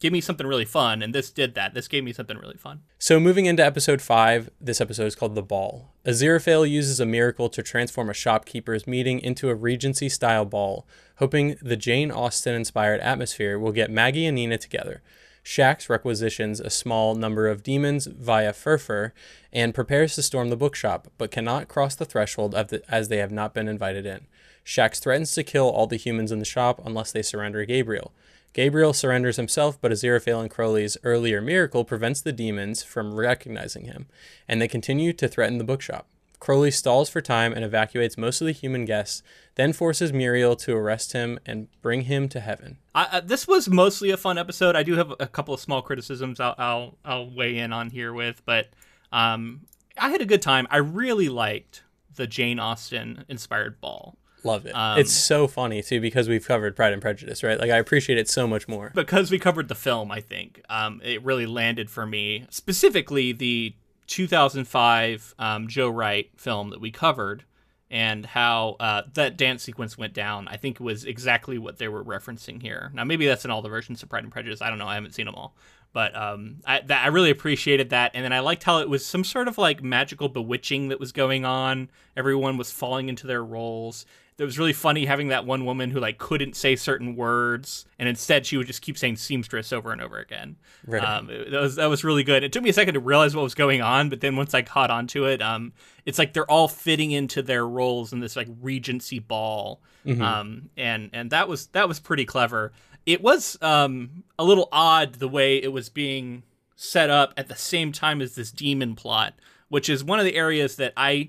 give 0.00 0.12
me 0.12 0.20
something 0.20 0.46
really 0.46 0.64
fun. 0.64 1.02
And 1.02 1.14
this 1.14 1.30
did 1.30 1.54
that. 1.54 1.74
This 1.74 1.88
gave 1.88 2.04
me 2.04 2.12
something 2.12 2.38
really 2.38 2.56
fun. 2.56 2.82
So 2.98 3.18
moving 3.18 3.46
into 3.46 3.64
episode 3.64 4.00
five, 4.00 4.50
this 4.60 4.80
episode 4.80 5.06
is 5.06 5.14
called 5.14 5.34
The 5.34 5.42
Ball. 5.42 5.92
Aziraphale 6.04 6.68
uses 6.68 7.00
a 7.00 7.06
miracle 7.06 7.48
to 7.48 7.62
transform 7.62 8.08
a 8.08 8.14
shopkeeper's 8.14 8.86
meeting 8.86 9.20
into 9.20 9.48
a 9.48 9.54
Regency 9.54 10.08
style 10.08 10.44
ball, 10.44 10.86
hoping 11.16 11.56
the 11.60 11.76
Jane 11.76 12.10
Austen 12.10 12.54
inspired 12.54 13.00
atmosphere 13.00 13.58
will 13.58 13.72
get 13.72 13.90
Maggie 13.90 14.26
and 14.26 14.36
Nina 14.36 14.58
together. 14.58 15.02
Shax 15.44 15.88
requisitions 15.88 16.60
a 16.60 16.68
small 16.68 17.14
number 17.14 17.48
of 17.48 17.62
demons 17.62 18.06
via 18.06 18.52
Furfur 18.52 19.12
and 19.50 19.74
prepares 19.74 20.14
to 20.14 20.22
storm 20.22 20.50
the 20.50 20.56
bookshop, 20.56 21.08
but 21.16 21.30
cannot 21.30 21.68
cross 21.68 21.94
the 21.94 22.04
threshold 22.04 22.54
of 22.54 22.68
the, 22.68 22.82
as 22.90 23.08
they 23.08 23.16
have 23.16 23.32
not 23.32 23.54
been 23.54 23.66
invited 23.66 24.04
in. 24.04 24.26
Shax 24.62 25.00
threatens 25.00 25.32
to 25.32 25.42
kill 25.42 25.70
all 25.70 25.86
the 25.86 25.96
humans 25.96 26.30
in 26.30 26.38
the 26.38 26.44
shop 26.44 26.82
unless 26.84 27.12
they 27.12 27.22
surrender 27.22 27.64
Gabriel. 27.64 28.12
Gabriel 28.52 28.92
surrenders 28.92 29.36
himself, 29.36 29.80
but 29.80 29.92
Aziraphale 29.92 30.40
and 30.40 30.50
Crowley's 30.50 30.96
earlier 31.04 31.40
miracle 31.40 31.84
prevents 31.84 32.20
the 32.20 32.32
demons 32.32 32.82
from 32.82 33.14
recognizing 33.14 33.84
him, 33.84 34.06
and 34.48 34.60
they 34.60 34.68
continue 34.68 35.12
to 35.12 35.28
threaten 35.28 35.58
the 35.58 35.64
bookshop. 35.64 36.06
Crowley 36.40 36.70
stalls 36.70 37.08
for 37.08 37.20
time 37.20 37.52
and 37.52 37.64
evacuates 37.64 38.16
most 38.16 38.40
of 38.40 38.46
the 38.46 38.52
human 38.52 38.84
guests, 38.84 39.22
then 39.56 39.72
forces 39.72 40.12
Muriel 40.12 40.54
to 40.56 40.76
arrest 40.76 41.12
him 41.12 41.38
and 41.44 41.68
bring 41.82 42.02
him 42.02 42.28
to 42.28 42.40
heaven. 42.40 42.78
I, 42.94 43.08
uh, 43.12 43.20
this 43.20 43.48
was 43.48 43.68
mostly 43.68 44.10
a 44.10 44.16
fun 44.16 44.38
episode. 44.38 44.76
I 44.76 44.84
do 44.84 44.94
have 44.94 45.12
a 45.18 45.26
couple 45.26 45.52
of 45.52 45.60
small 45.60 45.82
criticisms 45.82 46.38
I'll 46.38 46.54
I'll, 46.56 46.94
I'll 47.04 47.30
weigh 47.30 47.58
in 47.58 47.72
on 47.72 47.90
here 47.90 48.12
with, 48.12 48.42
but 48.44 48.68
um, 49.10 49.62
I 49.98 50.10
had 50.10 50.20
a 50.20 50.26
good 50.26 50.42
time. 50.42 50.66
I 50.70 50.76
really 50.76 51.28
liked 51.28 51.82
the 52.14 52.26
Jane 52.26 52.60
Austen 52.60 53.24
inspired 53.28 53.80
ball. 53.80 54.16
Love 54.44 54.66
it. 54.66 54.72
Um, 54.72 54.98
it's 54.98 55.12
so 55.12 55.46
funny 55.46 55.82
too 55.82 56.00
because 56.00 56.28
we've 56.28 56.46
covered 56.46 56.76
Pride 56.76 56.92
and 56.92 57.02
Prejudice, 57.02 57.42
right? 57.42 57.58
Like 57.58 57.70
I 57.70 57.76
appreciate 57.76 58.18
it 58.18 58.28
so 58.28 58.46
much 58.46 58.68
more 58.68 58.92
because 58.94 59.30
we 59.30 59.38
covered 59.38 59.68
the 59.68 59.74
film. 59.74 60.10
I 60.10 60.20
think 60.20 60.62
um, 60.68 61.00
it 61.04 61.22
really 61.24 61.46
landed 61.46 61.90
for 61.90 62.06
me 62.06 62.46
specifically 62.50 63.32
the 63.32 63.74
2005 64.06 65.34
um, 65.38 65.68
Joe 65.68 65.88
Wright 65.88 66.30
film 66.36 66.70
that 66.70 66.80
we 66.80 66.90
covered 66.90 67.44
and 67.90 68.26
how 68.26 68.76
uh, 68.80 69.02
that 69.14 69.36
dance 69.36 69.62
sequence 69.62 69.96
went 69.96 70.12
down. 70.12 70.46
I 70.48 70.56
think 70.56 70.78
was 70.78 71.04
exactly 71.04 71.58
what 71.58 71.78
they 71.78 71.88
were 71.88 72.04
referencing 72.04 72.60
here. 72.60 72.90
Now 72.94 73.04
maybe 73.04 73.26
that's 73.26 73.44
in 73.44 73.50
all 73.50 73.62
the 73.62 73.68
versions 73.68 74.02
of 74.02 74.08
Pride 74.08 74.24
and 74.24 74.32
Prejudice. 74.32 74.62
I 74.62 74.68
don't 74.68 74.78
know. 74.78 74.86
I 74.86 74.94
haven't 74.94 75.14
seen 75.14 75.26
them 75.26 75.34
all, 75.34 75.56
but 75.92 76.14
um, 76.14 76.56
I, 76.66 76.80
that, 76.80 77.04
I 77.04 77.08
really 77.08 77.30
appreciated 77.30 77.90
that. 77.90 78.12
And 78.14 78.24
then 78.24 78.32
I 78.32 78.40
liked 78.40 78.64
how 78.64 78.78
it 78.78 78.88
was 78.88 79.04
some 79.04 79.24
sort 79.24 79.48
of 79.48 79.58
like 79.58 79.82
magical 79.82 80.28
bewitching 80.28 80.88
that 80.88 81.00
was 81.00 81.12
going 81.12 81.44
on. 81.44 81.90
Everyone 82.16 82.56
was 82.56 82.70
falling 82.70 83.08
into 83.08 83.26
their 83.26 83.44
roles 83.44 84.04
it 84.38 84.44
was 84.44 84.58
really 84.58 84.72
funny 84.72 85.04
having 85.04 85.28
that 85.28 85.44
one 85.44 85.64
woman 85.64 85.90
who 85.90 85.98
like 85.98 86.18
couldn't 86.18 86.54
say 86.54 86.76
certain 86.76 87.16
words 87.16 87.86
and 87.98 88.08
instead 88.08 88.46
she 88.46 88.56
would 88.56 88.66
just 88.66 88.82
keep 88.82 88.96
saying 88.96 89.16
seamstress 89.16 89.72
over 89.72 89.92
and 89.92 90.00
over 90.00 90.18
again. 90.18 90.56
Right 90.86 91.02
um, 91.02 91.28
it, 91.28 91.50
that 91.50 91.60
was 91.60 91.76
that 91.76 91.86
was 91.86 92.04
really 92.04 92.22
good. 92.22 92.44
It 92.44 92.52
took 92.52 92.62
me 92.62 92.70
a 92.70 92.72
second 92.72 92.94
to 92.94 93.00
realize 93.00 93.34
what 93.34 93.42
was 93.42 93.54
going 93.54 93.82
on 93.82 94.08
but 94.08 94.20
then 94.20 94.36
once 94.36 94.54
i 94.54 94.62
caught 94.62 94.90
on 94.90 95.06
to 95.08 95.26
it 95.26 95.42
um, 95.42 95.72
it's 96.06 96.18
like 96.18 96.32
they're 96.32 96.50
all 96.50 96.68
fitting 96.68 97.10
into 97.10 97.42
their 97.42 97.66
roles 97.66 98.12
in 98.12 98.20
this 98.20 98.36
like 98.36 98.48
regency 98.60 99.18
ball. 99.18 99.80
Mm-hmm. 100.06 100.22
um, 100.22 100.70
and 100.76 101.10
and 101.12 101.30
that 101.32 101.48
was 101.48 101.66
that 101.68 101.88
was 101.88 102.00
pretty 102.00 102.24
clever. 102.24 102.72
It 103.04 103.20
was 103.20 103.58
um, 103.60 104.22
a 104.38 104.44
little 104.44 104.68
odd 104.70 105.14
the 105.14 105.28
way 105.28 105.56
it 105.56 105.72
was 105.72 105.88
being 105.88 106.44
set 106.76 107.10
up 107.10 107.34
at 107.36 107.48
the 107.48 107.56
same 107.56 107.90
time 107.90 108.22
as 108.22 108.36
this 108.36 108.52
demon 108.52 108.94
plot 108.94 109.34
which 109.68 109.88
is 109.88 110.04
one 110.04 110.20
of 110.20 110.24
the 110.24 110.36
areas 110.36 110.76
that 110.76 110.92
i 110.96 111.28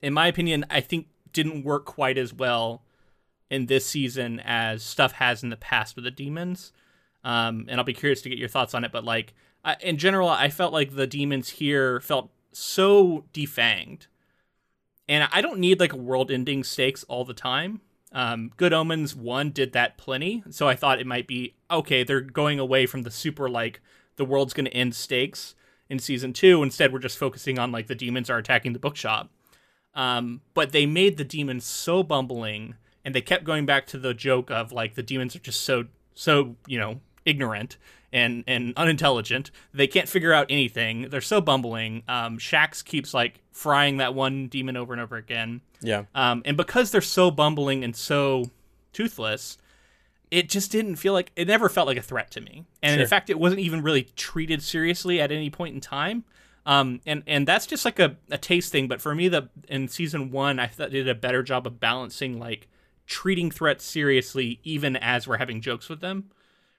in 0.00 0.12
my 0.12 0.26
opinion 0.26 0.64
i 0.70 0.80
think 0.80 1.06
didn't 1.32 1.64
work 1.64 1.84
quite 1.84 2.18
as 2.18 2.32
well 2.32 2.82
in 3.50 3.66
this 3.66 3.86
season 3.86 4.40
as 4.44 4.82
stuff 4.82 5.12
has 5.12 5.42
in 5.42 5.50
the 5.50 5.56
past 5.56 5.96
with 5.96 6.04
the 6.04 6.10
demons. 6.10 6.72
Um, 7.24 7.66
and 7.68 7.78
I'll 7.78 7.84
be 7.84 7.92
curious 7.92 8.22
to 8.22 8.28
get 8.28 8.38
your 8.38 8.48
thoughts 8.48 8.74
on 8.74 8.84
it. 8.84 8.92
But 8.92 9.04
like 9.04 9.34
I, 9.64 9.76
in 9.80 9.98
general, 9.98 10.28
I 10.28 10.48
felt 10.48 10.72
like 10.72 10.94
the 10.94 11.06
demons 11.06 11.50
here 11.50 12.00
felt 12.00 12.30
so 12.52 13.24
defanged, 13.32 14.06
and 15.08 15.28
I 15.32 15.40
don't 15.40 15.58
need 15.58 15.80
like 15.80 15.92
world-ending 15.92 16.64
stakes 16.64 17.04
all 17.04 17.24
the 17.24 17.34
time. 17.34 17.80
Um, 18.12 18.50
Good 18.56 18.72
Omens 18.72 19.14
one 19.14 19.50
did 19.50 19.72
that 19.72 19.98
plenty, 19.98 20.42
so 20.50 20.66
I 20.66 20.74
thought 20.74 21.00
it 21.00 21.06
might 21.06 21.26
be 21.28 21.54
okay. 21.70 22.02
They're 22.02 22.20
going 22.20 22.58
away 22.58 22.86
from 22.86 23.02
the 23.02 23.10
super 23.10 23.48
like 23.48 23.80
the 24.16 24.24
world's 24.24 24.54
going 24.54 24.64
to 24.64 24.74
end 24.74 24.94
stakes 24.94 25.54
in 25.88 25.98
season 25.98 26.32
two. 26.32 26.62
Instead, 26.62 26.92
we're 26.92 26.98
just 26.98 27.18
focusing 27.18 27.58
on 27.58 27.70
like 27.70 27.86
the 27.86 27.94
demons 27.94 28.30
are 28.30 28.38
attacking 28.38 28.72
the 28.72 28.78
bookshop. 28.78 29.30
Um, 29.94 30.40
but 30.54 30.72
they 30.72 30.86
made 30.86 31.16
the 31.16 31.24
demons 31.24 31.64
so 31.64 32.02
bumbling, 32.02 32.76
and 33.04 33.14
they 33.14 33.20
kept 33.20 33.44
going 33.44 33.66
back 33.66 33.86
to 33.88 33.98
the 33.98 34.14
joke 34.14 34.50
of 34.50 34.72
like 34.72 34.94
the 34.94 35.02
demons 35.02 35.34
are 35.34 35.40
just 35.40 35.62
so 35.62 35.86
so 36.14 36.56
you 36.66 36.78
know 36.78 37.00
ignorant 37.24 37.76
and 38.12 38.44
and 38.46 38.72
unintelligent. 38.76 39.50
They 39.72 39.86
can't 39.86 40.08
figure 40.08 40.32
out 40.32 40.46
anything. 40.50 41.08
They're 41.10 41.20
so 41.20 41.40
bumbling. 41.40 42.02
Um, 42.08 42.38
Shax 42.38 42.84
keeps 42.84 43.14
like 43.14 43.40
frying 43.52 43.98
that 43.98 44.14
one 44.14 44.48
demon 44.48 44.76
over 44.76 44.92
and 44.92 45.00
over 45.00 45.16
again. 45.16 45.60
Yeah. 45.80 46.04
Um, 46.14 46.42
and 46.44 46.56
because 46.56 46.90
they're 46.90 47.00
so 47.00 47.30
bumbling 47.30 47.84
and 47.84 47.94
so 47.94 48.44
toothless, 48.92 49.58
it 50.30 50.48
just 50.48 50.70
didn't 50.70 50.96
feel 50.96 51.12
like 51.12 51.32
it 51.36 51.48
never 51.48 51.68
felt 51.68 51.86
like 51.86 51.96
a 51.96 52.02
threat 52.02 52.30
to 52.32 52.40
me. 52.40 52.64
And 52.82 52.94
sure. 52.94 53.02
in 53.02 53.08
fact, 53.08 53.30
it 53.30 53.38
wasn't 53.38 53.60
even 53.60 53.82
really 53.82 54.04
treated 54.16 54.62
seriously 54.62 55.20
at 55.20 55.32
any 55.32 55.50
point 55.50 55.74
in 55.74 55.80
time. 55.80 56.24
Um, 56.66 57.00
and 57.06 57.22
and 57.26 57.48
that's 57.48 57.66
just 57.66 57.84
like 57.84 57.98
a, 57.98 58.16
a 58.30 58.38
taste 58.38 58.72
thing. 58.72 58.88
But 58.88 59.00
for 59.00 59.14
me, 59.14 59.28
the 59.28 59.48
in 59.68 59.88
season 59.88 60.30
one, 60.30 60.58
I 60.58 60.66
thought 60.66 60.90
they 60.90 60.98
did 60.98 61.08
a 61.08 61.14
better 61.14 61.42
job 61.42 61.66
of 61.66 61.80
balancing 61.80 62.38
like 62.38 62.68
treating 63.06 63.50
threats 63.50 63.84
seriously, 63.84 64.60
even 64.62 64.96
as 64.96 65.26
we're 65.26 65.38
having 65.38 65.60
jokes 65.60 65.88
with 65.88 66.00
them. 66.00 66.30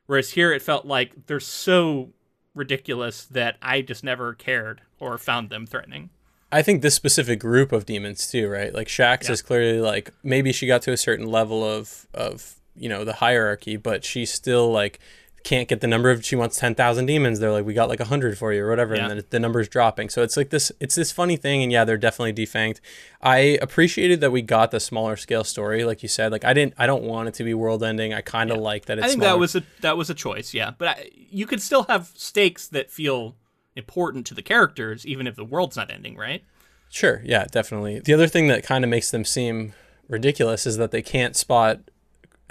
Whereas 0.05 0.31
here, 0.31 0.51
it 0.51 0.61
felt 0.61 0.85
like 0.85 1.27
they're 1.27 1.39
so 1.39 2.13
ridiculous 2.53 3.25
that 3.25 3.57
I 3.61 3.81
just 3.81 4.03
never 4.03 4.33
cared 4.33 4.81
or 4.99 5.17
found 5.17 5.49
them 5.49 5.65
threatening. 5.65 6.09
I 6.51 6.61
think 6.61 6.81
this 6.81 6.95
specific 6.95 7.39
group 7.39 7.71
of 7.71 7.85
demons 7.85 8.29
too, 8.29 8.49
right? 8.49 8.73
Like 8.73 8.87
Shax 8.87 9.25
yeah. 9.25 9.31
is 9.31 9.41
clearly 9.41 9.79
like 9.79 10.13
maybe 10.21 10.51
she 10.51 10.67
got 10.67 10.81
to 10.83 10.91
a 10.91 10.97
certain 10.97 11.25
level 11.25 11.63
of 11.63 12.07
of 12.13 12.55
you 12.75 12.89
know 12.89 13.05
the 13.05 13.13
hierarchy, 13.13 13.77
but 13.77 14.03
she's 14.03 14.31
still 14.31 14.71
like 14.71 14.99
can't 15.43 15.67
get 15.67 15.81
the 15.81 15.87
number 15.87 16.11
of 16.11 16.25
she 16.25 16.35
wants 16.35 16.57
10,000 16.59 17.05
demons. 17.05 17.39
They're 17.39 17.51
like 17.51 17.65
we 17.65 17.73
got 17.73 17.89
like 17.89 17.99
100 17.99 18.37
for 18.37 18.53
you 18.53 18.63
or 18.63 18.69
whatever 18.69 18.95
yeah. 18.95 19.03
and 19.03 19.11
then 19.11 19.23
the 19.29 19.39
number's 19.39 19.67
dropping. 19.67 20.09
So 20.09 20.23
it's 20.23 20.37
like 20.37 20.49
this 20.49 20.71
it's 20.79 20.95
this 20.95 21.11
funny 21.11 21.37
thing 21.37 21.63
and 21.63 21.71
yeah 21.71 21.83
they're 21.83 21.97
definitely 21.97 22.33
defanged 22.33 22.79
i 23.21 23.37
appreciated 23.61 24.21
that 24.21 24.31
we 24.31 24.41
got 24.41 24.71
the 24.71 24.79
smaller 24.79 25.15
scale 25.15 25.43
story 25.43 25.83
like 25.83 26.03
you 26.03 26.09
said. 26.09 26.31
Like 26.31 26.45
i 26.45 26.53
didn't 26.53 26.73
i 26.77 26.85
don't 26.85 27.03
want 27.03 27.27
it 27.27 27.33
to 27.35 27.43
be 27.43 27.53
world 27.53 27.83
ending 27.83 28.13
i 28.13 28.21
kind 28.21 28.51
of 28.51 28.57
yeah. 28.57 28.63
like 28.63 28.85
that 28.85 28.97
it's 28.97 29.05
i 29.05 29.07
think 29.09 29.21
smaller. 29.21 29.33
that 29.33 29.39
was 29.39 29.55
a 29.55 29.63
that 29.81 29.97
was 29.97 30.09
a 30.09 30.13
choice 30.13 30.53
yeah. 30.53 30.71
But 30.77 30.87
I, 30.87 31.09
you 31.13 31.45
could 31.45 31.61
still 31.61 31.83
have 31.83 32.11
stakes 32.15 32.67
that 32.69 32.89
feel 32.89 33.35
important 33.75 34.25
to 34.27 34.33
the 34.33 34.41
characters 34.41 35.05
even 35.05 35.27
if 35.27 35.35
the 35.35 35.45
world's 35.45 35.75
not 35.75 35.91
ending 35.91 36.15
right? 36.15 36.43
Sure 36.89 37.21
yeah 37.23 37.45
definitely. 37.45 37.99
The 37.99 38.13
other 38.13 38.27
thing 38.27 38.47
that 38.47 38.63
kind 38.63 38.83
of 38.83 38.89
makes 38.89 39.11
them 39.11 39.25
seem 39.25 39.73
ridiculous 40.07 40.65
is 40.65 40.77
that 40.77 40.91
they 40.91 41.01
can't 41.01 41.35
spot 41.35 41.79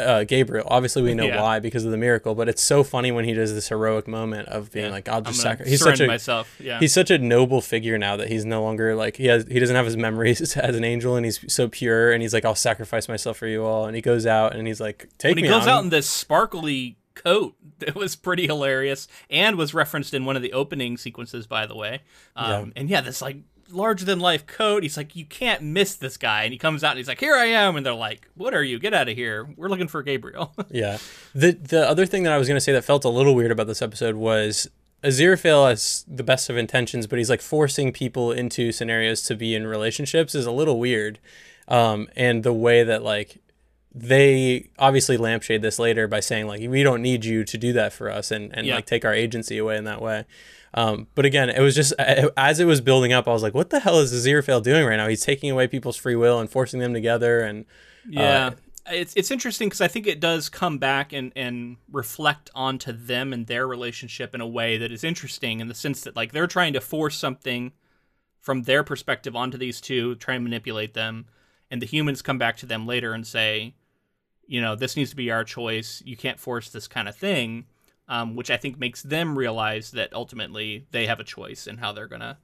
uh, 0.01 0.25
Gabriel. 0.25 0.67
Obviously, 0.69 1.03
we 1.03 1.15
know 1.15 1.27
yeah. 1.27 1.43
why 1.43 1.59
because 1.59 1.85
of 1.85 1.91
the 1.91 1.97
miracle, 1.97 2.35
but 2.35 2.49
it's 2.49 2.63
so 2.63 2.83
funny 2.83 3.13
when 3.13 3.25
he 3.25 3.33
does 3.33 3.55
this 3.55 3.69
heroic 3.69 4.09
moment 4.09 4.49
of 4.49 4.73
being 4.73 4.87
yeah. 4.87 4.93
like, 4.93 5.09
"I'll 5.09 5.21
just 5.21 5.41
sacrifice." 5.41 5.71
He's 5.71 5.81
such 5.81 6.01
a 6.01 6.07
myself. 6.07 6.55
Yeah. 6.59 6.79
He's 6.79 6.93
such 6.93 7.11
a 7.11 7.19
noble 7.19 7.61
figure 7.61 7.99
now 7.99 8.17
that 8.17 8.29
he's 8.29 8.45
no 8.45 8.63
longer 8.63 8.95
like 8.95 9.17
he 9.17 9.27
has. 9.27 9.47
He 9.49 9.59
doesn't 9.59 9.77
have 9.77 9.87
his 9.87 9.97
memories 9.97 10.41
as 10.57 10.77
an 10.77 10.85
angel, 10.85 11.17
and 11.17 11.25
he's 11.25 11.53
so 11.53 11.69
pure. 11.69 12.13
And 12.13 12.23
he's 12.23 12.35
like, 12.35 12.45
"I'll 12.45 12.55
sacrifice 12.55 13.09
myself 13.09 13.37
for 13.37 13.47
you 13.47 13.65
all." 13.65 13.87
And 13.87 13.95
he 13.95 14.03
goes 14.03 14.27
out 14.27 14.55
and 14.55 14.67
he's 14.67 14.81
like, 14.81 15.09
"Take 15.19 15.37
when 15.37 15.43
me." 15.43 15.49
He 15.49 15.55
goes 15.55 15.65
on. 15.65 15.69
out 15.69 15.85
in 15.85 15.91
this 15.91 16.09
sparkly 16.09 16.97
coat 17.15 17.55
that 17.79 17.95
was 17.95 18.17
pretty 18.17 18.47
hilarious 18.47 19.09
and 19.29 19.57
was 19.57 19.75
referenced 19.75 20.15
in 20.15 20.25
one 20.25 20.37
of 20.37 20.43
the 20.43 20.53
opening 20.53 20.97
sequences, 20.97 21.47
by 21.47 21.67
the 21.67 21.77
way. 21.77 22.01
Um, 22.37 22.51
yeah. 22.51 22.73
And 22.77 22.91
yeah, 22.91 23.01
this 23.01 23.23
like 23.23 23.39
larger 23.73 24.05
than 24.05 24.21
life 24.21 24.47
coat. 24.47 24.83
He's 24.83 24.97
like, 24.97 25.17
you 25.17 25.25
can't 25.25 25.63
miss 25.63 25.95
this 25.95 26.17
guy. 26.17 26.45
And 26.45 26.53
he 26.53 26.59
comes 26.59 26.85
out 26.85 26.93
and 26.93 26.99
he's 26.99 27.09
like, 27.09 27.21
here 27.21 27.35
I 27.35 27.47
am. 27.47 27.77
And 27.77 27.85
they're 27.85 27.95
like, 27.95 28.29
what 28.35 28.55
are 28.55 28.63
you? 28.63 28.79
Get 28.79 28.95
out 28.95 29.09
of 29.09 29.17
here. 29.17 29.49
We're 29.57 29.69
looking 29.69 29.89
for 29.89 30.03
Gabriel. 30.03 30.55
yeah. 30.71 30.99
The 31.35 31.53
the 31.53 31.89
other 31.89 32.07
thing 32.07 32.23
that 32.25 32.33
I 32.33 32.39
was 32.39 32.49
gonna 32.49 32.61
say 32.61 32.73
that 32.73 32.85
felt 32.85 33.05
a 33.05 33.09
little 33.09 33.35
weird 33.35 33.51
about 33.51 33.67
this 33.67 33.83
episode 33.83 34.17
was 34.17 34.69
Aziraphale 35.03 35.69
has 35.69 36.05
the 36.07 36.23
best 36.23 36.51
of 36.51 36.57
intentions, 36.57 37.07
but 37.07 37.19
he's 37.19 37.31
like 37.31 37.41
forcing 37.41 37.93
people 37.93 38.33
into 38.33 38.73
scenarios 38.73 39.23
to 39.23 39.35
be 39.35 39.55
in 39.55 39.67
relationships 39.67 40.35
is 40.35 40.47
a 40.47 40.53
little 40.53 40.79
weird. 40.79 41.19
Um, 41.69 42.09
and 42.17 42.43
the 42.43 42.53
way 42.53 42.83
that 42.83 43.03
like 43.03 43.39
they 43.93 44.71
obviously 44.79 45.17
lampshade 45.17 45.63
this 45.63 45.79
later 45.79 46.07
by 46.07 46.21
saying 46.21 46.47
like 46.47 46.61
we 46.69 46.83
don't 46.83 47.03
need 47.03 47.25
you 47.25 47.45
to 47.45 47.59
do 47.59 47.73
that 47.73 47.93
for 47.93 48.11
us 48.11 48.31
and, 48.31 48.55
and 48.57 48.67
yeah. 48.67 48.77
like 48.77 48.87
take 48.87 49.05
our 49.05 49.15
agency 49.15 49.59
away 49.59 49.77
in 49.77 49.85
that 49.85 50.03
way. 50.03 50.27
Um, 50.73 51.09
but 51.15 51.25
again, 51.25 51.51
it 51.51 51.61
was 51.61 51.75
just 51.75 51.93
as 51.99 52.61
it 52.61 52.65
was 52.65 52.81
building 52.81 53.13
up, 53.13 53.27
I 53.27 53.33
was 53.33 53.43
like, 53.43 53.55
"What 53.55 53.71
the 53.71 53.81
hell 53.81 53.99
is 53.99 54.13
Aziraphale 54.13 54.63
doing 54.63 54.87
right 54.87 54.97
now? 54.97 55.09
He's 55.09 55.23
taking 55.23 55.51
away 55.51 55.67
people's 55.67 55.97
free 55.97 56.15
will 56.15 56.39
and 56.39 56.49
forcing 56.49 56.79
them 56.81 56.95
together." 56.95 57.41
And 57.41 57.65
uh, 58.07 58.09
yeah, 58.09 58.51
it's 58.89 59.13
it's 59.17 59.33
interesting 59.33 59.69
because 59.69 59.81
I 59.81 59.89
think 59.89 60.07
it 60.07 60.21
does 60.21 60.49
come 60.49 60.79
back 60.79 61.13
and 61.13 61.33
and 61.35 61.77
reflect 61.91 62.51
onto 62.55 62.93
them 62.93 63.33
and 63.33 63.47
their 63.47 63.67
relationship 63.67 64.33
in 64.35 64.41
a 64.41 64.47
way 64.47 64.79
that 64.79 64.93
is 64.93 65.03
interesting 65.03 65.59
in 65.59 65.67
the 65.67 65.75
sense 65.75 66.03
that 66.03 66.15
like 66.15 66.33
they're 66.33 66.47
trying 66.47 66.73
to 66.75 66.81
force 66.81 67.17
something 67.17 67.73
from 68.41 68.63
their 68.63 68.85
perspective 68.85 69.35
onto 69.35 69.59
these 69.59 69.81
two, 69.81 70.15
try 70.15 70.35
and 70.35 70.45
manipulate 70.45 70.95
them, 70.95 71.27
and 71.71 71.83
the 71.83 71.87
humans 71.87 72.23
come 72.23 72.39
back 72.39 72.57
to 72.59 72.67
them 72.67 72.87
later 72.87 73.13
and 73.13 73.27
say, 73.27 73.75
you 74.47 74.61
know, 74.61 74.77
this 74.77 74.97
needs 74.97 75.11
to 75.11 75.17
be 75.17 75.33
our 75.33 75.45
choice. 75.45 76.01
You 76.07 76.17
can't 76.17 76.39
force 76.39 76.71
this 76.71 76.87
kind 76.87 77.09
of 77.09 77.17
thing 77.17 77.67
um, 78.11 78.35
which 78.35 78.51
I 78.51 78.59
think 78.59 78.79
makes 78.79 79.03
them 79.03 79.39
realize 79.39 79.93
that 79.93 80.13
ultimately 80.13 80.85
they 80.91 81.07
have 81.07 81.21
a 81.21 81.25
choice 81.25 81.67
in 81.67 81.79
how 81.79 81.93
they're 81.93 82.09
going 82.09 82.21
to 82.21 82.37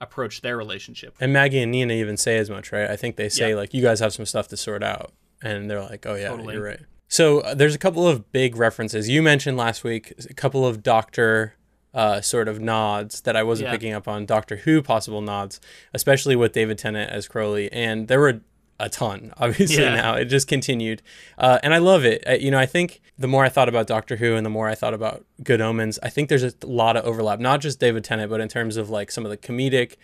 approach 0.00 0.42
their 0.42 0.56
relationship. 0.56 1.14
And 1.20 1.32
Maggie 1.32 1.62
and 1.62 1.70
Nina 1.70 1.94
even 1.94 2.16
say 2.16 2.36
as 2.38 2.50
much, 2.50 2.72
right? 2.72 2.90
I 2.90 2.96
think 2.96 3.14
they 3.14 3.28
say, 3.28 3.50
yeah. 3.50 3.56
like, 3.56 3.72
you 3.72 3.80
guys 3.80 4.00
have 4.00 4.12
some 4.12 4.26
stuff 4.26 4.48
to 4.48 4.56
sort 4.56 4.82
out. 4.82 5.12
And 5.40 5.70
they're 5.70 5.80
like, 5.80 6.04
oh, 6.06 6.16
yeah, 6.16 6.28
totally. 6.28 6.54
you're 6.54 6.64
right. 6.64 6.80
So 7.06 7.40
uh, 7.40 7.54
there's 7.54 7.74
a 7.74 7.78
couple 7.78 8.06
of 8.06 8.32
big 8.32 8.56
references. 8.56 9.08
You 9.08 9.22
mentioned 9.22 9.56
last 9.56 9.84
week 9.84 10.12
a 10.28 10.34
couple 10.34 10.66
of 10.66 10.82
Doctor 10.82 11.54
uh, 11.94 12.20
sort 12.20 12.48
of 12.48 12.60
nods 12.60 13.20
that 13.20 13.36
I 13.36 13.44
wasn't 13.44 13.68
yeah. 13.68 13.72
picking 13.72 13.92
up 13.92 14.08
on. 14.08 14.26
Doctor 14.26 14.56
Who 14.56 14.82
possible 14.82 15.20
nods, 15.20 15.60
especially 15.94 16.34
with 16.34 16.52
David 16.52 16.78
Tennant 16.78 17.10
as 17.12 17.28
Crowley. 17.28 17.70
And 17.70 18.08
there 18.08 18.18
were 18.18 18.40
a 18.82 18.88
ton, 18.88 19.32
obviously, 19.38 19.82
yeah. 19.82 19.94
now. 19.94 20.14
It 20.14 20.26
just 20.26 20.48
continued. 20.48 21.02
Uh, 21.38 21.58
and 21.62 21.72
I 21.72 21.78
love 21.78 22.04
it. 22.04 22.22
I, 22.26 22.34
you 22.34 22.50
know, 22.50 22.58
I 22.58 22.66
think 22.66 23.00
the 23.18 23.28
more 23.28 23.44
I 23.44 23.48
thought 23.48 23.68
about 23.68 23.86
Doctor 23.86 24.16
Who 24.16 24.34
and 24.34 24.44
the 24.44 24.50
more 24.50 24.68
I 24.68 24.74
thought 24.74 24.92
about 24.92 25.24
Good 25.42 25.60
Omens, 25.60 25.98
I 26.02 26.08
think 26.08 26.28
there's 26.28 26.42
a 26.42 26.52
lot 26.64 26.96
of 26.96 27.04
overlap, 27.04 27.38
not 27.38 27.60
just 27.60 27.78
David 27.78 28.04
Tennant, 28.04 28.30
but 28.30 28.40
in 28.40 28.48
terms 28.48 28.76
of 28.76 28.90
like 28.90 29.10
some 29.10 29.24
of 29.24 29.30
the 29.30 29.36
comedic 29.36 29.96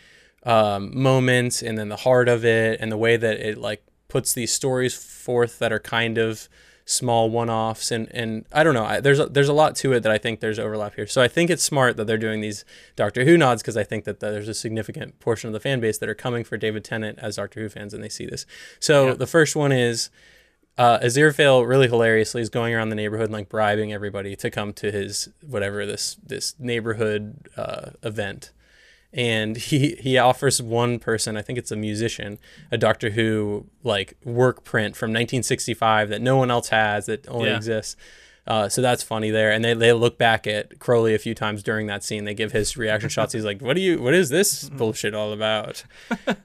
um, 0.44 0.96
moments 0.96 1.62
and 1.62 1.76
then 1.76 1.88
the 1.88 1.96
heart 1.96 2.28
of 2.28 2.44
it 2.44 2.80
and 2.80 2.92
the 2.92 2.96
way 2.96 3.16
that 3.16 3.38
it 3.40 3.58
like 3.58 3.82
puts 4.06 4.32
these 4.32 4.52
stories 4.52 4.94
forth 4.94 5.58
that 5.58 5.72
are 5.72 5.80
kind 5.80 6.16
of 6.16 6.48
small 6.90 7.28
one-offs 7.28 7.90
and 7.90 8.08
and 8.14 8.46
I 8.50 8.64
don't 8.64 8.72
know 8.72 8.84
I, 8.86 8.98
there's 9.00 9.18
a, 9.20 9.26
there's 9.26 9.50
a 9.50 9.52
lot 9.52 9.76
to 9.76 9.92
it 9.92 10.00
that 10.04 10.10
I 10.10 10.16
think 10.16 10.40
there's 10.40 10.58
overlap 10.58 10.94
here. 10.94 11.06
So 11.06 11.20
I 11.20 11.28
think 11.28 11.50
it's 11.50 11.62
smart 11.62 11.98
that 11.98 12.06
they're 12.06 12.16
doing 12.16 12.40
these 12.40 12.64
Doctor 12.96 13.24
Who 13.26 13.36
nods 13.36 13.60
because 13.62 13.76
I 13.76 13.84
think 13.84 14.04
that 14.04 14.20
there's 14.20 14.48
a 14.48 14.54
significant 14.54 15.20
portion 15.20 15.48
of 15.48 15.52
the 15.52 15.60
fan 15.60 15.80
base 15.80 15.98
that 15.98 16.08
are 16.08 16.14
coming 16.14 16.44
for 16.44 16.56
David 16.56 16.84
Tennant 16.84 17.18
as 17.18 17.36
Doctor 17.36 17.60
Who 17.60 17.68
fans 17.68 17.92
and 17.92 18.02
they 18.02 18.08
see 18.08 18.24
this. 18.24 18.46
So 18.80 19.08
Yeah. 19.08 19.14
the 19.14 19.26
first 19.26 19.54
one 19.54 19.70
is 19.70 20.08
uh, 20.78 20.98
Aziraphale 21.00 21.68
really 21.68 21.88
hilariously 21.88 22.40
is 22.40 22.48
going 22.48 22.72
around 22.72 22.88
the 22.88 22.94
neighborhood 22.96 23.24
and 23.26 23.32
like 23.34 23.48
bribing 23.50 23.92
everybody 23.92 24.34
to 24.36 24.48
come 24.50 24.72
to 24.74 24.90
his 24.90 25.28
whatever 25.46 25.84
this 25.84 26.16
this 26.24 26.54
neighborhood 26.58 27.48
uh, 27.58 27.90
event 28.02 28.50
and 29.12 29.56
he 29.56 29.96
he 30.00 30.18
offers 30.18 30.60
one 30.60 30.98
person 30.98 31.36
i 31.36 31.40
think 31.42 31.58
it's 31.58 31.70
a 31.70 31.76
musician 31.76 32.38
a 32.70 32.76
doctor 32.76 33.10
who 33.10 33.64
like 33.82 34.14
work 34.24 34.64
print 34.64 34.94
from 34.94 35.08
1965 35.10 36.10
that 36.10 36.20
no 36.20 36.36
one 36.36 36.50
else 36.50 36.68
has 36.68 37.06
that 37.06 37.26
only 37.28 37.48
Yeah. 37.48 37.56
exists 37.56 37.96
uh, 38.46 38.66
so 38.68 38.80
that's 38.80 39.02
funny 39.02 39.30
there 39.30 39.50
and 39.50 39.62
they, 39.64 39.74
they 39.74 39.92
look 39.92 40.16
back 40.18 40.46
at 40.46 40.78
crowley 40.78 41.14
a 41.14 41.18
few 41.18 41.34
times 41.34 41.62
during 41.62 41.86
that 41.86 42.04
scene 42.04 42.24
they 42.24 42.34
give 42.34 42.52
his 42.52 42.76
reaction 42.76 43.08
shots 43.08 43.32
he's 43.32 43.44
like 43.44 43.60
what 43.62 43.76
do 43.76 43.80
you 43.82 44.00
what 44.00 44.12
is 44.14 44.28
this 44.28 44.68
bullshit 44.78 45.14
all 45.14 45.32
about 45.32 45.84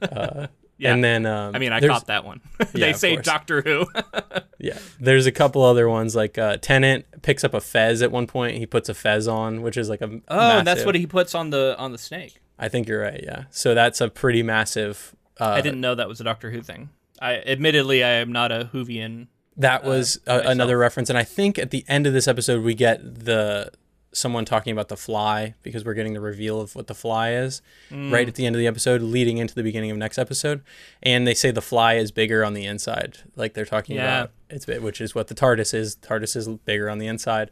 uh, 0.02 0.46
Yeah. 0.78 0.92
and 0.94 1.04
then 1.04 1.24
um, 1.26 1.54
I 1.54 1.58
mean, 1.58 1.72
I 1.72 1.80
caught 1.80 2.06
that 2.08 2.24
one. 2.24 2.40
They 2.72 2.90
of 2.90 2.96
say. 2.96 3.16
Doctor 3.16 3.62
Who. 3.62 3.86
yeah 4.58 4.78
there's 4.98 5.26
a 5.26 5.32
couple 5.32 5.62
other 5.62 5.88
ones 5.88 6.16
like 6.16 6.36
uh, 6.38 6.56
Tennant 6.58 7.04
picks 7.22 7.44
up 7.44 7.54
a 7.54 7.60
fez 7.60 8.02
at 8.02 8.10
one 8.10 8.26
point 8.26 8.56
he 8.58 8.66
puts 8.66 8.88
a 8.88 8.94
fez 8.94 9.28
on 9.28 9.62
which 9.62 9.76
is 9.76 9.88
like 9.88 10.00
a 10.02 10.20
oh, 10.28 10.58
and 10.58 10.66
that's 10.66 10.84
what 10.84 10.94
he 10.94 11.06
puts 11.06 11.34
on 11.34 11.50
the 11.50 11.74
on 11.78 11.92
the 11.92 11.98
snake. 11.98 12.40
I 12.58 12.68
think 12.68 12.86
you're 12.88 13.00
right 13.02 13.20
yeah 13.24 13.44
so 13.50 13.74
that's 13.74 14.00
a 14.00 14.08
pretty 14.08 14.42
massive 14.42 15.14
uh, 15.40 15.46
I 15.46 15.60
didn't 15.62 15.80
know 15.80 15.94
that 15.96 16.06
was 16.08 16.20
a 16.20 16.24
Doctor 16.24 16.52
Who 16.52 16.60
thing. 16.62 16.90
I 17.20 17.38
admittedly 17.38 18.04
I 18.04 18.10
am 18.10 18.30
not 18.30 18.52
a 18.52 18.70
Whovian. 18.72 19.26
That 19.56 19.82
was 19.82 20.20
a, 20.28 20.38
another 20.46 20.78
reference, 20.78 21.08
and 21.10 21.18
I 21.18 21.24
think 21.24 21.58
at 21.58 21.72
the 21.72 21.84
end 21.88 22.06
of 22.06 22.12
this 22.12 22.28
episode 22.28 22.62
we 22.62 22.74
get 22.74 23.24
the 23.24 23.72
someone 24.12 24.44
talking 24.44 24.72
about 24.72 24.86
the 24.86 24.96
fly 24.96 25.54
because 25.64 25.84
we're 25.84 25.94
getting 25.94 26.12
the 26.12 26.20
reveal 26.20 26.60
of 26.60 26.76
what 26.76 26.86
the 26.86 26.94
fly 26.94 27.32
is 27.32 27.62
Mm. 27.90 28.12
right 28.12 28.28
at 28.28 28.36
the 28.36 28.46
end 28.46 28.54
of 28.54 28.60
the 28.60 28.68
episode, 28.68 29.02
leading 29.02 29.38
into 29.38 29.56
the 29.56 29.64
beginning 29.64 29.90
of 29.90 29.96
next 29.96 30.18
episode, 30.18 30.62
and 31.02 31.26
they 31.26 31.34
say 31.34 31.50
the 31.50 31.60
fly 31.60 31.94
is 31.94 32.12
bigger 32.12 32.44
on 32.44 32.54
the 32.54 32.64
inside, 32.64 33.18
like 33.34 33.54
they're 33.54 33.64
talking 33.64 33.96
Yeah. 33.96 34.02
about 34.20 34.30
it's 34.50 34.66
bit- 34.66 34.82
which 34.84 35.00
is 35.00 35.16
what 35.16 35.26
the 35.26 35.34
TARDIS 35.34 35.74
is. 35.74 35.96
TARDIS 35.96 36.36
is 36.36 36.46
bigger 36.64 36.88
on 36.88 36.98
the 36.98 37.08
inside, 37.08 37.50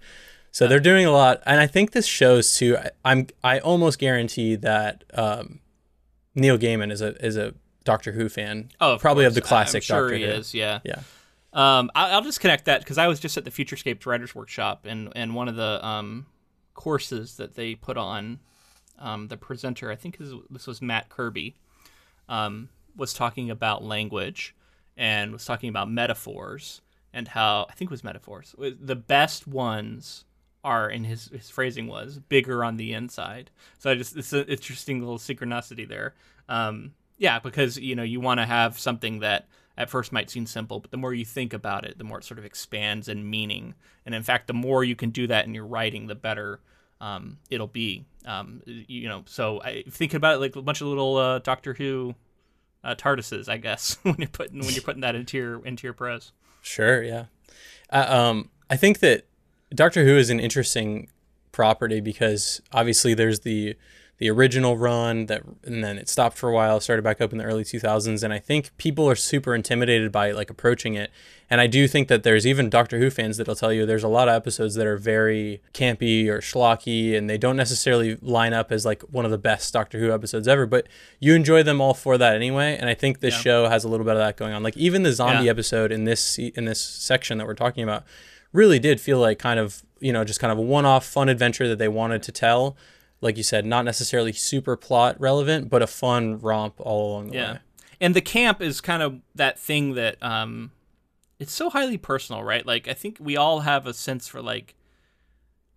so 0.53 0.69
they're 0.69 0.81
doing 0.81 1.07
a 1.07 1.11
lot, 1.11 1.43
and 1.47 1.59
I 1.61 1.67
think 1.67 1.93
this 1.93 2.07
shows 2.07 2.57
too. 2.57 2.77
I, 2.77 2.91
I'm 3.05 3.27
I 3.43 3.59
almost 3.59 3.99
guarantee 3.99 4.55
that 4.57 5.03
um, 5.15 5.61
Neil 6.35 6.59
Gaiman 6.59 6.93
is 6.93 7.01
a 7.01 7.17
is 7.25 7.37
a 7.37 7.55
Doctor 7.85 8.13
Who 8.13 8.29
fan. 8.29 8.71
Oh, 8.81 8.95
of 8.95 9.01
probably 9.01 9.25
of 9.25 9.35
the 9.35 9.41
classic 9.41 9.83
I'm 9.83 9.83
sure 9.83 10.03
Doctor 10.03 10.17
he 10.17 10.25
Who. 10.25 10.31
is. 10.31 10.55
Yeah. 10.55 10.81
Yeah. 10.85 11.01
Um, 11.55 11.91
I, 11.95 12.11
I'll 12.11 12.23
just 12.23 12.41
connect 12.41 12.67
that 12.67 12.81
because 12.81 12.99
I 12.99 13.09
was 13.09 13.19
just 13.21 13.37
at 13.37 13.45
the 13.45 13.51
Futurescapes 13.51 14.07
Writers 14.07 14.35
Workshop, 14.35 14.87
and 14.87 15.11
and 15.17 15.35
one 15.35 15.49
of 15.49 15.57
the 15.57 15.85
um, 15.85 16.27
courses 16.75 17.37
that 17.39 17.55
they 17.55 17.75
put 17.75 17.97
on, 17.97 18.41
um, 18.99 19.29
the 19.29 19.37
presenter, 19.37 19.91
I 19.91 19.97
think 19.97 20.19
this, 20.19 20.33
this 20.51 20.67
was 20.67 20.81
Matt 20.81 21.09
Kirby, 21.09 21.57
um, 22.29 22.69
was 22.97 23.13
talking 23.13 23.51
about 23.51 23.83
language 23.83 24.55
and 24.97 25.33
was 25.33 25.45
talking 25.45 25.69
about 25.69 25.91
metaphors 25.91 26.83
and 27.13 27.29
how 27.29 27.67
I 27.69 27.73
think 27.75 27.91
it 27.91 27.93
was 27.93 28.05
metaphors. 28.05 28.55
The 28.59 28.97
best 28.97 29.47
ones 29.47 30.25
are, 30.65 30.89
in 30.89 31.05
his 31.05 31.29
his 31.29 31.51
phrasing 31.51 31.87
was 31.87 32.19
bigger 32.19 32.65
on 32.65 32.77
the 32.77 32.93
inside. 32.93 33.51
So 33.79 33.91
I 33.91 33.95
just 33.95 34.17
it's 34.17 34.33
an 34.33 34.45
interesting 34.47 35.01
little 35.01 35.19
synchronicity 35.19 35.89
there. 35.89 36.15
Um, 36.49 36.93
yeah, 37.19 37.39
because 37.39 37.79
you 37.79 37.95
know 37.95 38.03
you 38.03 38.21
want 38.21 38.41
to 38.41 38.47
have 38.47 38.79
something 38.79 39.21
that 39.21 39.49
at 39.77 39.91
first 39.91 40.13
might 40.13 40.31
seem 40.31 40.47
simple, 40.47 40.81
but 40.81 40.91
the 40.91 40.97
more 40.97 41.15
you 41.15 41.25
think 41.25 41.53
about 41.53 41.85
it, 41.85 41.99
the 41.99 42.05
more 42.05 42.19
it 42.19 42.25
sort 42.25 42.39
of 42.39 42.45
expands 42.45 43.09
in 43.09 43.29
meaning. 43.29 43.75
And 44.05 44.15
in 44.15 44.23
fact, 44.23 44.47
the 44.47 44.53
more 44.53 44.85
you 44.85 44.95
can 44.95 45.11
do 45.11 45.27
that 45.29 45.47
in 45.47 45.55
your 45.55 45.67
writing, 45.67 46.07
the 46.07 46.15
better 46.15 46.61
um, 47.01 47.39
it'll 47.51 47.67
be. 47.67 48.05
Um, 48.25 48.63
you 48.65 49.09
know, 49.09 49.25
so 49.27 49.61
I 49.61 49.83
think 49.91 50.15
about 50.15 50.37
it 50.37 50.39
like 50.39 50.57
a 50.57 50.63
bunch 50.63 50.81
of 50.81 50.87
little 50.87 51.17
uh, 51.17 51.39
Doctor 51.41 51.75
Who 51.75 52.15
uh, 52.85 52.95
TARDISes, 52.95 53.49
I 53.49 53.57
guess, 53.57 53.99
when 54.03 54.15
you're 54.19 54.29
putting 54.29 54.61
when 54.61 54.71
you're 54.71 54.83
putting 54.83 55.03
that 55.03 55.15
into 55.15 55.37
your 55.37 55.67
into 55.67 55.87
your 55.87 55.95
prose. 55.95 56.33
Sure, 56.63 57.03
yeah. 57.03 57.25
Uh, 57.91 58.07
um, 58.09 58.51
I 58.71 58.77
think 58.77 59.01
that 59.01 59.27
Doctor 59.75 60.05
Who 60.05 60.17
is 60.17 60.31
an 60.31 60.41
interesting 60.41 61.09
property 61.53 62.01
because 62.01 62.63
obviously 62.73 63.15
there's 63.15 63.41
the 63.41 63.77
the 64.19 64.31
original 64.31 64.77
run 64.77 65.27
that 65.27 65.43
and 65.65 65.83
then 65.83 65.99
it 65.99 66.09
stopped 66.09 66.39
for 66.39 66.49
a 66.49 66.53
while, 66.53 66.79
started 66.79 67.03
back 67.03 67.21
up 67.21 67.33
in 67.33 67.39
the 67.39 67.45
early 67.45 67.65
2000s 67.65 68.23
and 68.23 68.33
I 68.33 68.39
think 68.39 68.71
people 68.79 69.09
are 69.11 69.17
super 69.17 69.53
intimidated 69.53 70.13
by 70.13 70.31
like 70.31 70.49
approaching 70.49 70.95
it. 70.95 71.11
And 71.51 71.61
I 71.61 71.67
do 71.67 71.89
think 71.89 72.07
that 72.07 72.23
there's 72.23 72.47
even 72.47 72.71
Doctor 72.71 72.99
Who 73.01 73.11
fans 73.11 73.37
that'll 73.37 73.57
tell 73.57 73.73
you 73.73 73.85
there's 73.85 74.05
a 74.05 74.09
lot 74.09 74.29
of 74.29 74.35
episodes 74.35 74.77
that 74.77 74.87
are 74.87 74.97
very 74.97 75.61
campy 75.75 76.29
or 76.29 76.39
schlocky 76.39 77.17
and 77.19 77.29
they 77.29 77.37
don't 77.37 77.57
necessarily 77.57 78.17
line 78.23 78.53
up 78.53 78.71
as 78.71 78.85
like 78.87 79.03
one 79.03 79.25
of 79.25 79.33
the 79.33 79.39
best 79.39 79.73
Doctor 79.73 79.99
Who 79.99 80.13
episodes 80.13 80.47
ever, 80.47 80.67
but 80.67 80.87
you 81.19 81.35
enjoy 81.35 81.65
them 81.65 81.81
all 81.81 81.95
for 81.95 82.17
that 82.17 82.37
anyway. 82.37 82.77
And 82.79 82.89
I 82.89 82.95
think 82.95 83.21
this 83.21 83.35
Yeah. 83.35 83.41
show 83.41 83.69
has 83.69 83.83
a 83.83 83.89
little 83.89 84.07
bit 84.07 84.13
of 84.13 84.19
that 84.21 84.37
going 84.37 84.53
on. 84.53 84.63
Like 84.63 84.77
even 84.77 85.03
the 85.03 85.13
zombie 85.13 85.47
Yeah. 85.47 85.51
episode 85.51 85.91
in 85.91 86.05
this 86.05 86.39
in 86.39 86.65
this 86.65 86.81
section 86.81 87.39
that 87.39 87.47
we're 87.49 87.55
talking 87.55 87.83
about 87.83 88.05
really 88.53 88.79
did 88.79 89.01
feel 89.01 89.19
like 89.19 89.39
kind 89.39 89.59
of 89.61 89.83
you 90.01 90.13
know 90.13 90.25
just 90.25 90.41
kind 90.41 90.53
of 90.53 90.59
a 90.59 90.63
one-off 90.63 91.05
fun 91.07 91.29
adventure 91.29 91.69
that 91.69 91.79
they 91.79 91.89
wanted 91.89 92.23
to 92.23 92.33
tell 92.33 92.77
like 93.21 93.37
you 93.37 93.43
said 93.43 93.65
not 93.65 93.85
necessarily 93.85 94.33
super 94.33 94.77
plot 94.77 95.19
relevant 95.21 95.71
but 95.71 95.81
a 95.83 95.87
fun 95.87 96.39
romp 96.41 96.75
all 96.79 97.13
along 97.13 97.29
the 97.29 97.35
Yeah. 97.37 97.53
way 97.55 97.59
And 98.01 98.15
the 98.17 98.21
camp 98.21 98.61
is 98.61 98.81
kind 98.81 99.03
of 99.03 99.21
that 99.35 99.59
thing 99.59 99.95
that 99.95 100.23
um 100.23 100.73
it's 101.39 101.53
so 101.53 101.71
highly 101.71 101.99
personal, 101.99 102.45
right? 102.45 102.65
Like 102.65 102.87
I 102.87 102.93
think 102.95 103.17
we 103.21 103.37
all 103.37 103.61
have 103.61 103.85
a 103.87 103.93
sense 103.95 104.29
for 104.29 104.41
like 104.41 104.75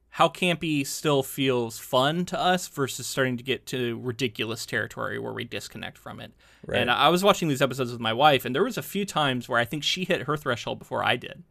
how 0.09 0.29
campy 0.29 0.85
still 0.87 1.23
feels 1.23 1.77
fun 1.77 2.23
to 2.25 2.39
us 2.39 2.67
versus 2.67 3.05
starting 3.07 3.35
to 3.37 3.43
get 3.43 3.65
to 3.67 3.99
ridiculous 4.01 4.65
territory 4.65 5.19
where 5.19 5.33
we 5.33 5.43
disconnect 5.43 5.97
from 5.97 6.19
it. 6.19 6.31
Right. 6.65 6.79
And 6.79 6.89
I 6.89 7.09
was 7.09 7.23
watching 7.23 7.47
these 7.49 7.61
episodes 7.61 7.91
with 7.91 7.99
my 7.99 8.13
wife 8.13 8.45
and 8.45 8.55
there 8.55 8.63
was 8.63 8.77
a 8.77 8.81
few 8.83 9.05
times 9.05 9.49
where 9.49 9.59
I 9.59 9.65
think 9.65 9.83
she 9.83 10.05
hit 10.05 10.23
her 10.23 10.37
threshold 10.37 10.79
before 10.79 11.03
I 11.03 11.15
did. 11.15 11.43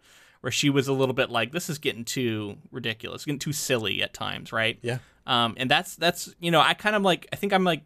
Where 0.44 0.52
she 0.52 0.68
was 0.68 0.88
a 0.88 0.92
little 0.92 1.14
bit 1.14 1.30
like, 1.30 1.52
this 1.52 1.70
is 1.70 1.78
getting 1.78 2.04
too 2.04 2.59
ridiculous, 2.70 3.24
getting 3.24 3.38
too 3.38 3.54
silly 3.54 4.02
at 4.02 4.12
times, 4.12 4.52
right? 4.52 4.78
yeah. 4.83 4.98
Um, 5.26 5.54
and 5.57 5.70
that's 5.70 5.96
that's 5.96 6.35
you 6.38 6.50
know 6.50 6.61
I 6.61 6.74
kind 6.74 6.94
of 6.94 7.00
like 7.00 7.26
I 7.33 7.37
think 7.37 7.54
I'm 7.54 7.64
like 7.64 7.83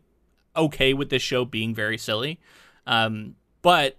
okay 0.56 0.92
with 0.92 1.08
this 1.08 1.22
show 1.22 1.44
being 1.44 1.72
very 1.72 1.96
silly, 1.96 2.40
um, 2.84 3.36
but 3.62 3.96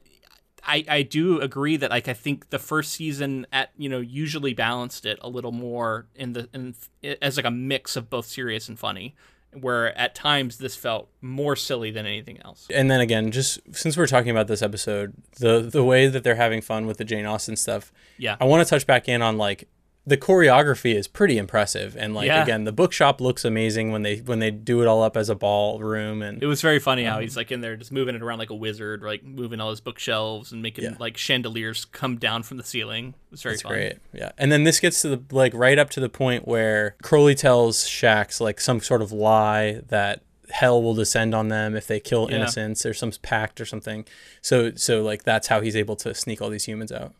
I 0.61 0.83
I 0.89 1.01
do 1.03 1.39
agree 1.39 1.77
that 1.77 1.89
like 1.89 2.09
I 2.09 2.13
think 2.13 2.49
the 2.49 2.59
first 2.59 2.91
season 2.91 3.47
at 3.53 3.69
you 3.77 3.87
know 3.87 3.99
usually 3.99 4.53
balanced 4.53 5.05
it 5.05 5.19
a 5.21 5.29
little 5.29 5.53
more 5.53 6.07
in 6.15 6.33
the 6.33 6.49
in 6.53 6.75
as 7.21 7.37
like 7.37 7.45
a 7.45 7.51
mix 7.51 7.95
of 7.95 8.09
both 8.09 8.25
serious 8.25 8.67
and 8.67 8.77
funny, 8.77 9.15
where 9.53 9.97
at 9.97 10.13
times 10.13 10.57
this 10.57 10.75
felt 10.75 11.09
more 11.21 11.55
silly 11.55 11.89
than 11.91 12.05
anything 12.05 12.39
else. 12.45 12.67
and 12.73 12.89
then 12.91 12.99
again 13.01 13.31
just 13.31 13.59
since 13.75 13.97
we're 13.97 14.05
talking 14.07 14.29
about 14.29 14.47
this 14.47 14.62
episode 14.62 15.13
the 15.39 15.59
the 15.62 15.83
way 15.83 16.07
that 16.07 16.23
they're 16.23 16.35
having 16.35 16.62
fun 16.62 16.85
with 16.85 16.97
the 16.97 17.03
jane 17.03 17.25
austen 17.25 17.55
stuff 17.55 17.91
Yeah. 18.17 18.38
i 18.39 18.45
want 18.45 18.63
to 18.65 18.69
touch 18.69 18.85
back 18.85 19.09
in 19.09 19.21
on 19.23 19.38
like 19.38 19.67
the 20.09 20.17
choreography 20.17 20.93
is 20.95 21.07
pretty 21.07 21.37
impressive 21.37 21.95
and 21.97 22.13
like 22.13 22.27
Yeah. 22.27 22.43
again 22.43 22.63
the 22.65 22.71
bookshop 22.71 23.21
looks 23.21 23.45
amazing 23.45 23.91
when 23.91 24.01
they 24.01 24.17
when 24.17 24.39
they 24.39 24.51
do 24.51 24.81
it 24.81 24.87
all 24.87 25.01
up 25.03 25.15
as 25.15 25.29
a 25.29 25.35
ballroom 25.35 26.21
and 26.21 26.41
It 26.43 26.47
was 26.47 26.61
very 26.61 26.79
funny 26.79 27.03
how 27.05 27.15
um, 27.17 27.21
he's 27.21 27.37
like 27.37 27.51
in 27.51 27.61
there 27.61 27.75
just 27.75 27.91
moving 27.91 28.15
it 28.15 28.21
around 28.21 28.39
like 28.39 28.49
a 28.49 28.55
wizard, 28.55 29.01
like 29.03 29.23
moving 29.23 29.61
all 29.61 29.69
his 29.69 29.79
bookshelves 29.81 30.51
and 30.51 30.61
making 30.61 30.83
Yeah. 30.83 30.95
like 30.99 31.15
chandeliers 31.17 31.85
come 31.85 32.17
down 32.17 32.43
from 32.43 32.57
the 32.57 32.63
ceiling. 32.63 33.09
It 33.27 33.31
was 33.31 33.41
very 33.41 33.53
That's 33.53 33.61
fun. 33.63 33.71
great. 33.71 33.93
Yeah. 34.13 34.31
And 34.37 34.51
then 34.51 34.63
this 34.65 34.79
gets 34.79 35.01
to 35.03 35.09
the 35.15 35.21
like 35.31 35.53
right 35.53 35.79
up 35.79 35.89
to 35.91 35.99
the 35.99 36.09
point 36.09 36.47
where 36.47 36.95
Crowley 37.01 37.35
tells 37.35 37.85
Shax 37.87 38.41
like 38.41 38.59
some 38.59 38.79
sort 38.79 39.01
of 39.01 39.11
lie 39.11 39.81
that 39.87 40.23
hell 40.51 40.81
will 40.81 40.95
descend 40.95 41.35
on 41.35 41.49
them 41.49 41.75
if 41.75 41.85
they 41.85 41.99
kill 41.99 42.27
Yeah. 42.29 42.37
innocents 42.37 42.83
or 42.85 42.93
some 42.93 43.11
pact 43.21 43.61
or 43.61 43.65
something. 43.65 44.05
So 44.41 44.71
so 44.75 45.03
like 45.03 45.23
that's 45.23 45.47
how 45.47 45.61
he's 45.61 45.75
able 45.75 45.95
to 45.97 46.13
sneak 46.15 46.41
all 46.41 46.49
these 46.49 46.65
humans 46.65 46.91
out. 46.91 47.13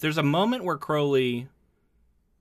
there's 0.00 0.16
a 0.18 0.22
moment 0.22 0.62
where 0.62 0.76
Crowley 0.78 1.48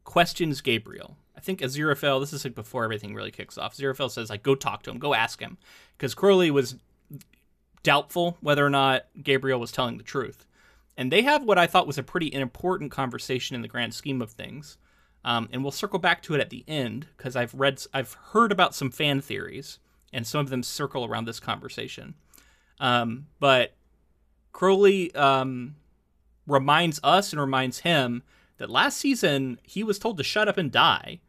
questions 0.08 0.62
Gabriel. 0.62 1.18
I 1.36 1.42
think 1.42 1.60
Aziraphale, 1.60 2.22
this 2.22 2.32
is 2.32 2.46
like 2.46 2.56
before 2.56 2.86
everything 2.86 3.14
really 3.14 3.30
kicks 3.30 3.58
off. 3.58 3.76
Aziraphale 3.76 4.10
says, 4.10 4.30
like, 4.30 4.42
go 4.42 4.56
talk 4.56 4.82
to 4.84 4.90
him, 4.90 5.00
go 5.00 5.14
ask 5.14 5.42
him. 5.42 5.58
Because 5.98 6.16
Crowley 6.16 6.50
was 6.50 6.78
doubtful 7.84 8.38
whether 8.40 8.66
or 8.66 8.70
not 8.70 9.06
Gabriel 9.22 9.60
was 9.60 9.72
telling 9.72 9.98
the 9.98 10.04
truth. 10.04 10.48
And 10.96 11.12
they 11.12 11.24
have 11.24 11.44
what 11.44 11.58
I 11.60 11.68
thought 11.68 11.86
was 11.86 11.98
a 11.98 12.04
pretty 12.04 12.34
important 12.34 12.90
conversation 12.90 13.54
in 13.56 13.62
the 13.62 13.68
grand 13.68 13.94
scheme 13.94 14.22
of 14.22 14.32
things. 14.32 14.78
Um, 15.26 15.50
and 15.52 15.62
we'll 15.62 15.72
circle 15.72 16.00
back 16.00 16.24
to 16.24 16.34
it 16.34 16.42
at 16.42 16.52
the 16.52 16.64
end 16.70 17.08
because 17.18 17.36
I've 17.36 17.54
read, 17.54 17.84
I've 17.94 18.14
heard 18.32 18.54
about 18.54 18.74
some 18.74 18.90
fan 18.90 19.20
theories, 19.20 19.78
and 20.14 20.26
some 20.26 20.40
of 20.40 20.50
them 20.50 20.64
circle 20.64 21.04
around 21.04 21.26
this 21.26 21.42
conversation. 21.42 22.16
Um, 22.80 23.28
but 23.42 23.76
Crowley 24.54 25.14
um, 25.16 25.76
reminds 26.48 27.02
us 27.04 27.34
and 27.34 27.42
reminds 27.42 27.80
him 27.80 28.24
that 28.58 28.70
last 28.70 28.98
season 28.98 29.60
he 29.64 29.84
was 29.84 30.00
told 30.00 30.18
to 30.18 30.24
shut 30.24 30.48
up 30.48 30.58
and 30.58 30.72
die, 30.72 31.20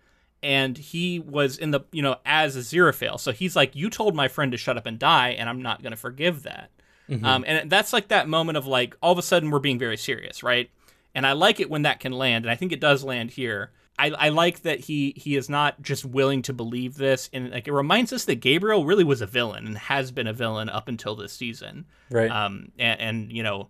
and 0.43 0.77
he 0.79 1.19
was 1.19 1.59
in 1.59 1.71
the 1.71 1.81
you 1.93 2.03
know 2.03 2.17
as 2.25 2.57
Aziraphale. 2.57 3.21
So 3.21 3.33
he's 3.33 3.57
like, 3.57 3.75
you 3.75 3.91
told 3.91 4.15
my 4.15 4.29
friend 4.29 4.53
to 4.53 4.59
shut 4.59 4.77
up 4.77 4.87
and 4.87 4.99
die, 4.99 5.31
and 5.31 5.49
I'm 5.49 5.63
not 5.63 5.83
gonna 5.83 5.97
forgive 5.97 6.43
that. 6.45 6.71
Mm-hmm. 7.09 7.25
Um, 7.25 7.45
and 7.47 7.71
that's 7.71 7.93
like 7.93 8.09
that 8.09 8.29
moment 8.29 8.59
of 8.59 8.67
like 8.67 8.97
all 9.03 9.13
of 9.13 9.19
a 9.19 9.23
sudden 9.23 9.51
we're 9.51 9.61
being 9.61 9.79
very 9.79 9.97
serious, 9.97 10.43
right? 10.43 10.71
And 11.15 11.27
I 11.27 11.33
like 11.33 11.59
it 11.59 11.71
when 11.71 11.83
that 11.83 12.01
can 12.01 12.13
land, 12.13 12.45
and 12.45 12.53
I 12.53 12.55
think 12.55 12.73
it 12.73 12.81
does 12.81 13.03
land 13.03 13.31
here. 13.31 13.73
I, 13.99 14.11
I 14.11 14.29
like 14.29 14.63
that 14.63 14.79
he 14.79 15.13
he 15.17 15.35
is 15.35 15.49
not 15.49 15.83
just 15.83 16.05
willing 16.05 16.43
to 16.43 16.53
believe 16.53 16.97
this, 16.97 17.29
and 17.33 17.51
like 17.51 17.67
it 17.67 17.73
reminds 17.73 18.13
us 18.13 18.25
that 18.27 18.37
Gabriel 18.37 18.85
really 18.85 19.05
was 19.05 19.21
a 19.21 19.27
villain 19.27 19.67
and 19.67 19.77
has 19.77 20.13
been 20.13 20.29
a 20.29 20.33
villain 20.33 20.69
up 20.69 20.87
until 20.87 21.17
this 21.17 21.33
season, 21.33 21.85
right? 22.11 22.31
Um, 22.31 22.71
and, 22.79 23.01
and 23.01 23.33
you 23.33 23.43
know, 23.43 23.69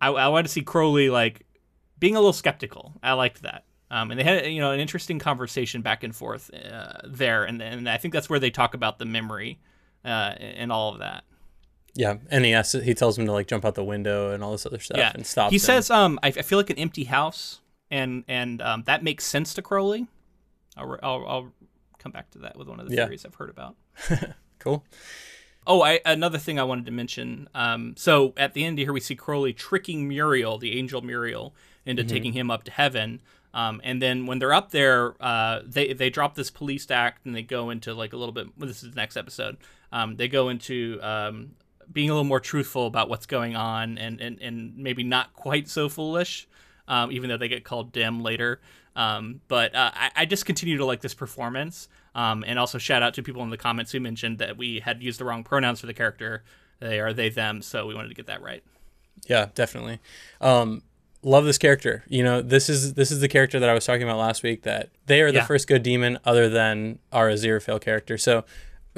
I 0.00 0.08
I 0.08 0.28
want 0.28 0.46
to 0.46 0.52
see 0.52 0.62
Crowley 0.62 1.08
like 1.08 1.46
being 2.00 2.16
a 2.16 2.18
little 2.18 2.32
skeptical. 2.32 2.94
I 3.02 3.12
liked 3.12 3.42
that. 3.42 3.64
Um, 3.90 4.10
and 4.10 4.20
they 4.20 4.24
had 4.24 4.46
you 4.46 4.60
know 4.60 4.70
an 4.70 4.80
interesting 4.80 5.18
conversation 5.18 5.82
back 5.82 6.04
and 6.04 6.14
forth 6.14 6.50
uh, 6.54 7.00
there, 7.04 7.44
and 7.44 7.60
and 7.60 7.88
I 7.88 7.98
think 7.98 8.14
that's 8.14 8.30
where 8.30 8.38
they 8.38 8.50
talk 8.50 8.74
about 8.74 8.98
the 8.98 9.04
memory 9.04 9.58
uh, 10.04 10.34
and 10.38 10.70
all 10.70 10.92
of 10.92 11.00
that. 11.00 11.24
Yeah, 11.94 12.18
and 12.30 12.44
he 12.44 12.54
asks, 12.54 12.72
he 12.72 12.94
tells 12.94 13.18
him 13.18 13.26
to 13.26 13.32
like 13.32 13.48
jump 13.48 13.64
out 13.64 13.74
the 13.74 13.84
window 13.84 14.30
and 14.30 14.44
all 14.44 14.52
this 14.52 14.64
other 14.64 14.78
stuff, 14.78 14.98
yeah. 14.98 15.10
and 15.12 15.26
stop. 15.26 15.50
He 15.50 15.56
him. 15.56 15.60
says, 15.60 15.90
"Um, 15.90 16.20
I, 16.22 16.28
I, 16.28 16.42
feel 16.42 16.56
like 16.58 16.70
an 16.70 16.78
empty 16.78 17.04
house," 17.04 17.60
and 17.90 18.22
and 18.28 18.62
um, 18.62 18.84
that 18.86 19.02
makes 19.02 19.24
sense 19.24 19.54
to 19.54 19.62
Crowley. 19.62 20.06
I'll, 20.76 20.98
I'll, 21.02 21.26
I'll 21.26 21.52
come 21.98 22.12
back 22.12 22.30
to 22.30 22.38
that 22.38 22.56
with 22.56 22.68
one 22.68 22.78
of 22.78 22.88
the 22.88 22.94
yeah. 22.94 23.06
theories 23.06 23.24
I've 23.24 23.34
heard 23.34 23.50
about. 23.50 23.74
cool. 24.60 24.84
Oh, 25.66 25.82
I, 25.82 26.00
another 26.06 26.38
thing 26.38 26.58
I 26.58 26.64
wanted 26.64 26.86
to 26.86 26.92
mention. 26.92 27.48
Um, 27.54 27.94
so 27.96 28.32
at 28.36 28.54
the 28.54 28.64
end 28.64 28.78
here, 28.78 28.92
we 28.92 29.00
see 29.00 29.14
Crowley 29.14 29.52
tricking 29.52 30.08
Muriel, 30.08 30.58
the 30.58 30.78
angel 30.78 31.02
Muriel, 31.02 31.54
into 31.90 32.02
mm-hmm. 32.02 32.08
taking 32.08 32.32
him 32.32 32.50
up 32.50 32.64
to 32.64 32.70
heaven. 32.70 33.20
Um, 33.52 33.80
and 33.82 34.00
then 34.00 34.26
when 34.26 34.38
they're 34.38 34.52
up 34.52 34.70
there, 34.70 35.14
uh, 35.20 35.60
they 35.66 35.92
they 35.92 36.08
drop 36.08 36.36
this 36.36 36.50
police 36.50 36.88
act 36.90 37.26
and 37.26 37.34
they 37.34 37.42
go 37.42 37.70
into 37.70 37.92
like 37.94 38.12
a 38.12 38.16
little 38.16 38.32
bit. 38.32 38.46
Well, 38.56 38.68
this 38.68 38.82
is 38.82 38.90
the 38.90 38.96
next 38.96 39.16
episode. 39.16 39.56
Um, 39.92 40.16
they 40.16 40.28
go 40.28 40.48
into 40.48 41.00
um, 41.02 41.50
being 41.92 42.10
a 42.10 42.12
little 42.12 42.24
more 42.24 42.40
truthful 42.40 42.86
about 42.86 43.08
what's 43.08 43.26
going 43.26 43.56
on 43.56 43.98
and, 43.98 44.20
and, 44.20 44.40
and 44.40 44.76
maybe 44.76 45.02
not 45.02 45.32
quite 45.34 45.68
so 45.68 45.88
foolish, 45.88 46.48
um, 46.88 47.10
even 47.10 47.28
though 47.28 47.36
they 47.36 47.48
get 47.48 47.64
called 47.64 47.92
dim 47.92 48.22
later. 48.22 48.60
Um, 48.96 49.40
but 49.48 49.74
uh, 49.74 49.90
I, 49.94 50.10
I, 50.16 50.24
just 50.26 50.46
continue 50.46 50.76
to 50.78 50.84
like 50.84 51.00
this 51.00 51.14
performance. 51.14 51.88
Um, 52.14 52.44
and 52.46 52.58
also 52.58 52.76
shout 52.78 53.04
out 53.04 53.14
to 53.14 53.22
people 53.22 53.42
in 53.44 53.50
the 53.50 53.56
comments 53.56 53.92
who 53.92 54.00
mentioned 54.00 54.38
that 54.38 54.56
we 54.56 54.80
had 54.80 55.00
used 55.00 55.20
the 55.20 55.24
wrong 55.24 55.44
pronouns 55.44 55.80
for 55.80 55.86
the 55.86 55.94
character. 55.94 56.42
They 56.80 56.98
are 56.98 57.12
they 57.12 57.28
them, 57.28 57.62
so 57.62 57.86
we 57.86 57.94
wanted 57.94 58.08
to 58.08 58.14
get 58.14 58.26
that 58.26 58.42
right. 58.42 58.64
Yeah, 59.26 59.46
definitely. 59.54 60.00
Um, 60.40 60.82
love 61.22 61.44
this 61.44 61.58
character. 61.58 62.04
You 62.08 62.22
know, 62.22 62.42
this 62.42 62.68
is 62.68 62.94
this 62.94 63.10
is 63.10 63.20
the 63.20 63.28
character 63.28 63.60
that 63.60 63.68
I 63.68 63.74
was 63.74 63.84
talking 63.84 64.02
about 64.02 64.18
last 64.18 64.42
week. 64.42 64.62
That 64.62 64.90
they 65.06 65.20
are 65.22 65.30
the 65.30 65.38
yeah. 65.38 65.46
first 65.46 65.68
good 65.68 65.82
demon, 65.82 66.18
other 66.24 66.48
than 66.48 66.98
our 67.12 67.28
Aziraphale 67.28 67.80
character. 67.80 68.18
So 68.18 68.44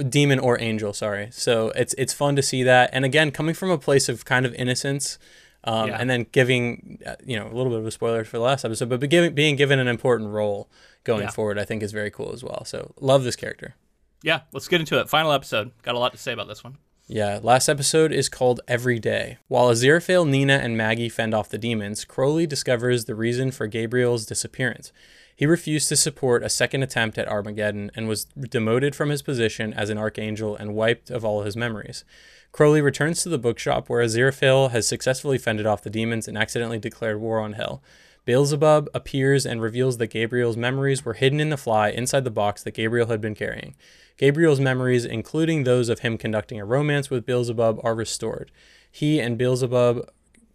demon 0.08 0.38
or 0.38 0.58
angel 0.58 0.94
sorry 0.94 1.28
so 1.30 1.68
it's 1.70 1.94
it's 1.98 2.14
fun 2.14 2.34
to 2.34 2.42
see 2.42 2.62
that 2.62 2.88
and 2.94 3.04
again 3.04 3.30
coming 3.30 3.54
from 3.54 3.70
a 3.70 3.76
place 3.76 4.08
of 4.08 4.24
kind 4.24 4.46
of 4.46 4.54
innocence 4.54 5.18
um, 5.64 5.88
yeah. 5.88 5.98
and 6.00 6.08
then 6.08 6.26
giving 6.32 6.98
uh, 7.04 7.14
you 7.24 7.38
know 7.38 7.46
a 7.46 7.52
little 7.52 7.68
bit 7.70 7.78
of 7.78 7.86
a 7.86 7.90
spoiler 7.90 8.24
for 8.24 8.38
the 8.38 8.42
last 8.42 8.64
episode 8.64 8.88
but 8.88 9.00
giving, 9.10 9.34
being 9.34 9.54
given 9.54 9.78
an 9.78 9.88
important 9.88 10.30
role 10.30 10.70
going 11.04 11.22
yeah. 11.22 11.30
forward 11.30 11.58
i 11.58 11.64
think 11.64 11.82
is 11.82 11.92
very 11.92 12.10
cool 12.10 12.32
as 12.32 12.42
well 12.42 12.64
so 12.64 12.94
love 13.00 13.22
this 13.22 13.36
character 13.36 13.74
yeah 14.22 14.40
let's 14.52 14.66
get 14.66 14.80
into 14.80 14.98
it 14.98 15.10
final 15.10 15.30
episode 15.30 15.72
got 15.82 15.94
a 15.94 15.98
lot 15.98 16.10
to 16.10 16.18
say 16.18 16.32
about 16.32 16.48
this 16.48 16.64
one 16.64 16.78
yeah, 17.06 17.40
last 17.42 17.68
episode 17.68 18.12
is 18.12 18.28
called 18.28 18.60
Every 18.66 18.98
Day. 18.98 19.38
While 19.48 19.70
Aziraphale, 19.70 20.28
Nina, 20.28 20.54
and 20.54 20.76
Maggie 20.76 21.08
fend 21.08 21.34
off 21.34 21.48
the 21.48 21.58
demons, 21.58 22.04
Crowley 22.04 22.46
discovers 22.46 23.04
the 23.04 23.14
reason 23.14 23.50
for 23.50 23.66
Gabriel's 23.66 24.24
disappearance. 24.24 24.92
He 25.34 25.46
refused 25.46 25.88
to 25.88 25.96
support 25.96 26.42
a 26.42 26.48
second 26.48 26.82
attempt 26.82 27.18
at 27.18 27.28
Armageddon 27.28 27.90
and 27.94 28.06
was 28.06 28.24
demoted 28.24 28.94
from 28.94 29.08
his 29.08 29.22
position 29.22 29.74
as 29.74 29.90
an 29.90 29.98
archangel 29.98 30.54
and 30.54 30.74
wiped 30.74 31.10
of 31.10 31.24
all 31.24 31.42
his 31.42 31.56
memories. 31.56 32.04
Crowley 32.52 32.80
returns 32.80 33.22
to 33.22 33.28
the 33.28 33.38
bookshop 33.38 33.88
where 33.88 34.04
Aziraphale 34.04 34.70
has 34.70 34.86
successfully 34.86 35.38
fended 35.38 35.66
off 35.66 35.82
the 35.82 35.90
demons 35.90 36.28
and 36.28 36.36
accidentally 36.36 36.78
declared 36.78 37.20
war 37.20 37.40
on 37.40 37.54
Hell. 37.54 37.82
Beelzebub 38.24 38.88
appears 38.94 39.44
and 39.44 39.60
reveals 39.60 39.96
that 39.98 40.08
Gabriel's 40.08 40.56
memories 40.56 41.04
were 41.04 41.14
hidden 41.14 41.40
in 41.40 41.48
the 41.48 41.56
fly 41.56 41.88
inside 41.88 42.24
the 42.24 42.30
box 42.30 42.62
that 42.62 42.74
Gabriel 42.74 43.08
had 43.08 43.20
been 43.20 43.34
carrying. 43.34 43.74
Gabriel's 44.16 44.60
memories, 44.60 45.04
including 45.04 45.64
those 45.64 45.88
of 45.88 46.00
him 46.00 46.18
conducting 46.18 46.60
a 46.60 46.64
romance 46.64 47.10
with 47.10 47.26
Beelzebub, 47.26 47.80
are 47.82 47.94
restored. 47.94 48.50
He 48.90 49.20
and 49.20 49.38
Beelzebub 49.38 50.08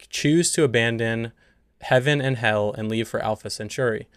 choose 0.09 0.51
to 0.51 0.63
abandon 0.63 1.31
heaven 1.81 2.21
and 2.21 2.37
hell 2.37 2.73
and 2.77 2.89
leave 2.89 3.07
for 3.07 3.19
Alpha 3.19 3.49
Centauri. 3.49 4.07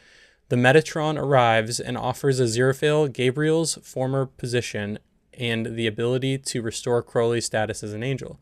The 0.48 0.56
Metatron 0.56 1.16
arrives 1.16 1.78
and 1.78 1.96
offers 1.96 2.40
Aziraphale 2.40 3.12
Gabriel's 3.12 3.76
former 3.82 4.26
position 4.26 4.98
and 5.32 5.76
the 5.76 5.86
ability 5.86 6.38
to 6.38 6.60
restore 6.62 7.02
Crowley's 7.02 7.46
status 7.46 7.82
as 7.82 7.92
an 7.92 8.02
angel. 8.02 8.40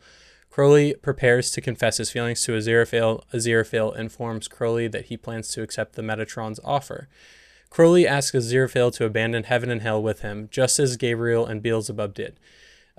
Crowley 0.50 0.94
prepares 0.94 1.50
to 1.52 1.60
confess 1.60 1.98
his 1.98 2.10
feelings 2.10 2.42
to 2.42 2.52
Aziraphale. 2.52 3.22
Aziraphale 3.32 3.96
informs 3.96 4.48
Crowley 4.48 4.88
that 4.88 5.06
he 5.06 5.16
plans 5.16 5.48
to 5.48 5.62
accept 5.62 5.94
the 5.94 6.02
Metatron's 6.02 6.58
offer. 6.64 7.08
Crowley 7.70 8.06
asks 8.06 8.36
Aziraphale 8.36 8.92
to 8.94 9.04
abandon 9.04 9.44
heaven 9.44 9.70
and 9.70 9.82
hell 9.82 10.02
with 10.02 10.20
him, 10.20 10.48
just 10.50 10.78
as 10.78 10.96
Gabriel 10.96 11.46
and 11.46 11.62
Beelzebub 11.62 12.14
did. 12.14 12.40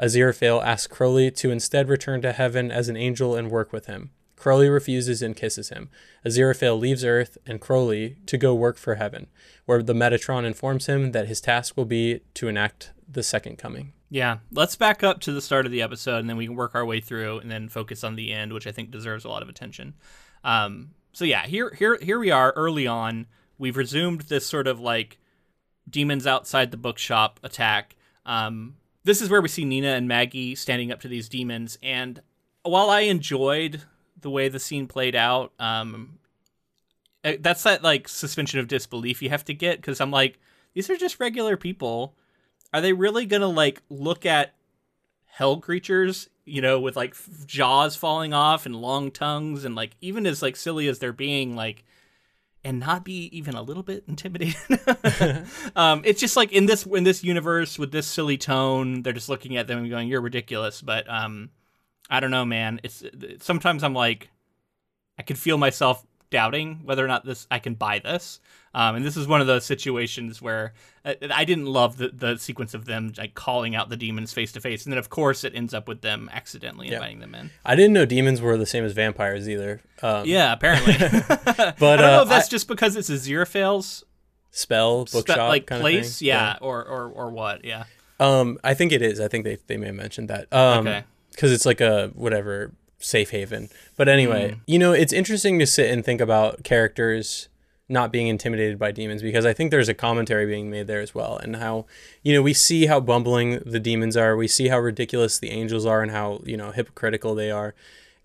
Aziraphale 0.01 0.63
asks 0.63 0.88
Crowley 0.88 1.32
to 1.32 1.51
instead 1.51 1.89
return 1.89 2.21
to 2.21 2.32
heaven 2.32 2.71
as 2.71 2.88
an 2.88 2.95
angel 2.95 3.36
and 3.36 3.51
work 3.51 3.73
with 3.73 3.88
him. 3.88 4.12
Crowley 4.36 4.69
refuses 4.69 5.21
and 5.21 5.36
kisses 5.36 5.69
him. 5.69 5.89
Aziraphale 6.25 6.79
leaves 6.79 7.03
Earth 7.03 7.38
and 7.45 7.60
Crowley 7.60 8.17
to 8.25 8.38
go 8.38 8.55
work 8.55 8.77
for 8.77 8.95
heaven, 8.95 9.27
where 9.65 9.84
the 9.84 9.93
Metatron 9.93 10.45
informs 10.45 10.86
him 10.86 11.12
that 11.12 11.27
his 11.27 11.41
task 11.41 11.75
will 11.75 11.86
be 11.86 12.21
to 12.36 12.47
enact 12.47 12.91
the 13.08 13.21
second 13.23 13.58
coming. 13.58 13.91
Yeah, 14.10 14.38
let's 14.51 14.75
back 14.75 15.03
up 15.03 15.19
to 15.21 15.34
the 15.34 15.41
start 15.41 15.65
of 15.65 15.71
the 15.71 15.82
episode 15.82 16.19
and 16.19 16.29
then 16.29 16.38
we 16.38 16.47
can 16.47 16.55
work 16.55 16.73
our 16.73 16.86
way 16.86 17.01
through 17.01 17.39
and 17.39 17.51
then 17.51 17.67
focus 17.67 18.03
on 18.03 18.15
the 18.15 18.32
end, 18.32 18.53
which 18.53 18.65
I 18.65 18.71
think 18.71 18.91
deserves 18.91 19.25
a 19.25 19.29
lot 19.29 19.43
of 19.43 19.49
attention. 19.49 19.93
Um, 20.43 20.91
so 21.12 21.25
yeah, 21.25 21.45
here 21.45 21.73
here 21.77 21.99
here 22.01 22.17
we 22.17 22.32
are 22.32 22.53
early 22.55 22.88
on. 22.88 23.27
We've 23.60 23.78
resumed 23.78 24.22
this 24.22 24.48
sort 24.48 24.67
of 24.67 24.80
like 24.80 25.19
demons 25.88 26.26
outside 26.26 26.72
the 26.72 26.78
bookshop 26.78 27.39
attack. 27.43 27.95
Um, 28.26 28.78
this 29.04 29.22
is 29.22 29.30
where 29.30 29.41
we 29.41 29.48
see 29.50 29.65
Nina 29.65 29.89
and 29.89 30.08
Maggie 30.08 30.56
standing 30.56 30.91
up 30.91 31.02
to 31.02 31.08
these 31.08 31.30
demons, 31.30 31.78
and 31.84 32.22
while 32.63 32.89
I 32.89 33.02
enjoyed 33.02 33.84
the 34.22 34.30
way 34.30 34.50
the 34.50 34.60
scene 34.60 34.88
played 34.88 35.15
out. 35.15 35.54
Um, 35.60 36.19
eh, 37.24 37.38
that's 37.39 37.63
that 37.63 37.84
like 37.84 38.08
suspension 38.08 38.60
of 38.60 38.67
disbelief 38.67 39.22
you 39.22 39.30
have 39.30 39.45
to 39.45 39.54
get 39.54 39.78
because 39.78 40.02
I'm 40.02 40.12
like, 40.12 40.39
these 40.74 40.89
are 40.89 40.98
just 40.98 41.19
regular 41.19 41.58
people. 41.58 42.15
Are 42.74 42.82
they 42.82 42.93
really 42.93 43.26
gonna 43.26 43.48
like 43.48 43.82
look 43.89 44.26
at 44.26 44.54
hell 45.26 45.58
creatures, 45.58 46.30
you 46.45 46.62
know, 46.62 46.80
with 46.80 46.95
like 46.95 47.15
jaws 47.45 47.95
falling 47.95 48.34
off 48.34 48.65
and 48.65 48.76
long 48.76 49.12
tongues 49.12 49.65
and 49.65 49.76
like 49.76 49.91
even 50.02 50.26
as 50.26 50.41
like 50.41 50.56
silly 50.56 50.88
as 50.88 51.00
they're 51.00 51.13
being, 51.13 51.56
like 51.56 51.84
and 52.63 52.80
not 52.80 53.06
be 53.06 53.30
even 53.38 53.56
a 53.56 53.62
little 53.62 53.84
bit 53.84 54.04
intimidated. 54.08 54.56
um, 55.76 56.02
it's 56.04 56.19
just 56.19 56.36
like 56.36 56.52
in 56.52 56.65
this 56.65 56.86
in 56.86 57.04
this 57.04 57.24
universe 57.24 57.80
with 57.80 57.91
this 57.91 58.08
silly 58.08 58.38
tone, 58.38 59.02
they're 59.02 59.13
just 59.13 59.30
looking 59.30 59.58
at 59.58 59.67
them 59.67 59.80
and 59.80 59.89
going, 59.89 60.08
"You're 60.08 60.22
ridiculous." 60.22 60.82
But 60.82 61.10
um, 61.10 61.52
I 62.10 62.19
don't 62.19 62.32
know, 62.32 62.45
man. 62.45 62.80
It's 62.84 63.04
sometimes 63.39 63.84
I'm 63.84 63.93
like, 63.93 64.30
I 65.17 65.24
can 65.24 65.36
feel 65.36 65.58
myself 65.58 66.06
doubting 66.30 66.82
whether 66.84 67.04
or 67.04 67.08
not 67.08 67.26
this 67.26 67.48
I 67.50 67.60
can 67.60 67.76
buy 67.76 68.00
this. 68.00 68.39
Um, 68.73 68.95
and 68.95 69.05
this 69.05 69.17
is 69.17 69.27
one 69.27 69.41
of 69.41 69.47
those 69.47 69.65
situations 69.65 70.41
where 70.41 70.73
I, 71.03 71.17
uh, 71.21 71.27
I 71.34 71.45
didn't 71.45 71.65
love 71.65 71.97
the, 71.97 72.10
the 72.10 72.38
sequence 72.38 72.73
of 72.73 72.86
them 72.86 73.13
like 73.17 73.34
calling 73.34 73.75
out 73.75 73.89
the 73.89 73.97
demons 73.97 74.34
face 74.34 74.51
to 74.53 74.62
face, 74.62 74.86
and 74.86 74.93
then 74.93 74.97
of 74.97 75.10
course 75.10 75.43
it 75.43 75.53
ends 75.55 75.73
up 75.73 75.88
with 75.88 76.01
them 76.01 76.29
accidentally 76.32 76.91
inviting 76.91 77.19
them 77.19 77.34
in. 77.36 77.51
I 77.65 77.75
didn't 77.75 77.93
know 77.93 78.05
demons 78.05 78.41
were 78.41 78.58
the 78.58 78.65
same 78.65 78.84
as 78.84 78.93
vampires 78.93 79.49
either. 79.49 79.82
Um, 80.01 80.25
yeah, 80.25 80.53
apparently. 80.53 80.93
but 80.99 81.60
I 81.60 81.73
don't 81.77 81.99
know 81.99 82.19
uh, 82.19 82.23
if 82.23 82.29
that's 82.29 82.47
I, 82.47 82.51
just 82.51 82.67
because 82.67 82.95
it's 82.95 83.10
a 83.10 83.13
Aziraphale's 83.13 84.03
spell 84.51 85.05
bookshop 85.05 85.36
spe- 85.36 85.38
like 85.38 85.67
place, 85.67 86.21
yeah, 86.21 86.53
yeah, 86.53 86.58
or 86.62 86.86
or 86.86 87.10
or 87.10 87.29
what, 87.29 87.65
yeah. 87.65 87.86
Um, 88.19 88.60
I 88.63 88.73
think 88.73 88.91
it 88.91 89.01
is. 89.01 89.19
I 89.19 89.27
think 89.27 89.45
they 89.45 89.58
they 89.67 89.77
may 89.77 89.88
have 89.88 89.95
mentioned 89.95 90.29
that. 90.29 90.51
Um, 90.53 90.88
okay 90.88 91.03
because 91.39 91.53
it's 91.53 91.65
like 91.65 91.79
a 91.79 92.12
whatever 92.15 92.73
safe 92.97 93.29
haven. 93.29 93.69
But 93.95 94.10
anyway, 94.10 94.51
mm. 94.51 94.60
you 94.65 94.77
know, 94.77 94.91
it's 94.91 95.13
interesting 95.13 95.58
to 95.60 95.65
sit 95.65 95.89
and 95.89 96.03
think 96.03 96.19
about 96.19 96.65
characters 96.65 97.47
not 97.89 98.12
being 98.12 98.28
intimidated 98.28 98.78
by 98.78 98.91
demons 98.91 99.21
because 99.21 99.45
I 99.45 99.54
think 99.54 99.71
there's 99.71 99.89
a 99.89 99.95
commentary 99.95 100.45
being 100.45 100.69
made 100.69 100.88
there 100.88 101.02
as 101.02 101.15
well 101.15 101.38
and 101.38 101.56
how 101.56 101.88
you 102.21 102.34
know 102.34 102.41
we 102.41 102.54
see 102.54 102.86
how 102.86 102.99
bumbling 102.99 103.60
the 103.65 103.80
demons 103.80 104.15
are, 104.15 104.38
we 104.38 104.47
see 104.47 104.67
how 104.67 104.80
ridiculous 104.80 105.39
the 105.39 105.49
angels 105.49 105.86
are 105.86 106.02
and 106.04 106.12
how, 106.12 106.41
you 106.45 106.56
know, 106.56 106.71
hypocritical 106.71 107.36
they 107.36 107.52
are. 107.52 107.73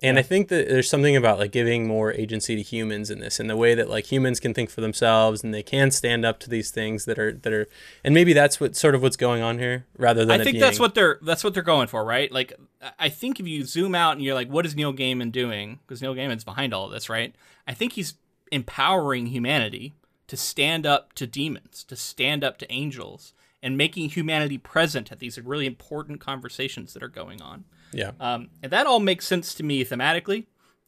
And 0.03 0.17
yeah. 0.17 0.21
I 0.21 0.23
think 0.23 0.49
that 0.49 0.69
there's 0.69 0.91
something 0.91 1.17
about 1.17 1.39
like 1.39 1.51
giving 1.51 1.87
more 1.87 2.13
agency 2.13 2.57
to 2.57 2.63
humans 2.63 3.11
in 3.11 3.21
this, 3.21 3.41
and 3.41 3.49
the 3.49 3.57
way 3.57 3.75
that 3.75 3.89
like 3.89 4.11
humans 4.11 4.39
can 4.39 4.53
think 4.53 4.69
for 4.69 4.83
themselves 4.83 5.43
and 5.43 5.55
they 5.55 5.63
can 5.63 5.91
stand 5.91 6.27
up 6.27 6.41
to 6.41 6.51
these 6.51 6.71
things 6.71 7.07
that 7.07 7.19
are 7.19 7.33
that 7.33 7.53
are, 7.53 7.69
and 8.03 8.13
maybe 8.13 8.33
that's 8.35 8.61
what 8.61 8.77
sort 8.77 8.95
of 8.95 9.03
what's 9.03 9.17
going 9.17 9.41
on 9.41 9.59
here, 9.59 9.87
rather 9.97 10.25
than. 10.27 10.41
I 10.41 10.45
think 10.45 10.59
that's 10.59 10.81
what 10.81 10.95
they're 10.95 11.19
that's 11.23 11.43
what 11.43 11.55
they're 11.55 11.63
going 11.63 11.87
for, 11.87 12.05
right? 12.05 12.31
Like, 12.31 12.53
I 12.99 13.09
think 13.09 13.41
if 13.41 13.47
you 13.47 13.65
zoom 13.65 13.95
out 13.95 14.13
and 14.13 14.23
you're 14.23 14.35
like, 14.35 14.49
what 14.49 14.67
is 14.67 14.75
Neil 14.75 14.93
Gaiman 14.93 15.33
doing? 15.33 15.79
Because 15.87 16.03
Neil 16.03 16.15
Gaiman's 16.15 16.45
behind 16.45 16.75
all 16.75 16.85
of 16.85 16.93
this, 16.93 17.09
right? 17.09 17.35
I 17.67 17.73
think 17.73 17.93
he's 17.93 18.15
empowering 18.55 19.27
humanity 19.27 19.95
to 20.27 20.37
stand 20.37 20.87
up 20.87 21.13
to 21.15 21.27
demons, 21.27 21.85
to 21.85 21.97
stand 21.97 22.43
up 22.43 22.57
to 22.59 22.73
angels, 22.73 23.35
and 23.63 23.77
making 23.77 24.11
humanity 24.11 24.59
present 24.59 25.11
at 25.13 25.19
these 25.19 25.39
really 25.41 25.67
important 25.67 26.21
conversations 26.21 26.95
that 26.95 27.03
are 27.03 27.09
going 27.09 27.43
on. 27.43 27.65
Yeah. 27.93 28.13
Um, 28.21 28.49
and 28.63 28.73
that 28.73 28.87
all 28.87 29.01
makes 29.01 29.27
sense 29.27 29.55
to 29.55 29.63
me 29.63 29.85
thematically, 29.85 30.47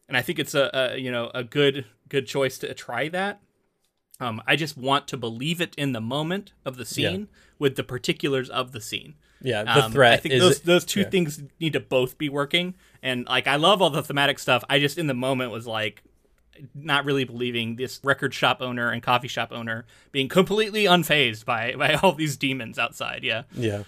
and 0.09 0.17
I 0.17 0.23
think 0.23 0.39
it's 0.39 0.55
a, 0.55 0.71
a 0.73 0.97
you 0.99 1.11
know 1.11 1.31
a 1.35 1.45
good 1.45 1.85
good 2.09 2.27
choice 2.27 2.59
to 2.59 2.73
try 2.75 3.09
that. 3.09 3.41
Um, 4.19 4.41
I 4.47 4.57
just 4.57 4.77
want 4.79 5.07
to 5.09 5.17
believe 5.17 5.61
it 5.61 5.75
in 5.77 5.93
the 5.93 6.01
moment 6.01 6.53
of 6.65 6.77
the 6.77 6.87
scene 6.87 7.29
with 7.59 7.77
the 7.77 7.85
particulars 7.85 8.49
of 8.49 8.73
the 8.73 8.81
scene. 8.81 9.15
Yeah. 9.43 9.65
The 9.65 9.85
Um, 9.85 9.93
threat 9.93 10.15
I 10.15 10.17
think 10.17 10.35
is 10.35 10.41
those 10.41 10.61
those 10.61 10.85
two 10.85 11.01
yeah. 11.01 11.11
things 11.11 11.43
need 11.61 11.75
to 11.75 11.81
both 11.81 12.17
be 12.17 12.29
working. 12.29 12.75
And 13.03 13.27
like 13.27 13.47
I 13.47 13.57
love 13.57 13.83
all 13.83 13.91
the 13.91 14.03
thematic 14.03 14.39
stuff. 14.39 14.65
I 14.71 14.79
just 14.79 14.97
in 14.99 15.07
the 15.07 15.15
moment 15.15 15.53
was 15.53 15.67
like 15.67 16.03
not 16.75 17.05
really 17.05 17.25
believing 17.25 17.77
this 17.77 18.01
record 18.03 18.33
shop 18.35 18.61
owner 18.61 18.91
and 18.91 19.03
coffee 19.03 19.29
shop 19.29 19.51
owner 19.53 19.85
being 20.13 20.29
completely 20.29 20.85
unfazed 20.85 21.45
by 21.45 21.75
by 21.77 21.95
all 21.95 22.13
these 22.13 22.37
demons 22.37 22.79
outside. 22.79 23.21
Yeah. 23.25 23.43
Yeah. 23.55 23.83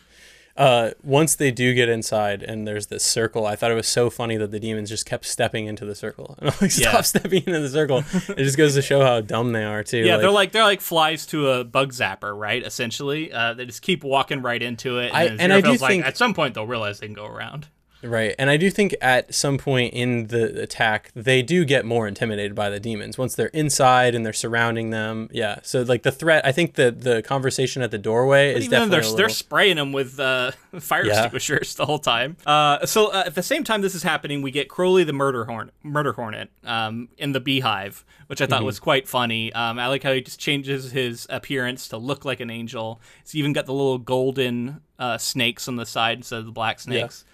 Uh, 0.57 0.91
once 1.05 1.37
they 1.37 1.53
do 1.53 1.73
get 1.73 1.89
inside 1.89 2.43
and 2.43 2.67
there's 2.67 2.89
this 2.89 3.05
circle, 3.05 3.47
I 3.47 3.55
thought 3.55 3.71
it 3.71 3.75
was 3.75 3.87
so 3.87 4.11
funny 4.11 4.37
that 4.39 4.51
the 4.51 4.59
demons 4.59 4.89
just 4.89 5.07
kept 5.07 5.25
stepping 5.25 5.67
into 5.67 5.85
the 5.85 5.95
circle. 5.95 6.35
And 6.41 6.51
I'm 6.51 6.57
like, 6.61 6.73
stop 6.73 6.95
Yeah. 6.95 7.01
stepping 7.03 7.45
into 7.47 7.61
the 7.61 7.69
circle. 7.69 7.99
it 8.31 8.39
just 8.43 8.57
goes 8.59 8.75
to 8.75 8.83
show 8.83 9.01
how 9.05 9.21
dumb 9.21 9.53
they 9.53 9.63
are 9.63 9.85
too. 9.85 9.99
Yeah, 9.99 10.17
they're 10.17 10.33
like 10.33 10.51
they're 10.51 10.65
like 10.65 10.81
flies 10.81 11.27
to 11.27 11.49
a 11.51 11.63
bug 11.65 11.93
zapper, 11.93 12.37
right? 12.37 12.61
Essentially, 12.61 13.33
uh, 13.33 13.55
they 13.55 13.67
just 13.67 13.83
keep 13.83 14.03
walking 14.03 14.43
right 14.43 14.61
into 14.61 14.99
it, 14.99 15.13
and, 15.15 15.17
I- 15.17 15.45
and 15.45 15.53
I 15.53 15.61
do 15.61 15.71
like, 15.71 15.79
think- 15.81 16.05
at 16.05 16.17
some 16.17 16.35
point 16.35 16.55
they'll 16.55 16.67
realize 16.67 16.99
they 16.99 17.07
can 17.07 17.15
go 17.15 17.27
around. 17.27 17.69
Right. 18.03 18.35
And 18.39 18.49
I 18.49 18.57
do 18.57 18.71
think 18.71 18.95
at 19.01 19.35
some 19.35 19.59
point 19.59 19.93
in 19.93 20.29
the 20.29 20.63
attack, 20.63 21.11
they 21.17 21.43
do 21.43 21.65
get 21.65 21.85
more 21.85 22.07
intimidated 22.07 22.55
by 22.55 22.71
the 22.71 22.79
demons 22.79 23.19
once 23.19 23.35
they're 23.35 23.49
inside 23.49 24.15
and 24.15 24.25
they're 24.25 24.33
surrounding 24.33 24.91
them. 24.91 25.29
Yeah. 25.33 25.59
So 25.63 25.83
like 25.83 26.05
the 26.05 26.13
threat, 26.13 26.47
I 26.47 26.53
think 26.53 26.75
the 26.75 26.93
the 26.93 27.23
conversation 27.23 27.83
at 27.83 27.91
the 27.91 27.99
doorway 27.99 28.51
is 28.55 28.67
Even 28.67 28.71
definitely 28.89 29.01
they're 29.01 29.13
a 29.15 29.17
they're 29.17 29.29
spraying 29.29 29.77
them 29.77 29.91
with 29.93 30.21
uh, 30.21 30.53
fire 30.79 31.05
Yeah. 31.07 31.13
extinguishers 31.15 31.75
the 31.75 31.87
whole 31.87 31.99
time. 31.99 32.37
Uh, 32.47 32.87
so 32.87 33.09
uh, 33.13 33.25
at 33.27 33.35
the 33.35 33.43
same 33.43 33.65
time 33.65 33.81
this 33.83 33.97
is 33.97 34.05
happening, 34.05 34.43
we 34.43 34.53
get 34.53 34.69
Crowley 34.69 35.03
the 35.03 35.13
murder 35.13 35.45
hornet, 35.47 35.75
murder 35.83 36.13
hornet, 36.13 36.51
um, 36.65 37.09
in 37.19 37.33
the 37.33 37.41
beehive, 37.41 38.05
which 38.29 38.41
I 38.41 38.47
thought 38.47 38.59
Mm-hmm. 38.59 38.67
was 38.67 38.79
quite 38.79 39.09
funny. 39.09 39.53
Um, 39.53 39.79
I 39.81 39.89
like 39.89 40.05
how 40.05 40.13
he 40.13 40.21
just 40.21 40.39
changes 40.39 40.93
his 40.93 41.27
appearance 41.31 41.89
to 41.89 41.97
look 41.97 42.25
like 42.25 42.39
an 42.39 42.51
angel. 42.51 43.01
He's 43.25 43.35
even 43.35 43.53
got 43.53 43.67
the 43.67 43.73
little 43.75 43.99
golden 43.99 44.83
uh, 45.01 45.19
snakes 45.19 45.67
on 45.67 45.75
the 45.77 45.87
side 45.87 46.19
instead 46.19 46.39
of 46.39 46.47
the 46.47 46.53
black 46.53 46.79
snakes. 46.79 47.25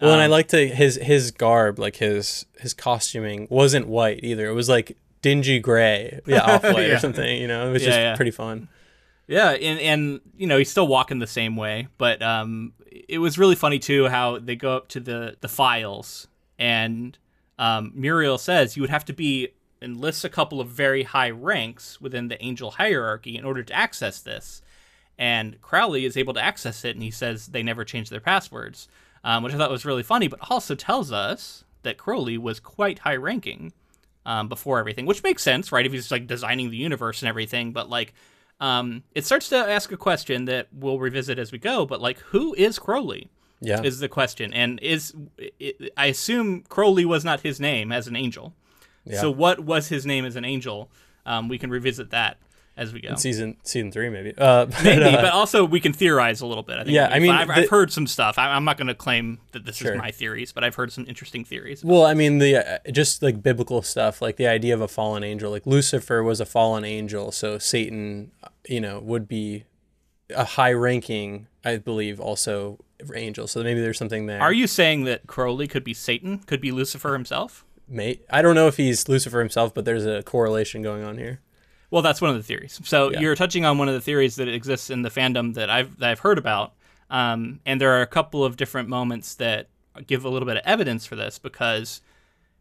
Well, 0.00 0.12
and 0.12 0.20
I 0.20 0.26
um, 0.26 0.30
liked 0.30 0.50
to 0.50 0.68
his 0.68 0.96
his 0.96 1.30
garb, 1.30 1.78
like 1.78 1.96
his 1.96 2.46
his 2.60 2.74
costuming 2.74 3.46
wasn't 3.50 3.88
white 3.88 4.20
either. 4.22 4.46
It 4.48 4.52
was 4.54 4.68
like 4.68 4.96
dingy 5.22 5.58
gray, 5.58 6.20
yeah, 6.26 6.40
off 6.54 6.62
white 6.62 6.88
Yeah. 6.88 6.94
or 6.94 6.98
something. 6.98 7.40
You 7.40 7.48
know, 7.48 7.68
it 7.68 7.72
was 7.72 7.82
Yeah, 7.82 7.88
just 7.88 7.98
yeah. 7.98 8.16
pretty 8.16 8.30
fun. 8.30 8.68
Yeah, 9.26 9.50
and 9.50 9.80
and 9.80 10.20
you 10.36 10.46
know 10.46 10.56
he's 10.58 10.70
still 10.70 10.86
walking 10.86 11.18
the 11.18 11.26
same 11.26 11.56
way, 11.56 11.88
but 11.98 12.22
um, 12.22 12.72
it 12.90 13.18
was 13.18 13.38
really 13.38 13.56
funny 13.56 13.78
too 13.78 14.08
how 14.08 14.38
they 14.38 14.56
go 14.56 14.76
up 14.76 14.88
to 14.88 15.00
the 15.00 15.36
the 15.40 15.48
files 15.48 16.28
and 16.58 17.18
um, 17.58 17.92
Muriel 17.94 18.38
says 18.38 18.76
you 18.76 18.82
would 18.82 18.90
have 18.90 19.04
to 19.06 19.12
be 19.12 19.48
and 19.82 19.96
lists 20.00 20.24
a 20.24 20.28
couple 20.28 20.60
of 20.60 20.68
very 20.68 21.02
high 21.04 21.30
ranks 21.30 22.00
within 22.00 22.28
the 22.28 22.42
angel 22.42 22.72
hierarchy 22.72 23.36
in 23.36 23.44
order 23.44 23.62
to 23.62 23.72
access 23.74 24.20
this, 24.20 24.62
and 25.18 25.60
Crowley 25.60 26.04
is 26.04 26.16
able 26.16 26.34
to 26.34 26.40
access 26.42 26.84
it, 26.84 26.94
and 26.96 27.02
he 27.02 27.10
says 27.10 27.48
they 27.48 27.62
never 27.62 27.84
change 27.84 28.10
their 28.10 28.20
passwords, 28.20 28.88
um, 29.24 29.42
which 29.42 29.54
I 29.54 29.56
thought 29.56 29.70
was 29.70 29.84
really 29.84 30.02
funny, 30.02 30.28
but 30.28 30.40
also 30.50 30.74
tells 30.74 31.12
us 31.12 31.64
that 31.82 31.98
Crowley 31.98 32.38
was 32.38 32.60
quite 32.60 33.00
high 33.00 33.16
ranking 33.16 33.72
um, 34.26 34.48
before 34.48 34.78
everything, 34.78 35.06
which 35.06 35.22
makes 35.22 35.42
sense, 35.42 35.72
right? 35.72 35.86
If 35.86 35.92
he's 35.92 36.10
like 36.10 36.26
designing 36.26 36.70
the 36.70 36.76
universe 36.76 37.22
and 37.22 37.28
everything, 37.28 37.72
but 37.72 37.88
like, 37.88 38.14
um, 38.60 39.04
it 39.14 39.24
starts 39.24 39.48
to 39.50 39.56
ask 39.56 39.92
a 39.92 39.96
question 39.96 40.46
that 40.46 40.68
we'll 40.72 40.98
revisit 40.98 41.38
as 41.38 41.52
we 41.52 41.58
go. 41.58 41.86
But 41.86 42.00
like, 42.00 42.18
who 42.18 42.54
is 42.54 42.78
Crowley? 42.78 43.30
Yeah. 43.60 43.82
Is 43.82 43.98
the 43.98 44.08
question, 44.08 44.54
and 44.54 44.78
is 44.80 45.12
it, 45.36 45.92
I 45.96 46.06
assume 46.06 46.62
Crowley 46.68 47.04
was 47.04 47.24
not 47.24 47.40
his 47.40 47.58
name 47.58 47.90
as 47.90 48.06
an 48.06 48.14
angel. 48.14 48.54
Yeah. 49.04 49.20
So 49.20 49.32
what 49.32 49.58
was 49.58 49.88
his 49.88 50.06
name 50.06 50.24
as 50.24 50.36
an 50.36 50.44
angel? 50.44 50.92
Um, 51.26 51.48
we 51.48 51.58
can 51.58 51.68
revisit 51.68 52.10
that 52.10 52.38
as 52.78 52.92
we 52.92 53.00
go. 53.00 53.14
season 53.16 53.56
season 53.64 53.92
three 53.92 54.08
maybe. 54.08 54.32
Uh, 54.38 54.64
but, 54.66 54.82
Maybe, 54.84 55.04
uh, 55.04 55.20
but 55.22 55.32
also 55.32 55.64
we 55.64 55.80
can 55.80 55.92
theorize 55.92 56.40
a 56.40 56.46
little 56.46 56.62
bit. 56.62 56.78
I 56.78 56.84
think. 56.84 56.94
Yeah, 56.94 57.08
I 57.12 57.18
mean, 57.18 57.32
I've, 57.32 57.48
the- 57.48 57.54
I've 57.54 57.68
heard 57.68 57.92
some 57.92 58.06
stuff. 58.06 58.38
I, 58.38 58.54
I'm 58.54 58.64
not 58.64 58.76
going 58.78 58.86
to 58.86 58.94
claim 58.94 59.38
that 59.52 59.66
this 59.66 59.76
Sure. 59.76 59.92
is 59.92 59.98
my 59.98 60.10
theories, 60.10 60.52
but 60.52 60.64
I've 60.64 60.76
heard 60.76 60.92
some 60.92 61.04
interesting 61.06 61.44
theories. 61.44 61.84
Well, 61.84 62.06
I 62.06 62.14
mean, 62.14 62.38
the 62.38 62.56
uh, 62.86 62.90
just 62.90 63.22
like 63.22 63.42
biblical 63.42 63.82
stuff, 63.82 64.22
like 64.22 64.36
the 64.36 64.46
idea 64.46 64.72
of 64.74 64.80
a 64.80 64.88
fallen 64.88 65.22
angel. 65.24 65.50
Like 65.50 65.66
Lucifer 65.66 66.22
was 66.22 66.40
a 66.40 66.46
fallen 66.46 66.84
angel, 66.84 67.32
so 67.32 67.58
Satan, 67.58 68.30
uh, 68.42 68.48
you 68.68 68.80
know, 68.80 69.00
would 69.00 69.28
be 69.28 69.64
a 70.34 70.44
high-ranking, 70.44 71.46
I 71.64 71.78
believe, 71.78 72.20
also 72.20 72.78
angel. 73.14 73.46
So 73.46 73.62
maybe 73.62 73.80
there's 73.80 73.98
something 73.98 74.26
there. 74.26 74.40
Are 74.40 74.52
you 74.52 74.66
saying 74.66 75.04
that 75.04 75.26
Crowley 75.26 75.66
could 75.68 75.84
be 75.84 75.94
Satan? 75.94 76.38
Could 76.40 76.60
be 76.60 76.70
Lucifer 76.70 77.12
himself? 77.12 77.64
Mate, 77.88 78.24
I 78.28 78.42
don't 78.42 78.54
know 78.54 78.66
if 78.66 78.76
he's 78.76 79.08
Lucifer 79.08 79.38
himself, 79.38 79.72
but 79.72 79.84
there's 79.86 80.04
a 80.04 80.22
correlation 80.22 80.82
going 80.82 81.02
on 81.02 81.16
here. 81.16 81.40
Well, 81.90 82.02
that's 82.02 82.20
one 82.20 82.30
of 82.30 82.36
the 82.36 82.42
theories. 82.42 82.80
So 82.84 83.10
Yeah. 83.10 83.20
you're 83.20 83.34
touching 83.34 83.64
on 83.64 83.78
one 83.78 83.88
of 83.88 83.94
the 83.94 84.00
theories 84.00 84.36
that 84.36 84.48
exists 84.48 84.90
in 84.90 85.02
the 85.02 85.10
fandom 85.10 85.54
that 85.54 85.70
I've 85.70 85.98
that 85.98 86.10
I've 86.10 86.18
heard 86.20 86.38
about, 86.38 86.74
um, 87.10 87.60
and 87.64 87.80
there 87.80 87.92
are 87.92 88.02
a 88.02 88.06
couple 88.06 88.44
of 88.44 88.56
different 88.56 88.88
moments 88.88 89.34
that 89.36 89.68
give 90.06 90.24
a 90.24 90.28
little 90.28 90.46
bit 90.46 90.56
of 90.58 90.62
evidence 90.66 91.06
for 91.06 91.16
this 91.16 91.38
because 91.38 92.00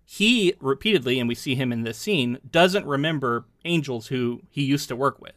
he 0.06 0.54
repeatedly, 0.62 1.20
and 1.20 1.28
we 1.28 1.36
see 1.36 1.56
him 1.56 1.74
in 1.74 1.84
this 1.84 1.98
scene, 1.98 2.40
doesn't 2.50 2.86
remember 2.86 3.46
angels 3.66 4.08
who 4.08 4.42
he 4.50 4.64
used 4.64 4.88
to 4.88 4.96
work 4.96 5.20
with, 5.22 5.36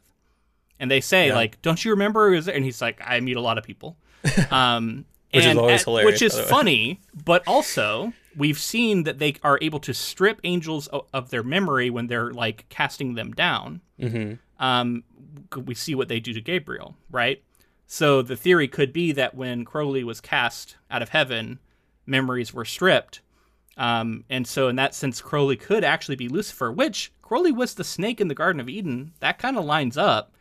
and 0.79 0.89
they 0.91 1.01
say 1.01 1.27
Yeah. 1.29 1.35
like, 1.35 1.61
"Don't 1.63 1.85
you 1.85 1.91
remember?" 1.91 2.33
Is 2.33 2.49
and 2.49 2.65
he's 2.65 2.81
like, 2.81 3.01
"I 3.05 3.19
meet 3.21 3.37
a 3.37 3.41
lot 3.41 3.59
of 3.59 3.65
people," 3.65 3.97
um, 4.53 5.05
Which 5.33 5.45
is 5.45 5.51
and 5.51 5.59
always 5.59 5.81
at- 5.81 5.85
hilarious, 5.87 6.13
Which 6.13 6.23
is 6.23 6.33
by 6.35 6.39
the 6.39 6.43
way. 6.45 6.49
funny, 6.51 7.01
but 7.25 7.43
also 7.49 8.13
we've 8.37 8.59
seen 8.59 9.05
that 9.05 9.19
they 9.19 9.35
are 9.43 9.59
able 9.61 9.81
to 9.81 9.95
strip 9.95 10.41
angels 10.45 10.89
of 10.89 11.31
their 11.31 11.43
memory 11.43 11.91
when 11.91 12.07
they're 12.07 12.33
like 12.33 12.69
casting 12.69 13.15
them 13.15 13.33
down. 13.33 13.81
Mm-hmm. 14.01 14.35
Um, 14.65 15.05
we 15.57 15.75
see 15.75 15.95
what 15.95 16.09
they 16.09 16.21
do 16.21 16.33
to 16.33 16.41
Gabriel, 16.41 16.97
right? 17.11 17.43
So 17.87 18.23
the 18.23 18.37
theory 18.37 18.69
could 18.69 18.93
be 18.93 19.13
that 19.13 19.35
when 19.35 19.65
Crowley 19.65 20.05
was 20.05 20.21
cast 20.21 20.77
out 20.91 21.03
of 21.03 21.09
heaven, 21.09 21.59
memories 22.07 22.55
were 22.55 22.65
stripped. 22.65 23.21
Um, 23.77 24.25
and 24.29 24.47
so 24.47 24.69
in 24.69 24.77
that 24.77 24.95
sense, 24.95 25.21
Crowley 25.21 25.57
could 25.57 25.83
actually 25.83 26.17
be 26.17 26.29
Lucifer, 26.29 26.71
which 26.71 27.13
Crowley 27.23 27.53
was 27.53 27.75
the 27.75 27.85
snake 27.85 28.21
in 28.21 28.29
the 28.29 28.35
Garden 28.35 28.61
of 28.61 28.69
Eden. 28.69 29.13
That 29.21 29.39
kind 29.39 29.57
of 29.57 29.65
lines 29.65 29.97
up. 29.97 30.33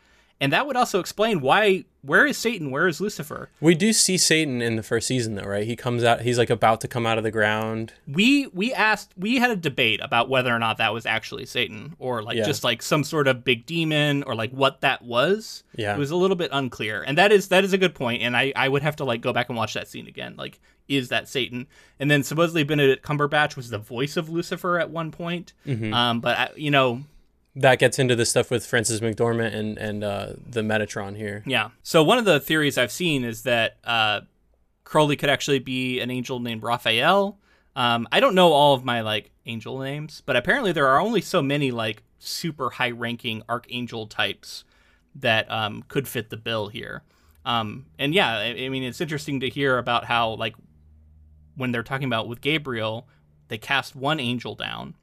And 0.41 0.53
that 0.53 0.65
would 0.67 0.77
also 0.77 0.99
explain 1.01 1.41
why, 1.41 1.83
where 2.01 2.25
is 2.25 2.37
Satan? 2.37 2.71
Where 2.71 2.87
is 2.87 3.01
Lucifer? 3.01 3.49
We 3.59 3.75
do 3.75 3.91
see 3.91 4.17
Satan 4.17 4.61
in 4.61 4.77
the 4.77 4.83
first 4.83 5.05
season, 5.05 5.35
though, 5.35 5.43
right? 5.43 5.67
He 5.67 5.75
comes 5.75 6.01
out. 6.01 6.21
He's 6.21 6.37
like 6.37 6.49
about 6.49 6.79
to 6.81 6.87
come 6.87 7.05
out 7.05 7.17
of 7.17 7.25
the 7.25 7.31
ground. 7.31 7.91
we 8.07 8.47
we 8.47 8.73
asked 8.73 9.11
we 9.17 9.35
had 9.37 9.51
a 9.51 9.55
debate 9.57 9.99
about 10.01 10.29
whether 10.29 10.55
or 10.55 10.59
not 10.59 10.77
that 10.77 10.93
was 10.93 11.05
actually 11.05 11.45
satan 11.45 11.95
or 11.99 12.23
like 12.23 12.37
Yeah. 12.37 12.45
just 12.45 12.63
like 12.63 12.81
some 12.81 13.03
sort 13.03 13.27
of 13.27 13.43
big 13.43 13.65
demon 13.65 14.23
or 14.23 14.33
like 14.33 14.51
what 14.51 14.79
that 14.81 15.01
was 15.01 15.63
Yeah. 15.75 15.93
it 15.95 15.99
was 15.99 16.11
a 16.11 16.15
little 16.15 16.37
bit 16.37 16.49
unclear 16.53 17.03
and 17.05 17.17
that 17.17 17.31
is 17.33 17.49
that 17.49 17.63
is 17.65 17.73
a 17.73 17.77
good 17.77 17.93
point 17.93 18.21
and 18.21 18.35
i 18.37 18.53
i 18.55 18.67
would 18.69 18.81
have 18.81 18.95
to 18.97 19.03
like 19.03 19.21
go 19.21 19.33
back 19.33 19.49
and 19.49 19.57
watch 19.57 19.73
that 19.73 19.87
scene 19.87 20.07
again 20.07 20.35
like 20.37 20.59
is 20.87 21.09
that 21.09 21.27
satan 21.27 21.67
and 21.99 22.09
then 22.09 22.23
supposedly 22.23 22.63
benedict 22.63 23.05
cumberbatch 23.05 23.55
was 23.55 23.69
the 23.69 23.77
voice 23.77 24.15
of 24.17 24.29
lucifer 24.29 24.79
at 24.79 24.89
one 24.89 25.11
point 25.11 25.53
Mm-hmm. 25.67 25.93
um 25.93 26.21
but 26.21 26.37
I, 26.37 26.49
you 26.55 26.71
know 26.71 27.03
That 27.61 27.77
gets 27.77 27.99
into 27.99 28.15
the 28.15 28.25
stuff 28.25 28.49
with 28.49 28.65
Frances 28.65 29.01
McDormand 29.01 29.53
and 29.53 29.77
and 29.77 30.03
uh, 30.03 30.27
the 30.49 30.61
Metatron 30.61 31.17
here. 31.17 31.43
Yeah. 31.45 31.71
So 31.83 32.01
one 32.03 32.17
of 32.17 32.23
the 32.23 32.39
theories 32.39 32.77
I've 32.77 32.91
seen 32.91 33.25
is 33.25 33.43
that 33.43 33.77
uh, 33.83 34.21
Crowley 34.85 35.17
could 35.17 35.29
actually 35.29 35.59
be 35.59 35.99
an 35.99 36.09
angel 36.09 36.39
named 36.39 36.63
Raphael. 36.63 37.37
Um, 37.75 38.07
I 38.13 38.21
don't 38.21 38.33
know 38.33 38.53
all 38.53 38.73
of 38.75 38.85
my 38.85 39.01
like 39.01 39.31
angel 39.45 39.77
names, 39.79 40.23
but 40.25 40.37
apparently 40.37 40.71
there 40.71 40.87
are 40.87 41.01
only 41.01 41.19
so 41.19 41.41
many 41.41 41.69
like 41.71 42.03
super 42.17 42.69
high-ranking 42.69 43.43
archangel 43.49 44.07
types 44.07 44.63
that 45.15 45.49
um, 45.51 45.83
could 45.89 46.07
fit 46.07 46.29
the 46.29 46.37
bill 46.37 46.69
here. 46.69 47.03
Um, 47.45 47.87
and 47.97 48.13
yeah, 48.13 48.37
I, 48.37 48.65
I 48.65 48.69
mean 48.69 48.83
it's 48.83 49.01
interesting 49.01 49.41
to 49.41 49.49
hear 49.49 49.77
about 49.77 50.05
how 50.05 50.31
like 50.31 50.55
when 51.55 51.71
they're 51.73 51.83
talking 51.83 52.07
about 52.07 52.29
with 52.29 52.39
Gabriel, 52.39 53.07
they 53.49 53.57
cast 53.57 53.97
one 53.97 54.19
angel 54.19 54.55
down, 54.55 54.95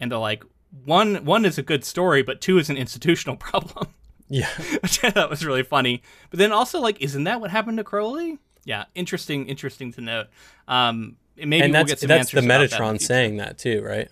and 0.00 0.10
they're 0.10 0.18
like 0.18 0.44
one 0.84 1.24
one 1.24 1.44
is 1.44 1.58
a 1.58 1.62
good 1.62 1.84
story, 1.84 2.22
but 2.22 2.40
two 2.40 2.58
is 2.58 2.68
an 2.70 2.76
institutional 2.76 3.36
problem 3.48 3.88
Yeah. 4.28 4.48
which 4.82 5.02
I 5.04 5.10
thought 5.10 5.30
was 5.30 5.44
really 5.44 5.62
funny. 5.62 6.02
But 6.30 6.38
then 6.38 6.52
also, 6.52 6.80
like, 6.80 7.00
isn't 7.00 7.24
that 7.24 7.40
what 7.40 7.50
happened 7.50 7.78
to 7.78 7.84
Crowley? 7.84 8.38
Yeah, 8.64 8.84
interesting, 8.94 9.46
interesting 9.46 9.92
to 9.94 10.00
note. 10.02 10.26
Um, 10.66 11.16
and 11.38 11.48
maybe 11.50 11.64
and 11.64 11.72
we'll 11.72 11.84
that's 11.84 11.92
get 11.92 12.00
some 12.00 12.08
that's 12.08 12.30
the 12.30 12.38
answers 12.38 12.48
that 12.48 12.62
in 12.62 12.68
Metatron 12.78 12.90
future. 12.92 13.04
saying 13.04 13.36
that 13.38 13.56
too, 13.58 13.82
right? 13.82 14.10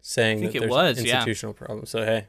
Saying 0.00 0.40
think 0.40 0.52
that 0.52 0.56
it 0.56 0.60
there's 0.62 0.70
was, 0.70 1.04
yeah. 1.04 1.14
institutional 1.18 1.54
problems. 1.54 1.90
So 1.90 2.04
hey, 2.04 2.26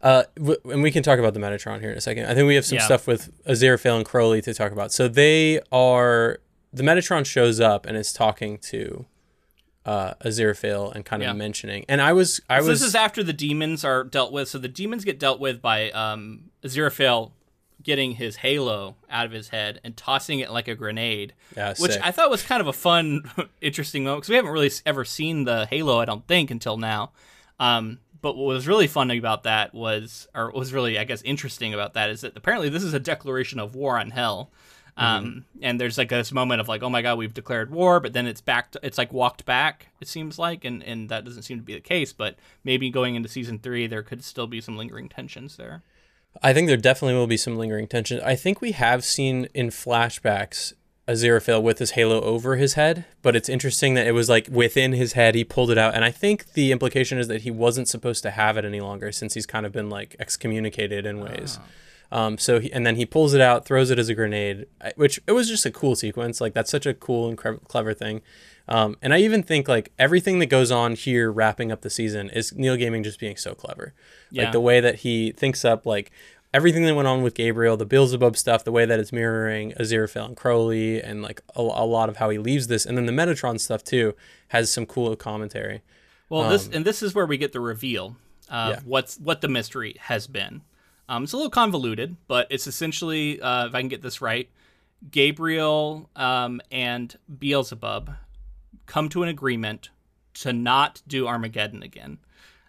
uh, 0.00 0.24
w- 0.36 0.58
and 0.64 0.82
we 0.82 0.90
can 0.90 1.02
talk 1.04 1.20
about 1.20 1.34
the 1.34 1.40
Metatron 1.40 1.80
here 1.80 1.92
in 1.92 1.96
a 1.98 2.00
second. 2.00 2.26
I 2.26 2.34
think 2.34 2.48
we 2.48 2.56
have 2.56 2.64
some 2.64 2.78
Yeah. 2.78 2.84
stuff 2.86 3.06
with 3.06 3.30
Aziraphale 3.44 3.96
and 3.98 4.04
Crowley 4.04 4.42
to 4.42 4.52
talk 4.54 4.72
about. 4.72 4.90
So 4.90 5.06
they 5.06 5.60
are 5.70 6.38
the 6.72 6.82
Metatron 6.82 7.24
shows 7.24 7.60
up 7.60 7.86
and 7.86 7.96
is 7.96 8.12
talking 8.12 8.58
to 8.58 9.04
uh, 9.84 10.14
Aziraphale 10.24 10.94
and 10.94 11.04
kind 11.04 11.22
of 11.22 11.26
Yeah. 11.28 11.32
mentioning. 11.32 11.84
And 11.88 12.00
I 12.00 12.12
was 12.12 12.40
I 12.48 12.60
So 12.60 12.68
was 12.68 12.80
this 12.80 12.88
is 12.90 12.94
after 12.94 13.22
the 13.22 13.32
demons 13.32 13.84
are 13.84 14.04
dealt 14.04 14.32
with. 14.32 14.48
So 14.48 14.58
the 14.58 14.68
demons 14.68 15.04
get 15.04 15.18
dealt 15.18 15.40
with 15.40 15.60
by 15.60 15.90
um, 15.90 16.50
Aziraphale 16.62 17.32
getting 17.82 18.12
his 18.12 18.36
halo 18.36 18.94
out 19.10 19.26
of 19.26 19.32
his 19.32 19.48
head 19.48 19.80
and 19.82 19.96
tossing 19.96 20.38
it 20.38 20.52
like 20.52 20.68
a 20.68 20.74
grenade, 20.76 21.34
Yeah, 21.56 21.74
which 21.78 21.92
sick. 21.92 22.00
I 22.04 22.12
thought 22.12 22.30
was 22.30 22.42
kind 22.44 22.60
of 22.60 22.68
a 22.68 22.72
fun, 22.72 23.22
interesting 23.60 24.04
moment 24.04 24.20
because 24.20 24.28
we 24.28 24.36
haven't 24.36 24.52
really 24.52 24.70
ever 24.86 25.04
seen 25.04 25.44
the 25.44 25.66
halo, 25.66 25.98
I 25.98 26.04
don't 26.04 26.24
think, 26.28 26.52
until 26.52 26.76
now. 26.76 27.10
Um, 27.58 27.98
but 28.20 28.36
what 28.36 28.44
was 28.46 28.68
really 28.68 28.86
funny 28.86 29.18
about 29.18 29.42
that 29.42 29.74
was, 29.74 30.28
or 30.32 30.46
what 30.46 30.54
was 30.54 30.72
really, 30.72 30.96
I 30.96 31.02
guess, 31.02 31.22
interesting 31.22 31.74
about 31.74 31.94
that 31.94 32.08
is 32.08 32.20
that 32.20 32.36
apparently 32.36 32.68
this 32.68 32.84
is 32.84 32.94
a 32.94 33.00
declaration 33.00 33.58
of 33.58 33.74
war 33.74 33.98
on 33.98 34.10
hell. 34.12 34.52
Um, 34.96 35.46
and 35.62 35.80
there's 35.80 35.96
like 35.96 36.10
this 36.10 36.32
moment 36.32 36.60
of 36.60 36.68
like, 36.68 36.82
oh 36.82 36.90
my 36.90 37.02
god, 37.02 37.16
we've 37.16 37.32
declared 37.32 37.70
war, 37.70 37.98
but 37.98 38.12
then 38.12 38.26
it's 38.26 38.40
back. 38.40 38.72
To, 38.72 38.80
it's 38.82 38.98
like 38.98 39.12
walked 39.12 39.44
back. 39.44 39.88
It 40.00 40.08
seems 40.08 40.38
like, 40.38 40.64
and 40.64 40.82
and 40.82 41.08
that 41.08 41.24
doesn't 41.24 41.42
seem 41.42 41.58
to 41.58 41.64
be 41.64 41.74
the 41.74 41.80
case. 41.80 42.12
But 42.12 42.36
maybe 42.62 42.90
going 42.90 43.14
into 43.14 43.28
season 43.28 43.58
three, 43.58 43.86
there 43.86 44.02
could 44.02 44.22
still 44.22 44.46
be 44.46 44.60
some 44.60 44.76
lingering 44.76 45.08
tensions 45.08 45.56
there. 45.56 45.82
I 46.42 46.52
think 46.52 46.68
there 46.68 46.76
definitely 46.76 47.14
will 47.14 47.26
be 47.26 47.36
some 47.36 47.56
lingering 47.56 47.88
tension. 47.88 48.20
I 48.20 48.36
think 48.36 48.60
we 48.60 48.72
have 48.72 49.04
seen 49.04 49.48
in 49.54 49.68
flashbacks 49.68 50.72
Aziraphale 51.08 51.62
with 51.62 51.78
his 51.78 51.92
halo 51.92 52.20
over 52.20 52.56
his 52.56 52.74
head, 52.74 53.04
but 53.22 53.34
it's 53.34 53.48
interesting 53.48 53.94
that 53.94 54.06
it 54.06 54.12
was 54.12 54.28
like 54.28 54.48
within 54.50 54.92
his 54.92 55.14
head, 55.14 55.34
he 55.34 55.44
pulled 55.44 55.70
it 55.70 55.78
out. 55.78 55.94
And 55.94 56.04
I 56.04 56.10
think 56.10 56.52
the 56.52 56.70
implication 56.70 57.18
is 57.18 57.28
that 57.28 57.42
he 57.42 57.50
wasn't 57.50 57.88
supposed 57.88 58.22
to 58.22 58.30
have 58.30 58.56
it 58.56 58.64
any 58.64 58.80
longer 58.80 59.10
since 59.10 59.34
he's 59.34 59.46
kind 59.46 59.66
of 59.66 59.72
been 59.72 59.90
like 59.90 60.14
excommunicated 60.18 61.04
in 61.04 61.20
ways. 61.20 61.58
Um, 62.12 62.36
so 62.36 62.60
he, 62.60 62.70
and 62.72 62.86
then 62.86 62.96
he 62.96 63.06
pulls 63.06 63.32
it 63.32 63.40
out, 63.40 63.64
throws 63.64 63.90
it 63.90 63.98
as 63.98 64.08
a 64.10 64.14
grenade, 64.14 64.66
which 64.96 65.18
it 65.26 65.32
was 65.32 65.48
just 65.48 65.64
a 65.64 65.70
cool 65.70 65.96
sequence. 65.96 66.40
Like 66.42 66.52
that's 66.52 66.70
such 66.70 66.84
a 66.84 66.92
cool 66.92 67.28
and 67.28 67.38
cre- 67.38 67.54
clever 67.68 67.94
thing. 67.94 68.20
Um, 68.68 68.96
and 69.00 69.14
I 69.14 69.18
even 69.18 69.42
think 69.42 69.66
like 69.66 69.92
everything 69.98 70.38
that 70.40 70.46
goes 70.46 70.70
on 70.70 70.94
here, 70.94 71.32
wrapping 71.32 71.72
up 71.72 71.80
the 71.80 71.90
season, 71.90 72.28
is 72.30 72.52
Neil 72.54 72.76
Gaiman 72.76 73.02
just 73.02 73.18
being 73.18 73.36
so 73.36 73.54
clever. 73.54 73.94
Yeah. 74.30 74.44
Like 74.44 74.52
the 74.52 74.60
way 74.60 74.78
that 74.80 74.96
he 74.96 75.32
thinks 75.32 75.64
up 75.64 75.86
like 75.86 76.12
everything 76.54 76.84
that 76.84 76.94
went 76.94 77.08
on 77.08 77.22
with 77.22 77.34
Gabriel, 77.34 77.78
the 77.78 77.86
Beelzebub 77.86 78.36
stuff, 78.36 78.62
the 78.62 78.72
way 78.72 78.84
that 78.84 79.00
it's 79.00 79.10
mirroring 79.10 79.72
Aziraphale 79.80 80.26
and 80.26 80.36
Crowley, 80.36 81.02
and 81.02 81.22
like 81.22 81.40
a, 81.56 81.60
a 81.62 81.86
lot 81.86 82.10
of 82.10 82.18
how 82.18 82.28
he 82.28 82.36
leaves 82.38 82.66
this, 82.66 82.84
and 82.84 82.96
then 82.98 83.06
the 83.06 83.12
Metatron 83.12 83.58
stuff 83.58 83.82
too 83.82 84.14
has 84.48 84.70
some 84.70 84.84
cool 84.84 85.16
commentary. 85.16 85.80
Well, 86.28 86.48
this 86.50 86.68
and 86.68 86.84
this 86.84 87.02
is 87.02 87.14
where 87.14 87.26
we 87.26 87.38
get 87.38 87.52
the 87.52 87.60
reveal 87.60 88.16
of 88.50 88.70
Yeah. 88.70 88.80
what's 88.84 89.16
what 89.18 89.40
the 89.40 89.48
mystery 89.48 89.96
has 90.00 90.26
been. 90.26 90.60
Um, 91.08 91.24
it's 91.24 91.32
a 91.32 91.36
little 91.36 91.50
convoluted, 91.50 92.16
but 92.28 92.46
it's 92.50 92.66
essentially, 92.66 93.40
uh, 93.40 93.66
if 93.66 93.74
I 93.74 93.80
can 93.80 93.88
get 93.88 94.02
this 94.02 94.20
right, 94.20 94.48
Gabriel 95.10 96.08
um, 96.14 96.60
and 96.70 97.16
Beelzebub 97.38 98.10
come 98.86 99.08
to 99.10 99.22
an 99.22 99.28
agreement 99.28 99.90
to 100.34 100.52
not 100.52 101.02
do 101.06 101.26
Armageddon 101.26 101.82
again, 101.82 102.18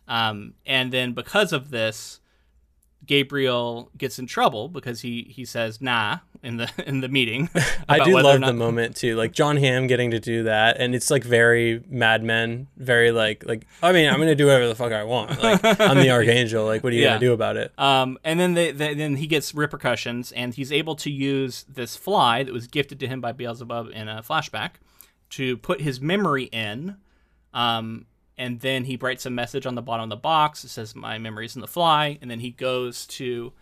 um, 0.07 0.55
and 0.65 0.91
then 0.91 1.13
because 1.13 1.53
of 1.53 1.69
this, 1.69 2.19
Gabriel 3.05 3.91
gets 3.97 4.19
in 4.19 4.27
trouble 4.27 4.67
because 4.67 5.01
he 5.01 5.23
he 5.29 5.45
says 5.45 5.81
nah 5.81 6.19
in 6.43 6.57
the 6.57 6.69
in 6.85 6.99
the 7.01 7.07
meeting. 7.07 7.49
I 7.89 8.03
do 8.03 8.19
love 8.19 8.39
not- 8.41 8.47
the 8.47 8.53
moment 8.53 8.95
too, 8.95 9.15
like 9.15 9.31
Jon 9.31 9.57
Hamm 9.57 9.87
getting 9.87 10.11
to 10.11 10.19
do 10.19 10.43
that, 10.43 10.77
and 10.79 10.93
it's 10.93 11.09
like 11.09 11.23
very 11.23 11.83
Mad 11.87 12.21
Men, 12.23 12.67
very 12.77 13.11
like 13.11 13.45
like 13.45 13.65
I 13.81 13.91
mean 13.91 14.09
I'm 14.09 14.19
gonna 14.19 14.35
do 14.35 14.45
whatever 14.45 14.67
the 14.67 14.75
fuck 14.75 14.91
I 14.91 15.03
want. 15.03 15.31
Like 15.43 15.63
I'm 15.79 15.97
the 15.97 16.11
Archangel. 16.11 16.65
Like 16.65 16.83
what 16.83 16.93
are 16.93 16.95
you 16.95 17.01
Yeah. 17.03 17.09
gonna 17.11 17.19
do 17.21 17.33
about 17.33 17.57
it? 17.57 17.71
Um, 17.79 18.17
and 18.23 18.39
then 18.39 18.53
they, 18.53 18.71
they, 18.71 18.93
then 18.93 19.15
he 19.15 19.27
gets 19.27 19.55
repercussions, 19.55 20.31
and 20.33 20.53
he's 20.53 20.71
able 20.71 20.95
to 20.97 21.09
use 21.09 21.65
this 21.67 21.95
fly 21.95 22.43
that 22.43 22.53
was 22.53 22.67
gifted 22.67 22.99
to 22.99 23.07
him 23.07 23.21
by 23.21 23.31
Beelzebub 23.31 23.89
in 23.93 24.07
a 24.07 24.21
flashback 24.21 24.71
to 25.31 25.57
put 25.57 25.81
his 25.81 25.99
memory 26.01 26.43
in. 26.45 26.97
Um, 27.53 28.05
and 28.37 28.59
then 28.61 28.85
he 28.85 28.95
writes 28.97 29.25
a 29.25 29.29
message 29.29 29.65
on 29.65 29.75
the 29.75 29.81
bottom 29.81 30.05
of 30.05 30.09
the 30.09 30.15
box. 30.15 30.63
It 30.63 30.69
says, 30.69 30.95
"My 30.95 31.17
memory's 31.17 31.55
in 31.55 31.61
the 31.61 31.67
fly." 31.67 32.17
And 32.21 32.29
then 32.31 32.39
he 32.39 32.49
goes 32.51 33.05
to 33.07 33.53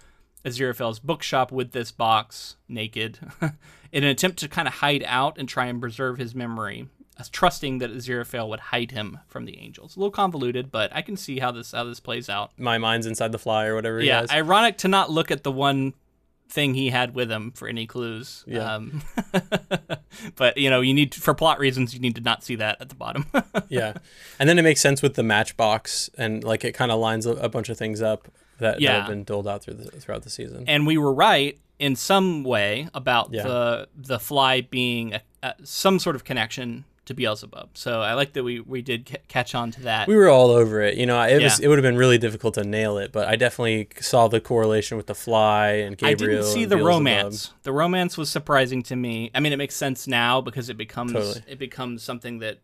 Aziraphale's 0.46 1.00
bookshop 1.00 1.52
with 1.52 1.72
this 1.72 1.92
box, 1.92 2.56
naked, 2.68 3.20
in 3.92 4.04
an 4.04 4.10
attempt 4.10 4.39
to 4.39 4.48
kind 4.48 4.68
of 4.68 4.76
hide 4.76 5.04
out 5.06 5.38
and 5.38 5.48
try 5.48 5.66
and 5.66 5.80
preserve 5.80 6.18
his 6.18 6.34
memory, 6.34 6.88
trusting 7.32 7.78
that 7.78 7.92
Aziraphale 7.92 8.50
would 8.50 8.60
hide 8.60 8.92
him 8.92 9.20
from 9.28 9.46
the 9.46 9.60
angels. 9.60 9.96
A 9.96 10.00
little 10.00 10.12
convoluted, 10.12 10.72
but 10.72 10.94
I 10.96 11.02
can 11.02 11.16
see 11.16 11.39
how 11.39 11.52
this 11.52 11.72
how 11.72 11.84
this 11.84 12.00
plays 12.00 12.30
out. 12.30 12.52
My 12.58 12.78
mind's 12.78 13.06
inside 13.06 13.32
the 13.32 13.39
fly 13.39 13.66
or 13.66 13.76
whatever. 13.76 14.02
Yeah, 14.02 14.26
ironic 14.32 14.78
to 14.80 14.88
not 14.88 15.12
look 15.12 15.30
at 15.30 15.44
the 15.44 15.52
one 15.52 15.94
thing 16.50 16.74
he 16.74 16.89
had 16.89 17.16
with 17.16 17.32
him 17.32 17.52
for 17.52 17.68
any 17.68 17.88
clues. 17.88 18.44
Yeah. 18.46 18.76
Um, 18.76 19.02
but 20.36 20.58
you 20.58 20.70
know, 20.70 20.82
you 20.82 20.94
need 20.94 21.16
for 21.16 21.34
plot 21.34 21.60
reasons, 21.60 21.94
you 21.94 22.00
need 22.00 22.16
to 22.16 22.22
not 22.22 22.44
see 22.44 22.56
that 22.56 22.82
at 22.82 22.89
the 22.89 22.96
bottom. 22.96 23.28
yeah, 23.70 23.94
and 24.39 24.50
then 24.50 24.58
it 24.58 24.64
makes 24.64 24.82
sense 24.82 25.02
with 25.02 25.16
the 25.16 25.24
matchbox, 25.24 26.10
and 26.18 26.44
like 26.44 26.64
it 26.66 26.74
kind 26.74 26.92
of 26.92 27.00
lines 27.00 27.26
a, 27.26 27.32
a 27.34 27.50
bunch 27.50 27.70
of 27.70 27.78
things 27.78 28.02
up 28.02 28.28
that, 28.62 28.80
that 28.80 28.89
have 29.01 29.07
been 29.07 29.24
doled 29.24 29.47
out 29.47 29.64
through 29.64 29.76
the, 29.76 29.91
throughout 29.99 30.24
the 30.24 30.30
season. 30.30 30.64
and 30.68 30.88
we 30.88 30.97
were 30.97 31.14
right 31.14 31.59
in 31.80 31.95
some 31.95 32.43
way 32.43 32.88
about 32.93 33.34
Yeah. 33.34 33.43
the 33.43 33.88
the 33.95 34.20
fly 34.20 34.62
being 34.62 35.14
a, 35.16 35.22
a, 35.43 35.53
some 35.64 35.99
sort 35.99 36.16
of 36.16 36.24
connection 36.24 36.86
to 37.05 37.16
Beelzebub. 37.16 37.70
So 37.74 38.01
I 38.01 38.14
like 38.14 38.34
that 38.34 38.43
we 38.43 38.59
we 38.59 38.84
did 38.84 39.07
ca- 39.07 39.18
catch 39.28 39.55
on 39.55 39.72
to 39.72 39.82
that. 39.82 40.07
we 40.07 40.16
were 40.16 40.30
all 40.30 40.51
over 40.51 40.82
it. 40.84 40.95
You 40.97 41.07
know, 41.07 41.20
it 41.24 41.41
was 41.41 41.59
it 41.59 41.68
would 41.68 41.80
have 41.80 41.84
been 41.84 41.97
really 41.97 42.20
difficult 42.20 42.53
to 42.53 42.64
nail 42.64 42.99
it, 42.99 43.12
but 43.12 43.28
I 43.28 43.36
definitely 43.36 43.88
saw 43.99 44.28
the 44.28 44.39
correlation 44.39 44.95
with 44.97 45.07
the 45.07 45.16
fly 45.16 45.70
and 45.86 45.97
Gabriel. 45.97 46.39
I 46.39 46.41
didn't 46.43 46.53
see 46.53 46.66
the 46.66 46.76
Beelzebub. 46.76 46.88
romance. 46.88 47.53
The 47.64 47.72
romance 47.74 48.16
was 48.18 48.30
surprising 48.30 48.84
to 48.84 48.95
me. 48.95 49.32
I 49.34 49.39
mean, 49.39 49.51
it 49.51 49.57
makes 49.57 49.76
sense 49.76 50.07
now 50.07 50.39
because 50.41 50.70
it 50.70 50.78
becomes 50.78 51.14
Totally. 51.14 51.41
it 51.47 51.57
becomes 51.57 52.03
something 52.03 52.38
that 52.39 52.59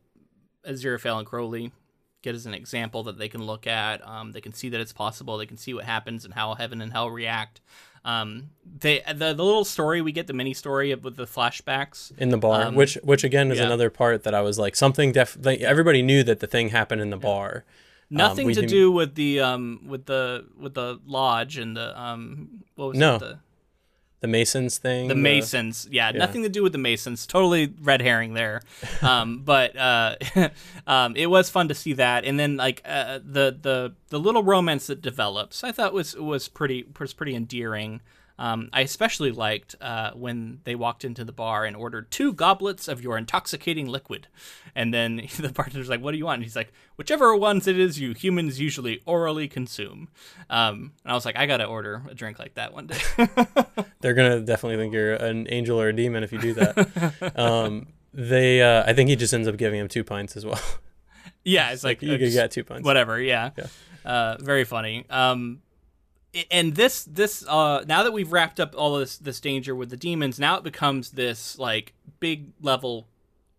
Aziraphale 0.68 1.18
and 1.18 1.26
Crowley 1.28 1.72
get 2.28 2.36
as 2.36 2.46
an 2.46 2.54
example 2.54 3.04
that 3.04 3.18
they 3.18 3.30
can 3.30 3.42
look 3.52 3.66
at. 3.68 4.06
Um, 4.08 4.32
they 4.34 4.42
can 4.42 4.54
see 4.54 4.70
that 4.70 4.82
it's 4.82 4.94
possible. 4.94 5.38
They 5.38 5.46
can 5.46 5.58
see 5.58 5.74
what 5.74 5.86
happens 5.86 6.26
and 6.26 6.34
how 6.34 6.54
heaven 6.56 6.82
and 6.82 6.92
hell 6.92 7.10
react. 7.10 7.62
Um, 8.06 8.52
they 8.80 9.02
the, 9.08 9.34
the 9.34 9.44
little 9.44 9.66
story 9.66 10.02
we 10.02 10.12
get 10.12 10.28
the 10.28 10.34
mini 10.34 10.54
story 10.54 10.92
of, 10.92 11.04
with 11.04 11.16
the 11.16 11.26
flashbacks. 11.26 12.12
in 12.18 12.30
the 12.30 12.38
bar, 12.38 12.62
Um, 12.64 12.76
which 12.76 12.96
which 13.04 13.24
again 13.24 13.52
is 13.52 13.60
yeah. 13.60 13.66
another 13.66 13.90
part 13.90 14.24
that 14.24 14.34
I 14.34 14.42
was 14.42 14.58
like 14.60 14.76
something 14.76 15.12
def. 15.12 15.38
Like, 15.42 15.60
everybody 15.62 16.02
knew 16.02 16.24
that 16.24 16.40
the 16.40 16.48
thing 16.48 16.70
happened 16.70 17.02
in 17.02 17.10
the 17.10 17.18
bar. 17.18 17.66
Nothing 18.10 18.48
we 18.48 18.54
to 18.54 18.66
do 18.66 18.92
with 18.92 19.16
the 19.16 19.42
um 19.42 19.82
with 19.86 20.06
the 20.06 20.46
with 20.58 20.74
the 20.74 21.00
lodge 21.06 21.58
and 21.58 21.76
the 21.76 21.88
um 22.02 22.64
what 22.76 22.90
was 22.90 22.98
No. 22.98 23.16
it 23.16 23.20
the 23.20 23.40
The 24.20 24.28
Masons 24.28 24.80
thing. 24.80 25.10
the 25.10 25.16
Masons. 25.16 25.88
Yeah, 25.92 26.12
yeah. 26.12 26.18
nothing 26.18 26.42
to 26.42 26.50
do 26.50 26.64
with 26.64 26.72
the 26.72 26.80
Masons. 26.80 27.28
Totally 27.28 27.74
red 27.82 28.02
herring 28.02 28.34
there. 28.34 28.62
Um, 29.00 29.44
but 29.46 29.78
uh, 29.78 30.16
um, 30.88 31.16
it 31.16 31.28
was 31.28 31.52
fun 31.52 31.68
to 31.68 31.76
see 31.76 31.94
that, 31.94 32.26
and 32.26 32.40
then 32.40 32.58
like 32.58 32.82
uh, 32.84 33.20
the 33.24 33.56
the 33.62 33.94
the 34.10 34.20
little 34.20 34.42
romance 34.42 34.88
that 34.88 35.02
develops, 35.02 35.64
I 35.64 35.72
thought 35.72 35.94
was 35.94 36.16
was 36.16 36.48
pretty 36.48 36.86
was 37.00 37.14
pretty 37.14 37.36
endearing. 37.36 38.02
Um, 38.40 38.70
I 38.72 38.82
especially 38.82 39.32
liked 39.32 39.76
uh, 39.82 40.12
when 40.12 40.60
they 40.64 40.76
walked 40.76 41.04
into 41.04 41.26
the 41.26 41.32
bar 41.32 41.66
and 41.66 41.76
ordered 41.76 42.12
two 42.12 42.34
goblets 42.34 42.88
of 42.88 43.02
your 43.02 43.18
intoxicating 43.18 43.88
liquid, 43.88 44.28
and 44.76 44.94
then 44.94 45.16
the 45.40 45.50
bartender's 45.50 45.90
like, 45.90 46.02
"What 46.02 46.12
do 46.12 46.18
you 46.18 46.26
want?" 46.26 46.36
And 46.36 46.44
he's 46.44 46.56
like, 46.56 46.72
"Whichever 46.98 47.36
ones 47.36 47.68
it 47.68 47.80
is 47.80 48.00
you 48.00 48.14
humans 48.14 48.60
usually 48.60 49.02
orally 49.06 49.48
consume." 49.48 50.10
Um, 50.50 50.94
and 51.04 51.12
I 51.12 51.16
was 51.16 51.26
like, 51.26 51.36
"I 51.36 51.48
gotta 51.48 51.66
order 51.66 52.04
a 52.10 52.14
drink 52.14 52.38
like 52.38 52.54
that 52.56 52.74
one 52.74 52.88
day." 52.88 53.00
They're 54.02 54.14
gonna 54.14 54.42
definitely 54.42 54.78
think 54.78 54.94
you're 54.94 55.16
an 55.16 55.48
angel 55.50 55.82
or 55.82 55.90
a 55.90 55.96
demon 55.96 56.24
if 56.24 56.32
you 56.32 56.40
do 56.40 56.54
that. 56.54 57.34
um, 57.36 57.88
they, 58.14 58.62
uh, 58.62 58.84
I 58.86 58.94
think 58.94 59.10
he 59.10 59.16
just 59.16 59.34
ends 59.34 59.48
up 59.48 59.58
giving 59.58 59.80
him 59.80 59.88
two 59.88 60.04
pints 60.04 60.38
as 60.38 60.46
well. 60.46 60.62
yeah, 61.44 61.72
it's 61.72 61.84
like 61.84 62.02
you 62.04 62.14
uh, 62.14 62.18
could 62.18 62.32
get 62.32 62.52
two 62.52 62.64
pints. 62.64 62.86
whatever 62.86 63.20
yeah, 63.20 63.50
Yeah. 63.58 63.68
Uh, 64.06 64.38
very 64.40 64.64
funny 64.64 65.06
um 65.10 65.60
and 66.52 66.76
this 66.76 67.04
this 67.06 67.46
uh 67.48 67.84
now 67.88 68.04
that 68.04 68.12
we've 68.14 68.32
wrapped 68.32 68.60
up 68.60 68.76
all 68.78 68.98
this 68.98 69.18
this 69.18 69.40
danger 69.40 69.76
with 69.76 69.90
the 69.90 69.98
demons 69.98 70.40
now 70.40 70.58
it 70.58 70.64
becomes 70.64 71.12
this 71.12 71.58
like 71.58 71.94
big 72.20 72.52
level 72.62 73.08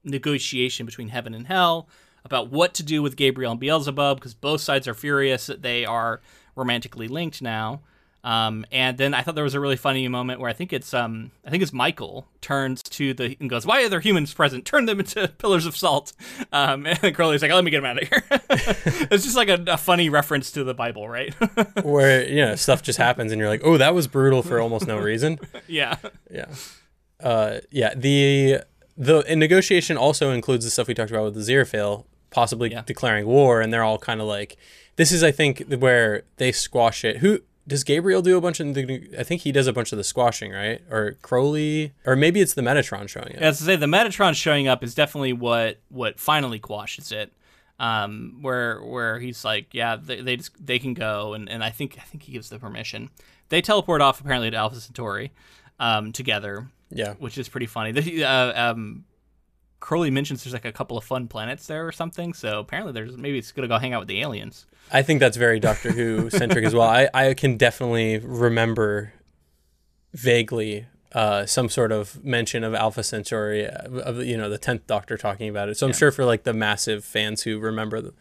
negotiation 0.05 0.87
between 0.87 1.09
heaven 1.09 1.35
and 1.35 1.47
hell 1.47 1.89
about 2.25 2.51
what 2.51 2.75
to 2.75 2.83
do 2.83 3.03
with 3.03 3.17
gabriel 3.17 3.53
and 3.53 3.61
beelzebub 3.61 4.19
because 4.19 4.35
both 4.35 4.61
sides 4.61 4.87
are 4.87 4.95
furious 4.95 5.47
that 5.47 5.63
they 5.63 5.85
are 5.85 6.21
romantically 6.57 7.09
linked 7.09 7.43
now 7.43 7.81
um, 8.29 8.67
and 8.71 8.99
then 8.99 9.15
I 9.15 9.23
thought 9.23 9.35
there 9.37 9.45
was 9.45 9.55
a 9.55 9.61
really 9.61 9.77
funny 9.77 10.07
moment 10.09 10.39
where 10.41 10.51
I 10.51 10.53
think 10.53 10.73
it's 10.73 10.93
um 10.93 11.31
I 11.47 11.51
think 11.51 11.63
it's 11.63 11.73
Michael 11.73 12.27
turns 12.43 12.83
to 12.83 13.15
the 13.15 13.37
and 13.41 13.49
goes, 13.49 13.65
"Why 13.65 13.83
are 13.85 13.89
there 13.89 14.01
humans 14.01 14.35
present? 14.35 14.65
Turn 14.67 14.85
them 14.87 14.99
into 15.01 15.29
pillars 15.39 15.65
of 15.67 15.77
salt." 15.77 16.13
Um, 16.53 16.85
and 16.87 17.15
Crowley's 17.15 17.41
like, 17.43 17.51
"Let 17.53 17.65
me 17.65 17.71
get 17.71 17.79
them 17.83 17.87
out 17.87 18.03
of 18.03 18.09
here." 18.09 18.23
it's 19.11 19.25
just 19.25 19.37
like 19.37 19.49
a, 19.49 19.65
a 19.69 19.77
funny 19.79 20.09
reference 20.11 20.51
to 20.53 20.65
the 20.65 20.75
Bible, 20.75 21.09
right? 21.09 21.33
Where 21.85 22.29
you 22.29 22.45
know 22.45 22.55
stuff 22.57 22.83
just 22.83 22.99
happens 22.99 23.33
and 23.33 23.39
you're 23.41 23.49
like, 23.49 23.63
oh, 23.65 23.79
that 23.79 23.95
was 23.95 24.07
brutal 24.07 24.43
for 24.43 24.61
almost 24.61 24.87
no 24.87 24.99
reason. 24.99 25.39
yeah, 25.67 25.97
Yeah. 26.31 26.47
Uh, 27.23 27.61
yeah. 27.71 27.95
The 27.97 28.63
the 28.97 29.23
negotiation 29.37 29.97
also 29.97 30.33
includes 30.33 30.65
the 30.65 30.71
stuff 30.71 30.89
we 30.89 30.95
talked 30.95 31.11
about 31.11 31.25
with 31.25 31.35
the 31.35 31.41
Aziraphale 31.41 32.05
possibly 32.31 32.71
Yeah. 32.71 32.83
declaring 32.85 33.27
war, 33.27 33.61
and 33.63 33.73
they're 33.73 33.85
all 33.85 33.99
kind 33.99 34.21
of 34.21 34.27
like, 34.27 34.57
this 34.97 35.13
is 35.13 35.23
I 35.25 35.31
think 35.31 35.61
where 35.79 36.25
they 36.37 36.53
squash 36.53 37.05
it. 37.05 37.19
Who 37.19 37.41
does 37.69 37.85
Gabriel 37.85 38.23
do 38.23 38.37
a 38.37 38.41
bunch 38.41 38.59
of 38.61 38.75
the? 38.75 39.11
I 39.19 39.23
think 39.23 39.43
he 39.43 39.53
does 39.53 39.67
a 39.67 39.73
bunch 39.73 39.93
of 39.93 39.99
the 39.99 40.05
squashing, 40.05 40.53
right? 40.53 40.81
Or 40.91 41.13
Crowley, 41.23 41.93
or 42.07 42.17
maybe 42.17 42.41
it's 42.41 42.55
the 42.55 42.63
Metatron 42.63 43.09
showing 43.09 43.37
up. 43.37 43.43
As 43.43 43.63
I 43.63 43.67
say, 43.67 43.77
the 43.77 43.87
Metatron 43.87 44.35
showing 44.35 44.67
up 44.67 44.83
is 44.83 44.95
definitely 44.95 45.35
what 45.35 45.79
what 45.91 46.19
finally 46.19 46.59
quashes 46.59 47.13
it. 47.13 47.33
Um, 47.79 48.39
where 48.41 48.81
where 48.83 49.21
he's 49.21 49.45
like, 49.45 49.73
yeah, 49.73 49.97
they 49.97 50.21
they, 50.21 50.37
just, 50.39 50.67
they 50.67 50.79
can 50.79 50.95
go, 50.95 51.35
and, 51.35 51.49
and 51.49 51.63
I 51.63 51.71
think 51.71 51.97
I 51.99 52.03
think 52.03 52.25
he 52.25 52.33
gives 52.33 52.49
the 52.49 52.59
permission. 52.59 53.11
They 53.51 53.61
teleport 53.61 54.01
off 54.01 54.21
apparently 54.21 54.51
to 54.51 54.57
Alpha 54.57 54.81
Centauri, 54.81 55.31
um, 55.79 56.11
together. 56.13 56.69
Yeah, 56.91 57.15
which 57.19 57.37
is 57.39 57.49
pretty 57.49 57.67
funny. 57.67 57.93
The, 58.01 58.25
uh, 58.25 58.73
um, 58.73 59.05
Crowley 59.81 60.11
mentions 60.11 60.45
there's 60.45 60.53
like 60.53 60.65
a 60.65 60.73
couple 60.73 60.99
of 60.99 61.05
fun 61.05 61.29
planets 61.29 61.67
there 61.67 61.87
or 61.87 61.93
something. 61.93 62.35
So 62.35 62.61
apparently 62.61 62.93
there's 62.93 63.17
maybe 63.17 63.39
it's 63.39 63.53
gonna 63.53 63.69
go 63.69 63.79
hang 63.79 63.93
out 63.93 64.01
with 64.01 64.09
the 64.09 64.21
aliens. 64.21 64.67
I 64.91 65.03
think 65.03 65.21
that's 65.21 65.37
very 65.37 65.61
Doctor 65.61 65.93
Who 65.93 66.31
centric 66.39 66.65
as 66.65 66.75
well. 66.75 66.89
I, 66.89 67.09
I 67.15 67.35
can 67.35 67.57
definitely 67.57 68.19
remember 68.19 69.13
vaguely 70.13 70.87
uh, 71.13 71.47
some 71.47 71.69
sort 71.69 71.93
of 71.93 72.23
mention 72.25 72.65
of 72.65 72.75
Alpha 72.75 73.03
Centauri 73.03 73.67
of 73.67 74.23
you 74.25 74.37
know 74.37 74.51
the 74.51 74.59
tenth 74.59 74.87
Doctor 74.87 75.17
talking 75.17 75.49
about 75.49 75.69
it. 75.69 75.77
So 75.77 75.87
I'm 75.87 75.93
sure 75.93 76.11
for 76.11 76.25
like 76.25 76.45
the 76.45 76.53
massive 76.53 77.05
fans 77.05 77.43
who 77.43 77.59
remember 77.59 78.01
the, 78.01 78.15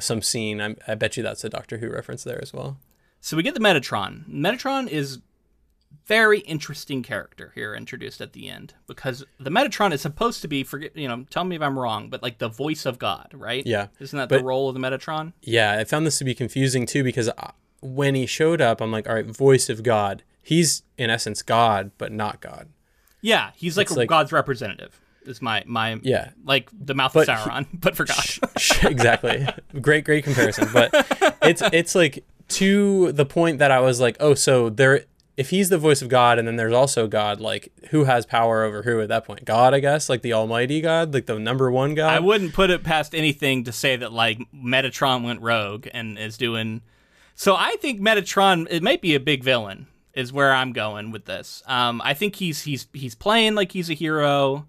some 0.00 0.22
scene, 0.22 0.60
I'm, 0.60 0.76
I 0.86 0.94
bet 0.94 1.16
you 1.16 1.22
that's 1.22 1.44
a 1.44 1.48
Doctor 1.48 1.78
Who 1.78 1.90
reference 1.90 2.24
there 2.24 2.40
as 2.42 2.52
well. 2.52 2.78
So 3.20 3.36
we 3.36 3.42
get 3.42 3.54
the 3.54 3.60
Metatron. 3.60 4.28
Metatron 4.28 4.88
is 4.88 5.20
very 6.06 6.40
interesting 6.40 7.02
character 7.02 7.52
here 7.54 7.74
introduced 7.74 8.20
at 8.20 8.32
the 8.32 8.48
end 8.48 8.74
because 8.86 9.24
the 9.38 9.50
Metatron 9.50 9.92
is 9.92 10.00
supposed 10.00 10.42
to 10.42 10.48
be 10.48 10.64
forget 10.64 10.96
you 10.96 11.08
know 11.08 11.24
tell 11.30 11.44
me 11.44 11.56
if 11.56 11.62
I'm 11.62 11.78
wrong 11.78 12.10
but 12.10 12.22
like 12.22 12.38
the 12.38 12.48
voice 12.48 12.86
of 12.86 12.98
God 12.98 13.30
right? 13.34 13.64
Yeah. 13.66 13.88
Isn't 14.00 14.18
that 14.18 14.28
but, 14.28 14.38
the 14.38 14.44
role 14.44 14.68
of 14.68 14.74
the 14.74 14.80
Metatron? 14.80 15.32
Yeah 15.40 15.72
I 15.72 15.84
found 15.84 16.06
this 16.06 16.18
to 16.18 16.24
be 16.24 16.34
confusing 16.34 16.86
too 16.86 17.04
because 17.04 17.28
uh, 17.28 17.52
when 17.80 18.14
he 18.14 18.26
showed 18.26 18.60
up 18.60 18.80
I'm 18.80 18.92
like 18.92 19.08
all 19.08 19.14
right 19.14 19.26
voice 19.26 19.68
of 19.68 19.82
God. 19.82 20.22
He's 20.42 20.82
in 20.98 21.10
essence 21.10 21.42
God 21.42 21.92
but 21.98 22.12
not 22.12 22.40
God. 22.40 22.68
Yeah 23.20 23.50
he's 23.54 23.76
like, 23.76 23.90
like 23.90 24.08
God's 24.08 24.32
representative 24.32 25.00
is 25.24 25.40
my 25.40 25.62
my 25.66 26.00
yeah. 26.02 26.30
like 26.44 26.68
the 26.72 26.94
mouth 26.94 27.14
but 27.14 27.28
of 27.28 27.38
Sauron 27.38 27.66
he, 27.70 27.76
but 27.80 27.96
for 27.96 28.04
God. 28.04 28.16
Sh- 28.16 28.40
sh- 28.56 28.84
exactly. 28.84 29.46
Great 29.80 30.04
great 30.04 30.24
comparison 30.24 30.68
but 30.72 30.90
it's 31.42 31.62
it's 31.72 31.94
like 31.94 32.24
to 32.48 33.12
the 33.12 33.24
point 33.24 33.60
that 33.60 33.70
I 33.70 33.80
was 33.80 34.00
like 34.00 34.16
oh 34.20 34.34
so 34.34 34.68
there 34.68 35.04
if 35.36 35.50
he's 35.50 35.68
the 35.70 35.78
voice 35.78 36.02
of 36.02 36.08
God 36.08 36.38
and 36.38 36.46
then 36.46 36.56
there's 36.56 36.74
also 36.74 37.06
God, 37.06 37.40
like 37.40 37.72
who 37.90 38.04
has 38.04 38.26
power 38.26 38.64
over 38.64 38.82
who 38.82 39.00
at 39.00 39.08
that 39.08 39.24
point? 39.24 39.44
God, 39.44 39.72
I 39.74 39.80
guess, 39.80 40.08
like 40.08 40.22
the 40.22 40.32
Almighty 40.32 40.80
God, 40.80 41.14
like 41.14 41.26
the 41.26 41.38
number 41.38 41.70
one 41.70 41.94
God. 41.94 42.12
I 42.12 42.20
wouldn't 42.20 42.52
put 42.52 42.70
it 42.70 42.84
past 42.84 43.14
anything 43.14 43.64
to 43.64 43.72
say 43.72 43.96
that 43.96 44.12
like 44.12 44.38
Metatron 44.54 45.24
went 45.24 45.40
rogue 45.40 45.88
and 45.92 46.18
is 46.18 46.36
doing. 46.36 46.82
So 47.34 47.56
I 47.56 47.76
think 47.76 48.00
Metatron 48.00 48.66
it 48.70 48.82
might 48.82 49.00
be 49.00 49.14
a 49.14 49.20
big 49.20 49.42
villain 49.42 49.86
is 50.14 50.32
where 50.32 50.52
I'm 50.52 50.72
going 50.72 51.10
with 51.10 51.24
this. 51.24 51.62
Um, 51.66 52.02
I 52.04 52.12
think 52.12 52.36
he's 52.36 52.62
he's 52.62 52.86
he's 52.92 53.14
playing 53.14 53.54
like 53.54 53.72
he's 53.72 53.88
a 53.88 53.94
hero. 53.94 54.66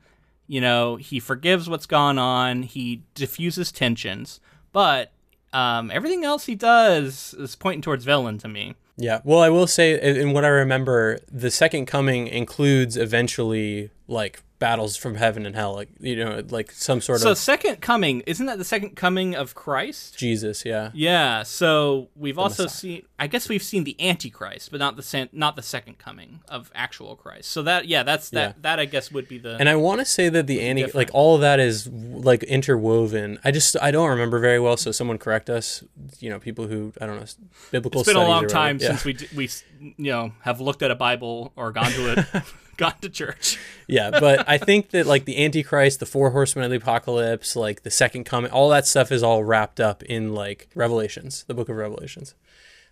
You 0.48 0.62
know, 0.62 0.96
he 0.98 1.20
forgives 1.20 1.70
what's 1.70 1.86
gone 1.86 2.18
on. 2.18 2.64
He 2.64 3.04
diffuses 3.16 3.72
tensions, 3.72 4.40
but 4.72 5.12
um, 5.52 5.92
everything 5.92 6.24
else 6.24 6.46
he 6.46 6.56
does 6.56 7.34
is 7.38 7.56
pointing 7.56 7.82
towards 7.82 8.06
villain 8.06 8.38
to 8.40 8.48
me. 8.48 8.76
Yeah. 8.98 9.22
Well, 9.24 9.40
I 9.40 9.50
will 9.50 9.68
say, 9.68 10.00
in 10.00 10.34
what 10.34 10.46
I 10.46 10.50
remember, 10.50 11.20
the 11.32 11.50
second 11.50 11.88
coming 11.88 12.28
includes 12.28 12.96
eventually 12.96 13.90
like 14.08 14.44
battles 14.64 14.96
from 14.96 15.16
heaven 15.16 15.46
and 15.46 15.56
hell, 15.56 15.74
like 15.74 15.90
you 16.00 16.16
know, 16.16 16.42
like 16.50 16.72
some 16.72 17.02
sort 17.02 17.20
so 17.20 17.32
of. 17.32 17.38
So 17.38 17.42
second 17.42 17.82
coming 17.82 18.22
isn't 18.22 18.46
that 18.46 18.58
the 18.58 18.64
second 18.64 18.96
coming 18.96 19.36
of 19.36 19.56
Christ? 19.56 20.18
Jesus, 20.18 20.64
yeah. 20.64 20.92
Yeah. 20.94 21.44
So 21.44 22.08
we've 22.16 22.36
the 22.36 22.42
also 22.42 22.64
Messiah. 22.64 22.78
seen. 22.78 23.02
I 23.20 23.28
guess 23.28 23.50
we've 23.50 23.62
seen 23.62 23.84
the 23.84 23.96
Antichrist, 24.00 24.72
but 24.72 24.80
not 24.80 24.96
the 24.96 25.30
not 25.34 25.58
the 25.58 25.62
second 25.62 25.98
coming 25.98 26.40
of 26.48 26.72
actual 26.74 27.18
Christ. 27.18 27.52
So 27.52 27.64
that 27.64 27.88
yeah, 27.88 28.04
that's 28.04 28.30
that 28.30 28.56
yeah. 28.56 28.62
that 28.62 28.80
I 28.80 28.86
guess 28.86 29.12
would 29.12 29.28
be 29.28 29.38
the. 29.38 29.58
And 29.58 29.68
I 29.68 29.76
want 29.76 30.00
to 30.00 30.06
say 30.06 30.30
that 30.30 30.48
the 30.48 30.62
anti 30.62 30.86
like 30.94 31.10
all 31.12 31.36
of 31.36 31.42
that 31.42 31.60
is 31.60 31.90
like 31.90 32.44
interwoven. 32.44 33.40
I 33.44 33.52
just 33.52 33.76
I 33.82 33.92
don't 33.92 34.10
remember 34.10 34.40
very 34.40 34.62
well, 34.62 34.78
so 34.78 34.94
someone 34.94 35.18
correct 35.18 35.50
us. 35.50 35.84
You 36.20 36.30
know, 36.30 36.40
people 36.40 36.68
who 36.68 36.94
I 37.02 37.06
don't 37.06 37.20
know 37.20 37.26
biblical. 37.72 38.00
It's 38.00 38.10
been 38.10 38.16
a 38.16 38.26
long 38.26 38.48
time 38.48 38.78
yeah. 38.80 38.96
since 38.96 39.04
we 39.04 39.18
we 39.36 39.50
you 39.98 40.12
know 40.12 40.32
have 40.42 40.62
looked 40.62 40.84
at 40.84 40.90
a 40.90 40.96
Bible 40.96 41.52
or 41.58 41.74
gone 41.74 41.92
to 41.92 42.14
it. 42.14 42.44
gone 42.78 42.96
to 43.02 43.10
church. 43.10 43.60
yeah, 43.88 44.10
but 44.10 44.48
I 44.48 44.58
think 44.58 44.90
that 44.92 45.06
like 45.06 45.26
the 45.26 45.44
Antichrist, 45.44 46.00
the 46.00 46.06
four 46.06 46.32
horsemen 46.32 46.66
of 46.66 46.72
the 46.72 46.78
apocalypse, 46.78 47.56
like 47.56 47.84
the 47.84 47.92
second 47.92 48.24
coming, 48.26 48.52
all 48.52 48.70
that 48.70 48.88
stuff 48.88 49.12
is 49.12 49.24
all 49.24 49.44
wrapped 49.44 49.80
up 49.80 50.04
in 50.04 50.34
like 50.34 50.70
Revelations, 50.76 51.44
the 51.46 51.54
book 51.54 51.70
of 51.70 51.76
Revelations. 51.76 52.36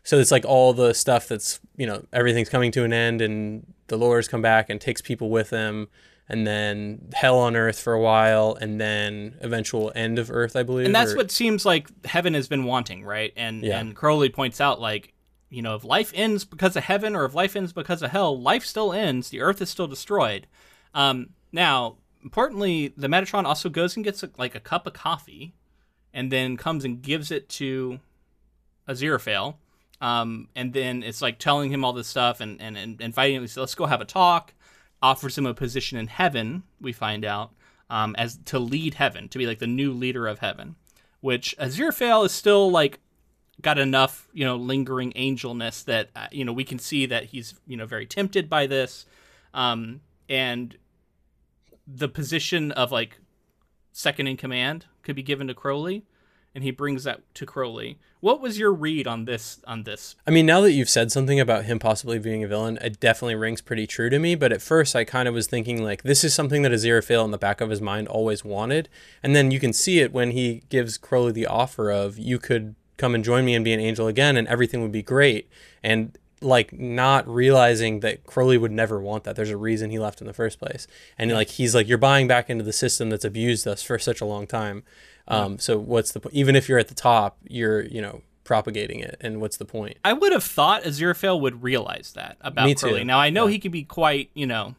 So 0.04 0.18
it's 0.18 0.32
like 0.32 0.46
all 0.46 0.74
the 0.74 0.94
stuff 0.94 1.28
that's, 1.28 1.60
you 1.78 1.86
know, 1.86 2.04
everything's 2.12 2.50
coming 2.50 2.72
to 2.72 2.84
an 2.84 2.94
end 2.94 3.22
and 3.22 3.72
the 3.88 3.98
Lord's 3.98 4.28
come 4.28 4.42
back 4.42 4.70
and 4.70 4.82
takes 4.82 5.02
people 5.02 5.30
with 5.30 5.52
him 5.52 5.90
and 6.28 6.48
then 6.48 7.10
hell 7.14 7.38
on 7.38 7.56
earth 7.56 7.80
for 7.80 7.94
a 7.94 8.00
while 8.00 8.58
and 8.60 8.80
then 8.80 9.36
eventual 9.42 9.92
end 9.94 10.18
of 10.18 10.32
earth, 10.32 10.56
I 10.56 10.64
believe. 10.64 10.86
And 10.86 10.96
that's 10.96 11.12
or... 11.14 11.18
what 11.18 11.30
seems 11.30 11.66
like 11.66 11.90
heaven 12.06 12.34
has 12.34 12.48
been 12.48 12.64
wanting, 12.64 13.04
right? 13.04 13.34
And 13.36 13.64
yeah. 13.64 13.80
and 13.80 13.96
Crowley 13.96 14.30
points 14.30 14.62
out 14.62 14.80
like 14.80 15.14
you 15.52 15.62
know, 15.62 15.76
if 15.76 15.84
life 15.84 16.12
ends 16.16 16.46
because 16.46 16.76
of 16.78 16.86
heaven 16.86 17.14
or 17.16 17.26
if 17.26 17.36
life 17.36 17.56
ends 17.56 17.74
because 17.74 18.02
of 18.02 18.10
hell, 18.10 18.40
life 18.40 18.66
still 18.66 18.94
ends. 18.94 19.30
The 19.30 19.42
earth 19.42 19.62
is 19.62 19.70
still 19.70 19.86
destroyed. 19.86 20.48
Um, 20.96 21.32
now, 21.52 21.98
importantly, 22.24 22.94
the 22.96 23.08
Metatron 23.08 23.44
also 23.44 23.70
goes 23.70 23.96
and 23.96 24.06
gets 24.06 24.24
a, 24.24 24.32
like 24.38 24.56
a 24.56 24.62
cup 24.62 24.88
of 24.88 24.94
coffee 24.94 25.54
and 26.14 26.32
then 26.32 26.56
comes 26.56 26.86
and 26.86 27.02
gives 27.02 27.32
it 27.32 27.50
to 27.50 28.00
Aziraphale. 28.88 29.56
Um, 30.00 30.48
and 30.56 30.74
then 30.74 31.04
it's 31.04 31.22
like 31.22 31.38
telling 31.38 31.72
him 31.72 31.84
all 31.84 31.94
this 31.94 32.08
stuff 32.08 32.40
and, 32.40 32.62
and, 32.62 32.78
and 32.78 33.02
inviting 33.02 33.36
him. 33.36 33.48
So 33.48 33.60
let's 33.62 33.76
go 33.76 33.86
have 33.86 34.02
a 34.02 34.06
talk. 34.06 34.54
Offers 35.04 35.38
him 35.38 35.46
a 35.46 35.54
position 35.54 35.98
in 35.98 36.08
heaven, 36.08 36.64
we 36.80 36.94
find 36.94 37.26
out, 37.26 37.52
um, 37.90 38.16
as 38.18 38.38
to 38.46 38.60
lead 38.60 38.94
heaven, 38.94 39.28
to 39.30 39.38
be 39.38 39.48
like 39.48 39.60
the 39.60 39.68
new 39.68 39.92
leader 39.92 40.28
of 40.28 40.40
heaven. 40.40 40.76
Which 41.20 41.56
Aziraphale 41.60 42.26
is 42.26 42.32
still 42.32 42.72
like 42.72 43.00
got 43.62 43.78
enough, 43.78 44.28
you 44.34 44.46
know, 44.46 44.56
lingering 44.56 45.14
angelness 45.14 45.84
that 45.84 46.10
uh, 46.16 46.28
you 46.32 46.46
know 46.46 46.54
we 46.54 46.64
can 46.64 46.80
see 46.80 47.06
that 47.06 47.26
he's 47.26 47.56
you 47.68 47.78
know 47.78 47.86
very 47.86 48.06
tempted 48.06 48.50
by 48.50 48.68
this, 48.68 49.06
um, 49.54 50.02
and 50.30 50.78
the 51.88 52.08
position 52.08 52.72
of 52.72 52.92
like 52.92 53.20
second 53.92 54.28
in 54.28 54.38
command 54.38 54.86
could 55.04 55.16
be 55.16 55.24
given 55.24 55.48
to 55.48 55.54
Crowley, 55.54 56.04
and 56.54 56.64
he 56.64 56.72
brings 56.72 57.04
that 57.04 57.22
to 57.36 57.46
Crowley. 57.46 58.00
What 58.20 58.40
was 58.40 58.60
your 58.60 58.72
read 58.72 59.08
on 59.08 59.26
this? 59.26 59.62
On 59.66 59.84
this? 59.84 60.16
I 60.28 60.32
mean, 60.32 60.46
now 60.46 60.62
that 60.62 60.74
you've 60.74 60.90
said 60.90 61.12
something 61.12 61.40
about 61.40 61.66
him 61.66 61.80
possibly 61.80 62.20
being 62.20 62.44
a 62.44 62.48
villain, 62.48 62.78
it 62.82 63.00
definitely 63.00 63.36
rings 63.36 63.62
pretty 63.62 63.88
true 63.88 64.10
to 64.12 64.20
me. 64.20 64.36
But 64.36 64.52
at 64.52 64.62
first, 64.62 64.96
I 64.96 65.04
kind 65.04 65.28
of 65.28 65.34
was 65.34 65.48
thinking 65.48 65.84
like 65.84 66.04
this 66.04 66.24
is 66.24 66.34
something 66.34 66.62
that 66.62 66.72
Aziraphale 66.72 67.26
in 67.26 67.32
the 67.32 67.38
back 67.38 67.62
of 67.62 67.70
his 67.70 67.82
mind 67.82 68.08
always 68.08 68.46
wanted, 68.46 68.90
and 69.24 69.36
then 69.36 69.52
you 69.52 69.60
can 69.60 69.74
see 69.74 70.00
it 70.00 70.14
when 70.14 70.32
he 70.32 70.64
gives 70.70 70.98
Crowley 70.98 71.32
the 71.32 71.48
offer 71.48 71.90
of 71.90 72.18
you 72.18 72.38
could 72.38 72.76
come 73.02 73.16
and 73.16 73.24
join 73.24 73.44
me 73.44 73.56
and 73.56 73.66
be 73.66 73.74
an 73.74 73.80
angel 73.80 74.08
again 74.08 74.38
and 74.38 74.48
everything 74.48 74.82
would 74.82 74.92
be 74.92 75.04
great 75.04 75.50
and 75.84 76.18
like 76.42 76.74
not 76.74 77.28
realizing 77.28 78.00
that 78.00 78.26
Crowley 78.26 78.58
would 78.58 78.72
never 78.72 79.00
want 79.00 79.24
that. 79.26 79.36
There's 79.36 79.52
a 79.52 79.58
reason 79.58 79.92
he 79.92 80.00
left 80.00 80.22
in 80.22 80.28
the 80.28 80.34
first 80.34 80.60
place. 80.60 80.88
And 81.18 81.32
like 81.32 81.50
he's 81.50 81.76
like 81.76 81.88
you're 81.88 81.98
buying 81.98 82.28
back 82.28 82.50
into 82.50 82.64
the 82.64 82.74
system 82.74 83.10
that's 83.10 83.26
abused 83.26 83.68
us 83.68 83.84
for 83.84 84.00
such 84.00 84.22
a 84.22 84.26
long 84.26 84.48
time. 84.48 84.84
Um, 85.28 85.60
so 85.60 85.78
what's 85.78 86.12
the 86.12 86.20
point? 86.20 86.36
Even 86.36 86.56
if 86.56 86.68
you're 86.68 86.80
at 86.80 86.88
the 86.88 86.96
top, 86.96 87.38
you're 87.48 87.84
you 87.84 88.02
know 88.02 88.22
propagating 88.44 89.00
it, 89.00 89.18
and 89.22 89.40
what's 89.40 89.58
the 89.58 89.66
point? 89.66 89.98
I 90.04 90.14
would 90.14 90.32
have 90.32 90.44
thought 90.44 90.84
Aziraphale 90.84 91.40
would 91.40 91.64
realize 91.64 92.14
that 92.16 92.38
about 92.42 92.66
Me 92.66 92.76
Crowley. 92.76 93.04
Now 93.04 93.20
I 93.20 93.30
know 93.30 93.46
yeah. 93.46 93.52
he 93.52 93.60
can 93.60 93.72
be 93.72 93.84
quite 93.84 94.30
you 94.34 94.48
know 94.48 94.76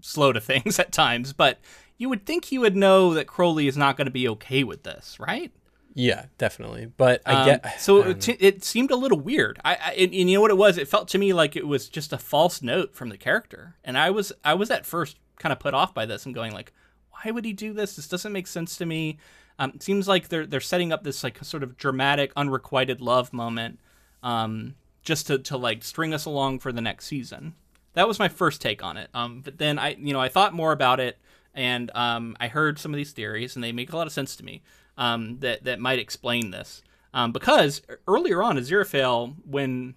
slow 0.00 0.32
to 0.32 0.40
things 0.52 0.78
at 0.78 0.92
times, 0.92 1.32
but 1.32 1.58
you 1.98 2.08
would 2.08 2.26
think 2.26 2.46
he 2.46 2.58
would 2.58 2.76
know 2.76 3.14
that 3.14 3.26
Crowley 3.26 3.68
is 3.68 3.76
not 3.76 3.96
going 3.96 4.06
to 4.06 4.12
be 4.12 4.28
okay 4.28 4.64
with 4.64 4.82
this, 4.82 5.18
right? 5.20 5.52
Yeah, 5.98 6.26
definitely. 6.36 6.92
But 6.94 7.22
I 7.24 7.32
um, 7.32 7.46
get 7.46 7.80
so 7.80 8.02
I 8.02 8.08
it, 8.10 8.28
it, 8.28 8.64
seemed 8.64 8.90
a 8.90 8.96
little 8.96 9.18
weird. 9.18 9.58
I, 9.64 9.76
I 9.76 9.92
and, 9.92 10.12
and 10.12 10.30
you 10.30 10.36
know 10.36 10.42
what 10.42 10.50
it 10.50 10.58
was? 10.58 10.76
It 10.76 10.88
felt 10.88 11.08
to 11.08 11.18
me 11.18 11.32
like 11.32 11.56
it 11.56 11.66
was 11.66 11.88
just 11.88 12.12
a 12.12 12.18
false 12.18 12.60
note 12.60 12.94
from 12.94 13.08
the 13.08 13.16
character, 13.16 13.76
and 13.82 13.96
I 13.96 14.10
was 14.10 14.30
I 14.44 14.52
was 14.52 14.70
at 14.70 14.84
first 14.84 15.18
kind 15.38 15.54
of 15.54 15.58
put 15.58 15.72
off 15.72 15.94
by 15.94 16.04
this 16.04 16.26
and 16.26 16.34
going 16.34 16.52
like, 16.52 16.74
why 17.12 17.30
would 17.30 17.46
he 17.46 17.54
do 17.54 17.72
this? 17.72 17.96
This 17.96 18.08
doesn't 18.08 18.34
make 18.34 18.46
sense 18.46 18.76
to 18.76 18.84
me. 18.84 19.16
Um, 19.58 19.72
it 19.74 19.82
seems 19.82 20.06
like 20.06 20.28
they're 20.28 20.44
they're 20.44 20.60
setting 20.60 20.92
up 20.92 21.02
this 21.02 21.24
like 21.24 21.42
sort 21.42 21.62
of 21.62 21.78
dramatic 21.78 22.30
unrequited 22.36 23.00
love 23.00 23.32
moment, 23.32 23.80
um, 24.22 24.74
just 25.02 25.28
to 25.28 25.38
to 25.38 25.56
like 25.56 25.82
string 25.82 26.12
us 26.12 26.26
along 26.26 26.58
for 26.58 26.72
the 26.72 26.82
next 26.82 27.06
season. 27.06 27.54
That 27.94 28.06
was 28.06 28.18
my 28.18 28.28
first 28.28 28.60
take 28.60 28.84
on 28.84 28.98
it. 28.98 29.08
Um, 29.14 29.40
but 29.40 29.56
then 29.56 29.78
I 29.78 29.96
you 29.98 30.12
know 30.12 30.20
I 30.20 30.28
thought 30.28 30.52
more 30.52 30.72
about 30.72 31.00
it 31.00 31.16
and 31.54 31.90
um, 31.94 32.36
I 32.38 32.48
heard 32.48 32.78
some 32.78 32.92
of 32.92 32.98
these 32.98 33.12
theories 33.12 33.56
and 33.56 33.64
they 33.64 33.72
make 33.72 33.94
a 33.94 33.96
lot 33.96 34.06
of 34.06 34.12
sense 34.12 34.36
to 34.36 34.44
me 34.44 34.60
um, 34.96 35.38
that 35.40 35.64
that 35.64 35.80
might 35.80 35.98
explain 35.98 36.50
this. 36.50 36.82
Um, 37.14 37.32
because 37.32 37.82
earlier 38.06 38.42
on, 38.42 38.58
Aziraphale, 38.58 39.34
when 39.44 39.94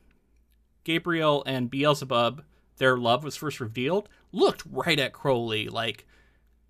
Gabriel 0.83 1.43
and 1.45 1.69
Beelzebub, 1.69 2.43
their 2.77 2.97
love 2.97 3.23
was 3.23 3.35
first 3.35 3.59
revealed, 3.59 4.07
looked 4.31 4.63
right 4.69 4.99
at 4.99 5.13
Crowley 5.13 5.67
like, 5.67 6.05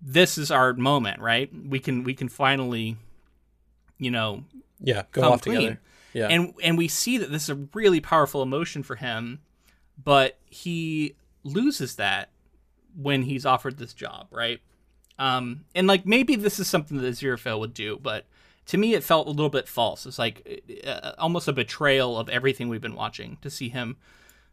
"This 0.00 0.36
is 0.38 0.50
our 0.50 0.72
moment, 0.74 1.20
right? 1.20 1.50
We 1.54 1.78
can 1.78 2.04
we 2.04 2.14
can 2.14 2.28
finally, 2.28 2.96
you 3.98 4.10
know, 4.10 4.44
yeah, 4.80 5.04
go 5.12 5.32
off 5.32 5.42
clean. 5.42 5.56
together." 5.56 5.80
Yeah. 6.12 6.26
And 6.28 6.54
and 6.62 6.76
we 6.76 6.88
see 6.88 7.18
that 7.18 7.30
this 7.30 7.44
is 7.44 7.50
a 7.50 7.68
really 7.72 8.00
powerful 8.00 8.42
emotion 8.42 8.82
for 8.82 8.96
him, 8.96 9.40
but 10.02 10.38
he 10.46 11.14
loses 11.44 11.96
that 11.96 12.30
when 12.96 13.22
he's 13.22 13.46
offered 13.46 13.78
this 13.78 13.94
job, 13.94 14.26
right? 14.30 14.60
Um, 15.20 15.66
and 15.74 15.86
like 15.86 16.06
maybe 16.06 16.34
this 16.34 16.58
is 16.58 16.66
something 16.66 16.96
that 16.96 17.04
Aziraphale 17.04 17.60
would 17.60 17.74
do, 17.74 17.98
but 18.02 18.24
to 18.66 18.78
me 18.78 18.94
it 18.94 19.04
felt 19.04 19.26
a 19.26 19.30
little 19.30 19.50
bit 19.50 19.68
false. 19.68 20.06
It's 20.06 20.18
like 20.18 20.62
uh, 20.84 21.12
almost 21.18 21.46
a 21.46 21.52
betrayal 21.52 22.18
of 22.18 22.30
everything 22.30 22.70
we've 22.70 22.80
been 22.80 22.94
watching 22.94 23.36
to 23.42 23.50
see 23.50 23.68
him 23.68 23.98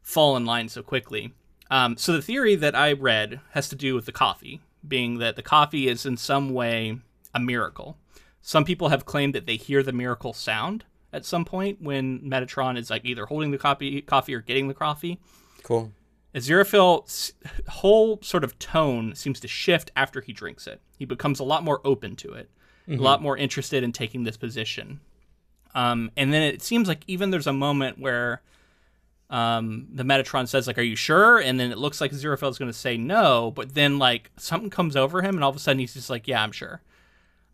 fall 0.01 0.35
in 0.35 0.45
line 0.45 0.67
so 0.67 0.83
quickly. 0.83 1.33
Um, 1.71 1.95
so 1.95 2.11
the 2.11 2.21
theory 2.21 2.55
that 2.55 2.75
I 2.75 2.91
read 2.91 3.39
has 3.51 3.69
to 3.69 3.77
do 3.77 3.95
with 3.95 4.05
the 4.05 4.11
coffee, 4.11 4.59
being 4.85 5.19
that 5.19 5.37
the 5.37 5.41
coffee 5.41 5.87
is 5.87 6.05
in 6.05 6.17
some 6.17 6.53
way 6.53 6.99
a 7.33 7.39
miracle. 7.39 7.97
Some 8.41 8.65
people 8.65 8.89
have 8.89 9.05
claimed 9.05 9.35
that 9.35 9.45
they 9.45 9.55
hear 9.55 9.81
the 9.81 9.93
miracle 9.93 10.33
sound 10.33 10.83
at 11.13 11.25
some 11.25 11.45
point 11.45 11.81
when 11.81 12.19
Metatron 12.19 12.77
is 12.77 12.89
like 12.89 13.05
either 13.05 13.25
holding 13.25 13.51
the 13.51 13.57
coffee, 13.57 14.01
coffee 14.01 14.33
or 14.33 14.41
getting 14.41 14.67
the 14.67 14.73
coffee. 14.73 15.17
Cool. 15.63 15.93
Aziraphale's 16.37 17.33
whole 17.67 18.21
sort 18.21 18.43
of 18.43 18.57
tone 18.59 19.15
seems 19.15 19.39
to 19.39 19.47
shift 19.47 19.91
after 19.95 20.21
he 20.21 20.31
drinks 20.31 20.67
it. 20.67 20.81
He 20.97 21.05
becomes 21.05 21.39
a 21.39 21.43
lot 21.43 21.63
more 21.63 21.81
open 21.83 22.15
to 22.17 22.33
it, 22.33 22.51
mm-hmm. 22.87 22.99
a 22.99 23.03
lot 23.03 23.23
more 23.23 23.35
interested 23.35 23.83
in 23.83 23.91
taking 23.91 24.23
this 24.23 24.37
position. 24.37 24.99
Um, 25.73 26.11
and 26.15 26.31
then 26.31 26.43
it 26.43 26.61
seems 26.61 26.87
like 26.87 27.03
even 27.07 27.31
there's 27.31 27.47
a 27.47 27.53
moment 27.53 27.97
where 27.97 28.41
um, 29.29 29.87
the 29.91 30.03
Metatron 30.03 30.47
says 30.47 30.67
like, 30.67 30.77
"Are 30.77 30.83
you 30.83 30.95
sure?" 30.95 31.39
And 31.39 31.59
then 31.59 31.71
it 31.71 31.77
looks 31.77 31.99
like 31.99 32.11
Aziraphale 32.11 32.51
is 32.51 32.57
going 32.57 32.71
to 32.71 32.77
say 32.77 32.97
no, 32.97 33.51
but 33.51 33.73
then 33.73 33.97
like 33.97 34.31
something 34.37 34.69
comes 34.69 34.95
over 34.95 35.21
him, 35.21 35.35
and 35.35 35.43
all 35.43 35.49
of 35.49 35.55
a 35.55 35.59
sudden 35.59 35.79
he's 35.79 35.93
just 35.93 36.09
like, 36.09 36.27
"Yeah, 36.27 36.43
I'm 36.43 36.51
sure." 36.51 36.81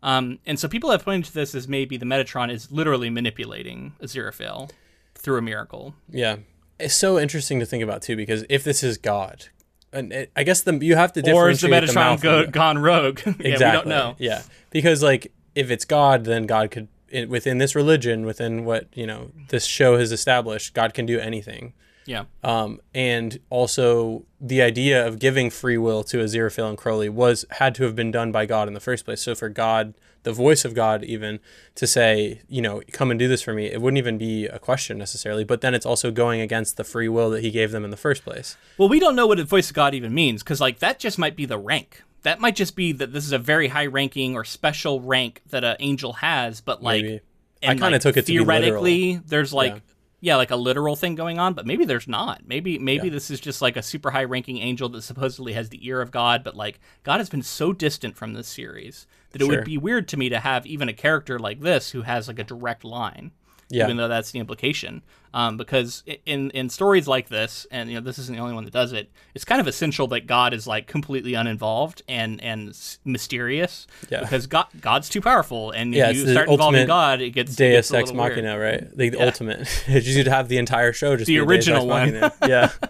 Um, 0.02 0.38
and 0.44 0.60
so 0.60 0.68
people 0.68 0.90
have 0.90 1.04
pointed 1.04 1.24
to 1.26 1.34
this 1.34 1.54
as 1.54 1.66
maybe 1.66 1.96
the 1.96 2.04
Metatron 2.04 2.52
is 2.52 2.70
literally 2.70 3.08
manipulating 3.08 3.94
Aziraphale 4.02 4.70
through 5.14 5.38
a 5.38 5.42
miracle. 5.42 5.94
Yeah, 6.10 6.36
it's 6.78 6.94
so 6.94 7.18
interesting 7.18 7.60
to 7.60 7.66
think 7.66 7.82
about 7.82 8.02
too 8.02 8.16
because 8.16 8.44
if 8.48 8.64
this 8.64 8.82
is 8.82 8.98
God, 8.98 9.46
and 9.92 10.12
it, 10.12 10.32
I 10.34 10.42
guess 10.42 10.62
the 10.62 10.76
you 10.78 10.96
have 10.96 11.12
to 11.12 11.22
differentiate 11.22 11.44
or 11.44 11.50
is 11.50 11.60
the 11.60 11.68
Metatron 11.68 12.16
the 12.20 12.22
go, 12.22 12.46
gone 12.46 12.78
rogue? 12.78 13.20
yeah, 13.26 13.32
exactly. 13.38 13.54
we 13.66 13.72
don't 13.72 13.86
know. 13.86 14.16
Yeah, 14.18 14.42
because 14.70 15.02
like 15.02 15.32
if 15.54 15.70
it's 15.70 15.84
God, 15.84 16.24
then 16.24 16.46
God 16.46 16.70
could 16.70 16.88
within 17.28 17.58
this 17.58 17.74
religion, 17.74 18.26
within 18.26 18.64
what 18.64 18.88
you 18.94 19.06
know 19.06 19.30
this 19.48 19.64
show 19.64 19.98
has 19.98 20.12
established, 20.12 20.74
God 20.74 20.94
can 20.94 21.06
do 21.06 21.18
anything. 21.18 21.72
Yeah. 22.06 22.24
Um, 22.42 22.80
and 22.94 23.38
also 23.48 24.24
the 24.40 24.60
idea 24.60 25.06
of 25.06 25.18
giving 25.18 25.48
free 25.48 25.78
will 25.78 26.04
to 26.04 26.18
Aziraphale 26.18 26.68
and 26.68 26.76
Crowley 26.76 27.08
was 27.08 27.46
had 27.52 27.74
to 27.76 27.84
have 27.84 27.96
been 27.96 28.10
done 28.10 28.30
by 28.30 28.46
God 28.46 28.68
in 28.68 28.74
the 28.74 28.80
first 28.80 29.04
place. 29.04 29.22
So 29.22 29.34
for 29.34 29.48
God, 29.48 29.94
the 30.24 30.32
voice 30.32 30.64
of 30.64 30.74
God, 30.74 31.04
even 31.04 31.38
to 31.76 31.86
say, 31.86 32.42
you 32.48 32.60
know, 32.60 32.82
come 32.92 33.10
and 33.10 33.18
do 33.18 33.28
this 33.28 33.42
for 33.42 33.54
me, 33.54 33.66
it 33.66 33.80
wouldn't 33.80 33.98
even 33.98 34.18
be 34.18 34.46
a 34.46 34.58
question 34.58 34.98
necessarily. 34.98 35.44
But 35.44 35.60
then 35.60 35.74
it's 35.74 35.86
also 35.86 36.10
going 36.10 36.40
against 36.40 36.76
the 36.76 36.84
free 36.84 37.08
will 37.08 37.30
that 37.30 37.42
He 37.42 37.50
gave 37.50 37.70
them 37.70 37.84
in 37.84 37.90
the 37.90 37.96
first 37.96 38.24
place. 38.24 38.56
Well, 38.76 38.88
we 38.88 38.98
don't 38.98 39.14
know 39.14 39.26
what 39.26 39.38
the 39.38 39.44
voice 39.44 39.70
of 39.70 39.74
God 39.74 39.94
even 39.94 40.12
means 40.12 40.42
because, 40.42 40.60
like, 40.60 40.80
that 40.80 40.98
just 40.98 41.18
might 41.18 41.36
be 41.36 41.46
the 41.46 41.58
rank. 41.58 42.02
That 42.22 42.40
might 42.40 42.56
just 42.56 42.74
be 42.74 42.92
that 42.92 43.12
this 43.12 43.24
is 43.24 43.32
a 43.32 43.38
very 43.38 43.68
high 43.68 43.86
ranking 43.86 44.34
or 44.34 44.44
special 44.44 45.00
rank 45.00 45.42
that 45.50 45.62
an 45.62 45.76
angel 45.78 46.14
has, 46.14 46.60
but 46.60 46.82
like. 46.82 47.02
Maybe. 47.02 47.20
I 47.62 47.68
kind 47.76 47.82
of 47.82 47.92
like, 47.92 48.00
took 48.02 48.16
it 48.18 48.26
theoretically. 48.26 49.22
there's 49.24 49.54
like 49.54 49.72
yeah 49.72 49.93
yeah, 50.24 50.36
like 50.36 50.50
a 50.50 50.56
literal 50.56 50.96
thing 50.96 51.16
going 51.16 51.38
on, 51.38 51.52
but 51.52 51.66
maybe 51.66 51.84
there's 51.84 52.08
not. 52.08 52.40
Maybe 52.46 52.78
maybe 52.78 53.08
yeah. 53.08 53.12
this 53.12 53.30
is 53.30 53.40
just 53.40 53.60
like 53.60 53.76
a 53.76 53.82
super 53.82 54.10
high 54.10 54.24
ranking 54.24 54.56
angel 54.56 54.88
that 54.88 55.02
supposedly 55.02 55.52
has 55.52 55.68
the 55.68 55.86
ear 55.86 56.00
of 56.00 56.10
God, 56.10 56.42
but 56.42 56.56
like 56.56 56.80
God 57.02 57.18
has 57.18 57.28
been 57.28 57.42
so 57.42 57.74
distant 57.74 58.16
from 58.16 58.32
this 58.32 58.48
series 58.48 59.06
that 59.32 59.42
it 59.42 59.44
sure. 59.44 59.56
would 59.56 59.66
be 59.66 59.76
weird 59.76 60.08
to 60.08 60.16
me 60.16 60.30
to 60.30 60.40
have 60.40 60.64
even 60.64 60.88
a 60.88 60.94
character 60.94 61.38
like 61.38 61.60
this 61.60 61.90
who 61.90 62.02
has 62.02 62.26
like 62.26 62.38
a 62.38 62.44
direct 62.44 62.84
line 62.84 63.32
yeah. 63.70 63.84
even 63.84 63.96
though 63.96 64.08
that's 64.08 64.30
the 64.30 64.38
implication. 64.38 65.02
Um, 65.32 65.56
because 65.56 66.04
in 66.26 66.50
in 66.50 66.68
stories 66.68 67.08
like 67.08 67.28
this, 67.28 67.66
and 67.72 67.88
you 67.90 67.96
know 67.96 68.00
this 68.00 68.20
isn't 68.20 68.36
the 68.36 68.40
only 68.40 68.54
one 68.54 68.64
that 68.64 68.72
does 68.72 68.92
it. 68.92 69.10
It's 69.34 69.44
kind 69.44 69.60
of 69.60 69.66
essential 69.66 70.06
that 70.08 70.28
God 70.28 70.54
is 70.54 70.64
like 70.66 70.86
completely 70.86 71.34
uninvolved 71.34 72.02
and 72.08 72.40
and 72.40 72.72
mysterious. 73.04 73.88
Yeah. 74.10 74.20
Because 74.20 74.46
God 74.46 74.66
God's 74.80 75.08
too 75.08 75.20
powerful, 75.20 75.72
and 75.72 75.92
yeah, 75.92 76.10
you 76.10 76.30
start 76.30 76.48
involving 76.48 76.86
God, 76.86 77.20
it 77.20 77.30
gets 77.30 77.56
Deus 77.56 77.92
Ex 77.92 78.12
Machina, 78.12 78.56
right? 78.56 78.96
The, 78.96 79.10
yeah. 79.10 79.24
ultimate. 79.24 79.68
you'd 79.88 80.28
have 80.28 80.48
the 80.48 80.58
entire 80.58 80.92
show 80.92 81.16
just 81.16 81.26
the 81.26 81.40
original 81.40 81.86
one. 81.86 82.14
yeah. 82.46 82.70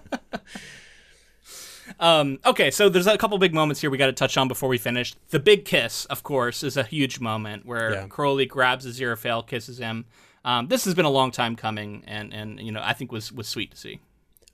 Um, 2.00 2.40
okay, 2.44 2.70
so 2.70 2.88
there's 2.88 3.06
a 3.06 3.16
couple 3.16 3.38
big 3.38 3.54
moments 3.54 3.80
here 3.80 3.88
we 3.88 3.98
got 3.98 4.06
to 4.06 4.12
touch 4.12 4.36
on 4.36 4.48
before 4.48 4.68
we 4.68 4.78
finish. 4.78 5.14
The 5.30 5.38
big 5.38 5.64
kiss, 5.64 6.04
of 6.06 6.22
course, 6.22 6.62
is 6.62 6.76
a 6.76 6.82
huge 6.82 7.20
moment 7.20 7.64
where 7.64 7.92
yeah. 7.92 8.06
Crowley 8.08 8.46
grabs 8.46 8.86
Aziraphale, 8.86 9.46
kisses 9.46 9.78
him. 9.78 10.06
Um, 10.45 10.68
this 10.68 10.84
has 10.84 10.95
been 10.95 11.05
a 11.05 11.11
long 11.11 11.30
time 11.30 11.57
coming, 11.57 12.05
and 12.07 12.32
and 12.32 12.61
you 12.61 12.72
know 12.72 12.80
I 12.82 12.92
think 12.92 13.12
was 13.12 13.32
was 13.32 13.49
sweet 13.49 13.70
to 13.72 13.76
see. 13.76 14.01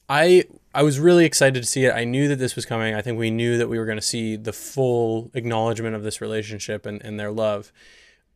I 0.09 0.45
I 0.75 0.83
was 0.83 0.99
really 0.99 1.25
excited 1.25 1.63
to 1.63 1.69
see 1.69 1.85
it. 1.85 1.95
I 1.95 2.05
knew 2.05 2.27
that 2.29 2.37
this 2.37 2.57
was 2.57 2.67
coming. 2.67 2.95
I 2.95 3.01
think 3.01 3.19
we 3.19 3.31
knew 3.31 3.57
that 3.59 3.69
we 3.69 3.79
were 3.79 3.87
going 3.87 3.99
to 3.99 4.03
see 4.03 4.37
the 4.37 4.53
full 4.53 5.31
acknowledgement 5.35 5.95
of 5.95 6.03
this 6.03 6.21
relationship 6.21 6.85
and, 6.85 7.01
and 7.05 7.19
their 7.19 7.31
love. 7.31 7.73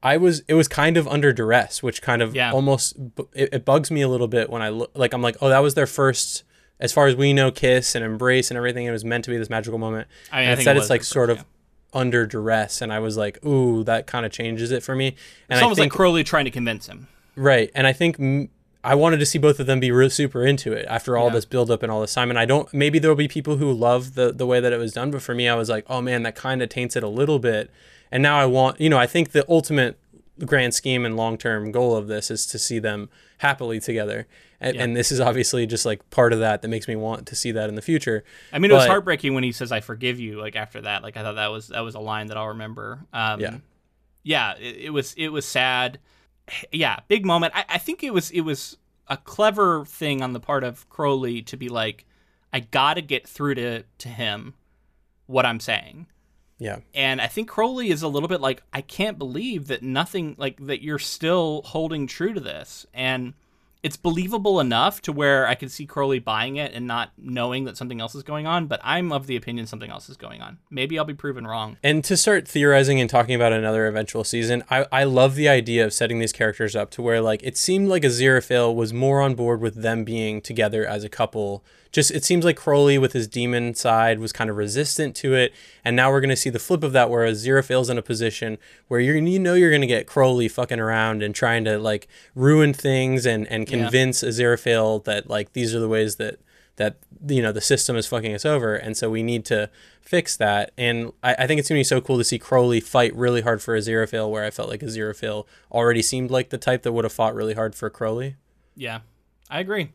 I 0.01 0.17
was 0.19 0.43
it 0.47 0.55
was 0.55 0.69
kind 0.69 0.97
of 0.97 1.09
under 1.09 1.33
duress, 1.33 1.83
which 1.83 2.01
kind 2.01 2.23
of 2.23 2.35
yeah. 2.35 2.53
almost 2.53 2.97
it, 3.33 3.49
it, 3.53 3.65
bugs 3.65 3.91
me 3.91 4.03
a 4.03 4.09
little 4.09 4.29
bit 4.29 4.51
when 4.51 4.63
I 4.63 4.69
look 4.69 4.93
like 4.95 5.13
I'm 5.13 5.23
like, 5.23 5.37
oh, 5.41 5.49
that 5.49 5.61
was 5.61 5.75
their 5.75 5.87
first, 5.87 6.45
as 6.79 6.93
far 6.93 7.07
as 7.07 7.17
we 7.17 7.33
know, 7.33 7.51
kiss 7.51 7.95
and 7.95 8.05
embrace 8.05 8.51
and 8.51 8.59
everything. 8.59 8.87
It 8.87 8.93
was 8.93 9.05
meant 9.05 9.25
to 9.25 9.31
be 9.31 9.39
this 9.39 9.51
magical 9.51 9.79
moment. 9.79 10.07
I 10.31 10.37
mean, 10.37 10.43
and 10.43 10.51
I 10.51 10.53
instead, 10.55 10.77
it 10.77 10.81
it's 10.81 10.91
like 10.91 11.01
first, 11.01 11.11
sort 11.11 11.31
yeah. 11.31 11.37
of 11.37 11.45
under 11.95 12.27
duress, 12.27 12.83
and 12.83 12.93
I 12.93 12.99
was 12.99 13.17
like, 13.17 13.45
ooh, 13.45 13.83
that 13.85 14.07
kind 14.07 14.27
of 14.27 14.31
changes 14.31 14.71
it 14.71 14.83
for 14.83 14.95
me. 14.95 15.09
And 15.49 15.57
it's 15.57 15.61
I 15.61 15.63
almost 15.63 15.81
think, 15.81 15.93
like 15.93 15.97
Crowley 15.97 16.23
trying 16.23 16.45
to 16.45 16.51
convince 16.51 16.87
him. 16.87 17.09
Right, 17.37 17.71
and 17.75 17.87
I 17.87 17.93
think 17.93 18.19
m- 18.21 18.49
I 18.85 18.95
wanted 18.95 19.19
to 19.19 19.27
see 19.27 19.39
both 19.39 19.59
of 19.59 19.67
them 19.67 19.81
be 19.81 19.91
real 19.91 20.11
super 20.11 20.45
into 20.45 20.73
it 20.73 20.85
after 20.89 21.17
all 21.17 21.29
yeah. 21.29 21.33
this 21.33 21.47
build 21.47 21.71
up 21.71 21.83
and 21.83 21.91
all 21.91 22.03
this 22.03 22.13
time. 22.13 22.29
And 22.29 22.39
I 22.39 22.45
don't. 22.45 22.73
Maybe 22.75 22.99
there'll 22.99 23.17
be 23.17 23.29
people 23.29 23.57
who 23.57 23.73
love 23.73 24.15
the 24.15 24.31
the 24.31 24.47
way 24.47 24.61
that 24.61 24.73
it 24.73 24.79
was 24.79 24.93
done, 24.93 25.11
but 25.11 25.23
for 25.23 25.35
me, 25.35 25.49
I 25.49 25.55
was 25.55 25.71
like, 25.71 25.87
oh 25.89 26.03
man, 26.03 26.23
that 26.25 26.37
kind 26.37 26.63
of 26.63 26.69
taints 26.69 26.95
it 26.95 27.03
a 27.03 27.09
little 27.09 27.39
bit. 27.39 27.71
And 28.13 28.23
now 28.23 28.39
I 28.39 28.47
want, 28.47 28.81
you 28.81 28.91
know, 28.91 28.99
I 28.99 29.07
think 29.07 29.33
the 29.33 29.45
ultimate 29.49 29.99
grand 30.45 30.75
scheme 30.75 31.07
and 31.07 31.17
long 31.17 31.39
term 31.39 31.73
goal 31.73 31.97
of 31.97 32.09
this 32.09 32.31
is 32.31 32.47
to 32.47 32.59
see 32.59 32.79
them 32.79 33.09
happily 33.39 33.81
together. 33.81 34.27
And, 34.61 34.77
yeah. 34.77 34.85
and, 34.85 34.97
this 34.97 35.13
is 35.13 35.21
obviously 35.21 35.67
just 35.67 35.85
like 35.85 36.09
part 36.11 36.33
of 36.33 36.39
that 36.39 36.63
that 36.63 36.69
makes 36.69 36.89
me 36.89 36.97
want 36.97 37.27
to 37.27 37.37
see 37.37 37.53
that 37.53 37.69
in 37.69 37.75
the 37.75 37.83
future. 37.83 38.25
I 38.53 38.59
mean, 38.59 38.71
it 38.71 38.75
was 38.75 38.87
heartbreaking 38.87 39.35
when 39.35 39.45
he 39.45 39.53
says, 39.53 39.73
"I 39.73 39.81
forgive 39.81 40.21
you." 40.21 40.41
Like 40.41 40.57
after 40.57 40.83
that, 40.83 41.03
like 41.03 41.17
I 41.17 41.23
thought 41.23 41.35
that 41.35 41.51
was 41.51 41.69
that 41.69 41.81
was 41.81 41.95
a 41.95 42.01
line 42.01 42.29
that 42.29 42.37
I'll 42.37 42.49
remember. 42.49 43.05
Um, 43.13 43.41
yeah, 43.41 43.57
yeah, 44.23 44.55
it, 44.57 44.77
it 44.77 44.91
was 44.91 45.15
it 45.19 45.29
was 45.29 45.45
sad 45.45 45.99
yeah, 46.73 47.01
big 47.09 47.25
moment. 47.25 47.53
I, 47.55 47.65
I 47.69 47.79
think 47.79 48.03
it 48.03 48.13
was 48.13 48.31
it 48.31 48.43
was 48.43 48.77
a 49.09 49.17
clever 49.17 49.85
thing 49.85 50.23
on 50.23 50.33
the 50.33 50.41
part 50.41 50.65
of 50.65 50.89
Crowley 50.89 51.43
to 51.43 51.57
be 51.57 51.69
like, 51.69 52.07
I 52.53 52.61
gotta 52.61 53.03
get 53.03 53.27
through 53.27 53.57
to 53.57 53.85
to 53.99 54.09
him 54.09 54.55
what 55.27 55.47
I'm 55.47 55.61
saying. 55.61 56.07
Yeah. 56.59 56.79
And 56.95 57.21
I 57.21 57.27
think 57.27 57.49
Crowley 57.49 57.91
is 57.91 58.03
a 58.03 58.09
little 58.09 58.29
bit 58.29 58.41
like, 58.41 58.63
I 58.73 58.81
can't 58.81 59.19
believe 59.19 59.67
that 59.67 59.83
nothing 59.83 60.37
like 60.39 60.65
that 60.67 60.83
you're 60.83 60.99
still 60.99 61.63
holding 61.65 62.07
true 62.07 62.33
to 62.33 62.41
this. 62.41 62.87
And 62.95 63.35
it's 63.85 63.99
believable 63.99 64.61
enough 64.61 65.03
to 65.03 65.13
where 65.13 65.47
I 65.47 65.55
could 65.55 65.71
see 65.71 65.85
Crowley 65.85 66.19
buying 66.19 66.57
it 66.57 66.73
and 66.73 66.87
not 66.87 67.11
knowing 67.19 67.65
that 67.65 67.77
something 67.77 68.01
else 68.01 68.15
is 68.15 68.23
going 68.23 68.47
on, 68.47 68.67
but 68.67 68.81
I'm 68.83 69.13
of 69.13 69.27
the 69.27 69.37
opinion 69.37 69.67
something 69.67 69.91
else 69.91 70.09
is 70.09 70.17
going 70.17 70.41
on. 70.41 70.57
Maybe 70.71 70.99
I'll 70.99 71.05
be 71.05 71.13
proven 71.13 71.47
wrong. 71.47 71.77
And 71.83 72.03
to 72.05 72.17
start 72.17 72.49
theorizing 72.49 72.99
and 72.99 73.11
talking 73.11 73.35
about 73.35 73.53
another 73.53 73.87
eventual 73.87 74.25
season, 74.25 74.65
I, 74.71 74.87
I 74.91 75.05
love 75.05 75.35
the 75.35 75.51
idea 75.51 75.85
of 75.85 75.93
setting 75.93 76.19
these 76.19 76.33
characters 76.33 76.75
up 76.75 76.91
to 76.93 77.03
where 77.03 77.21
like 77.21 77.43
it 77.43 77.59
seemed 77.59 77.89
like 77.89 78.05
Aziraphale 78.05 78.75
was 78.75 78.95
more 78.95 79.21
on 79.21 79.35
board 79.35 79.61
with 79.61 79.75
them 79.75 80.03
being 80.03 80.41
together 80.41 80.87
as 80.87 81.05
a 81.05 81.11
couple 81.11 81.63
just 81.95 82.11
it 82.11 82.25
seems 82.25 82.45
like 82.45 82.57
Crowley 82.57 82.99
with 82.99 83.13
his 83.13 83.29
demon 83.29 83.73
side 83.73 84.19
was 84.19 84.33
kind 84.33 84.51
of 84.51 84.57
resistant 84.57 85.15
to 85.17 85.35
it, 85.35 85.55
and 85.85 85.95
now 85.95 86.11
we're 86.11 86.21
gonna 86.21 86.35
see 86.35 86.51
the 86.51 86.59
flip 86.59 86.83
of 86.83 86.93
that, 86.93 87.09
where 87.09 87.25
Aziraphale's 87.25 87.89
in 87.89 87.97
a 87.97 88.03
position 88.03 88.59
where 88.89 88.99
you're 88.99 89.17
you 89.17 89.39
know 89.39 89.55
you're 89.55 89.71
gonna 89.71 89.87
get 89.87 90.09
Crowley 90.09 90.49
fucking 90.49 90.81
around 90.81 91.23
and 91.23 91.37
trying 91.37 91.65
to 91.65 91.79
like 91.79 92.09
ruin 92.35 92.75
things 92.75 93.25
and 93.25 93.47
and 93.47 93.69
convince 93.69 94.25
yeah. 94.25 94.31
Aziraphale 94.31 95.05
that 95.05 95.31
like 95.31 95.53
these 95.53 95.73
are 95.73 95.79
the 95.79 95.89
ways 95.89 96.17
that 96.17 96.41
that 96.77 96.97
you 97.29 97.41
know 97.41 97.53
the 97.53 97.61
system 97.61 97.95
is 97.95 98.09
fucking 98.09 98.35
us 98.35 98.45
over, 98.45 98.75
and 98.75 98.97
so 98.97 99.09
we 99.09 99.23
need 99.23 99.45
to 99.45 99.71
fix 100.03 100.37
that. 100.37 100.73
And 100.77 101.13
I, 101.23 101.37
I 101.39 101.47
think 101.47 101.61
it's 101.61 101.69
gonna 101.69 101.79
be 101.79 101.85
so 101.85 102.01
cool 102.01 102.19
to 102.19 102.25
see 102.25 102.41
Crowley 102.41 102.81
fight 102.81 103.15
really 103.15 103.43
hard 103.43 103.63
for 103.63 103.79
Aziraphale, 103.79 104.29
where 104.29 104.45
I 104.45 104.51
felt 104.51 104.69
like 104.69 104.81
Aziraphale 104.81 105.47
already 105.71 106.03
seemed 106.03 106.33
like 106.33 106.51
the 106.51 106.59
type 106.59 106.83
that 106.83 106.93
would 106.93 107.05
have 107.05 107.13
fought 107.13 107.37
really 107.37 107.55
hard 107.55 107.77
for 107.77 107.89
Crowley. 107.89 108.35
Yeah, 108.75 109.03
I 109.49 109.61
agree. 109.61 109.93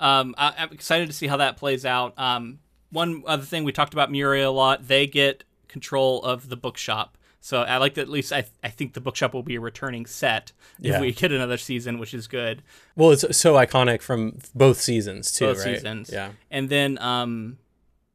Um, 0.00 0.34
I, 0.36 0.54
am 0.58 0.72
excited 0.72 1.06
to 1.06 1.12
see 1.12 1.26
how 1.26 1.36
that 1.38 1.56
plays 1.56 1.86
out. 1.86 2.18
Um, 2.18 2.58
one 2.90 3.22
other 3.26 3.44
thing 3.44 3.64
we 3.64 3.72
talked 3.72 3.92
about 3.92 4.10
Muriel 4.10 4.50
a 4.50 4.54
lot. 4.54 4.86
They 4.86 5.06
get 5.06 5.44
control 5.68 6.22
of 6.22 6.48
the 6.48 6.56
bookshop. 6.56 7.18
So 7.40 7.60
I 7.60 7.76
like 7.76 7.94
that. 7.94 8.02
At 8.02 8.08
least 8.08 8.32
I, 8.32 8.46
I 8.62 8.70
think 8.70 8.94
the 8.94 9.02
bookshop 9.02 9.34
will 9.34 9.42
be 9.42 9.56
a 9.56 9.60
returning 9.60 10.06
set 10.06 10.52
if 10.78 10.86
yeah. 10.86 11.00
we 11.00 11.12
get 11.12 11.30
another 11.30 11.58
season, 11.58 11.98
which 11.98 12.14
is 12.14 12.26
good. 12.26 12.62
Well, 12.96 13.10
it's 13.10 13.36
so 13.36 13.54
iconic 13.54 14.00
from 14.00 14.38
both 14.54 14.80
seasons 14.80 15.30
too, 15.30 15.46
both 15.46 15.58
right? 15.58 15.74
seasons. 15.74 16.10
Yeah. 16.10 16.30
And 16.50 16.70
then 16.70 16.96
um, 17.02 17.58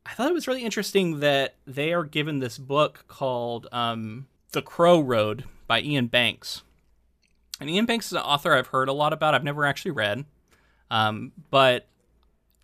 I 0.04 0.14
thought 0.14 0.32
it 0.32 0.34
was 0.34 0.48
really 0.48 0.64
interesting 0.64 1.20
that 1.20 1.56
they 1.68 1.94
are 1.94 2.04
given 2.04 2.40
this 2.40 2.58
book 2.58 3.06
called 3.08 3.68
um, 3.72 4.28
"The 4.52 4.64
Crow 4.64 5.00
Road" 5.00 5.44
by 5.68 5.80
Iain 5.80 6.08
Banks. 6.08 6.64
And 7.62 7.70
Iain 7.70 7.86
Banks 7.86 8.08
is 8.08 8.14
an 8.14 8.20
author 8.20 8.56
I've 8.56 8.68
heard 8.68 8.90
a 8.90 8.94
lot 8.94 9.14
about. 9.14 9.36
I've 9.36 9.44
never 9.44 9.64
actually 9.64 9.92
read, 9.92 10.26
um, 10.90 11.32
but 11.50 11.88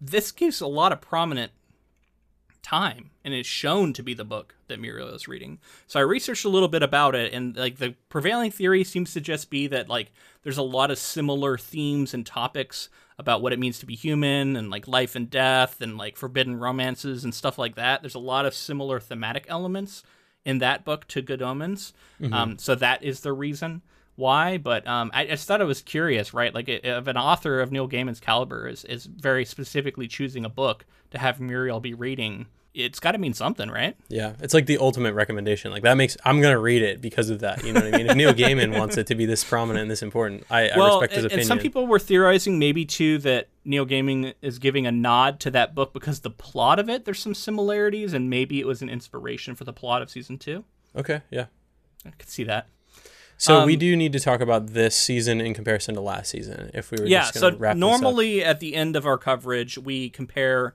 this 0.02 0.32
gives 0.32 0.62
a 0.62 0.68
lot 0.68 0.92
of 0.92 1.02
prominent 1.02 1.52
time 2.66 3.12
and 3.24 3.34
is 3.34 3.46
shown 3.46 3.94
to 3.94 4.02
be 4.02 4.16
the 4.16 4.26
book 4.26 4.56
that 4.68 4.80
Muriel 4.80 5.10
is 5.10 5.28
reading. 5.28 5.60
So 5.86 6.00
I 6.00 6.04
researched 6.04 6.46
a 6.46 6.50
little 6.50 6.68
bit 6.68 6.82
about 6.82 7.14
it 7.14 7.32
and 7.32 7.56
like 7.56 7.78
the 7.78 7.94
prevailing 8.10 8.50
theory 8.50 8.84
seems 8.84 9.14
to 9.14 9.22
just 9.22 9.52
be 9.52 9.68
that 9.68 9.88
like 9.88 10.12
there's 10.42 10.58
a 10.58 10.64
lot 10.64 10.90
of 10.90 10.98
similar 10.98 11.60
themes 11.60 12.16
and 12.16 12.26
topics 12.26 12.90
about 13.20 13.44
what 13.44 13.54
it 13.54 13.60
means 13.60 13.78
to 13.80 13.86
be 13.86 13.96
human 13.96 14.56
and 14.56 14.72
like 14.72 14.88
life 14.88 15.16
and 15.16 15.30
death 15.30 15.80
and 15.80 15.98
like 15.98 16.18
forbidden 16.18 16.60
romances 16.60 17.24
and 17.24 17.36
stuff 17.36 17.60
like 17.60 17.76
that. 17.76 18.02
There's 18.02 18.16
a 18.16 18.20
lot 18.20 18.48
of 18.48 18.56
similar 18.56 19.00
thematic 19.00 19.46
elements 19.48 20.02
in 20.44 20.58
that 20.58 20.84
book 20.84 21.08
to 21.10 21.22
Good 21.22 21.44
Omens. 21.44 21.94
Mm-hmm. 22.20 22.34
Um, 22.34 22.58
so 22.58 22.74
that 22.76 23.04
is 23.04 23.20
the 23.20 23.34
reason 23.34 23.84
why, 24.16 24.58
but 24.58 24.88
um, 24.88 25.12
I 25.14 25.26
just 25.26 25.48
thought 25.48 25.62
it 25.62 25.66
was 25.66 25.82
curious, 25.82 26.34
right? 26.34 26.54
Like, 26.54 26.70
if 26.70 27.08
an 27.08 27.18
author 27.18 27.60
of 27.60 27.72
Neil 27.72 27.88
Gaiman's 27.88 28.20
caliber 28.20 28.68
is, 28.68 28.86
is 28.86 29.06
very 29.06 29.46
specifically 29.46 30.08
choosing 30.08 30.46
a 30.46 30.50
book 30.50 30.86
to 31.12 31.18
have 31.18 31.42
Muriel 31.42 31.80
be 31.80 31.94
reading, 31.94 32.48
it's 32.76 33.00
got 33.00 33.14
to 33.14 33.18
mean 33.18 33.34
something, 33.34 33.70
right? 33.70 33.96
Yeah, 34.10 34.34
it's 34.42 34.54
like 34.54 34.66
the 34.66 34.78
ultimate 34.78 35.14
recommendation. 35.14 35.72
Like 35.72 35.84
that 35.84 35.96
makes 35.96 36.18
I'm 36.26 36.42
gonna 36.42 36.60
read 36.60 36.82
it 36.82 37.02
because 37.02 37.30
of 37.30 37.40
that. 37.40 37.64
You 37.64 37.74
know 37.74 37.82
what 37.82 37.94
I 37.94 37.98
mean? 37.98 38.10
if 38.10 38.16
Neil 38.18 38.34
Gaiman 38.34 38.78
wants 38.78 38.98
it 38.98 39.08
to 39.08 39.16
be 39.16 39.26
this 39.26 39.44
prominent 39.44 39.84
and 39.84 39.92
this 39.92 40.04
important, 40.04 40.44
I, 40.50 40.72
well, 40.76 40.98
I 40.98 41.02
respect 41.02 41.14
his 41.14 41.24
and, 41.24 41.26
opinion. 41.28 41.40
And 41.40 41.48
some 41.48 41.60
people 41.60 41.88
were 41.88 42.00
theorizing 42.00 42.60
maybe 42.60 42.86
too 42.86 43.18
that 43.20 43.48
Neil 43.64 43.86
Gaiman 43.86 44.34
is 44.42 44.60
giving 44.60 44.86
a 44.86 44.92
nod 44.92 45.40
to 45.42 45.52
that 45.52 45.74
book 45.74 45.94
because 45.94 46.20
the 46.20 46.30
plot 46.30 46.80
of 46.80 46.90
it 46.90 47.06
there's 47.06 47.20
some 47.20 47.34
similarities, 47.34 48.14
and 48.14 48.30
maybe 48.30 48.60
it 48.60 48.68
was 48.68 48.82
an 48.82 48.90
inspiration 48.90 49.56
for 49.56 49.64
the 49.64 49.74
plot 49.74 50.02
of 50.02 50.10
season 50.10 50.38
two. 50.38 50.66
Okay, 50.96 51.22
yeah, 51.32 51.46
I 52.06 52.12
could 52.12 52.30
see 52.30 52.44
that. 52.44 52.68
So 53.38 53.58
um, 53.60 53.66
we 53.66 53.76
do 53.76 53.96
need 53.96 54.14
to 54.14 54.20
talk 54.20 54.40
about 54.42 54.68
this 54.68 54.96
season 54.96 55.42
in 55.42 55.54
comparison 55.54 55.96
to 55.96 56.02
last 56.02 56.30
season. 56.30 56.72
If 56.74 56.92
we 56.92 56.98
were 57.00 57.08
just 57.24 57.34
going 57.42 57.54
to 57.54 57.60
wrap 57.60 57.72
up. 57.72 57.78
yeah, 57.78 57.82
so 57.82 57.98
normally 58.02 58.44
at 58.44 58.60
the 58.60 58.76
end 58.76 58.96
of 58.96 59.06
our 59.06 59.18
coverage 59.18 59.78
we 59.78 60.10
compare 60.10 60.74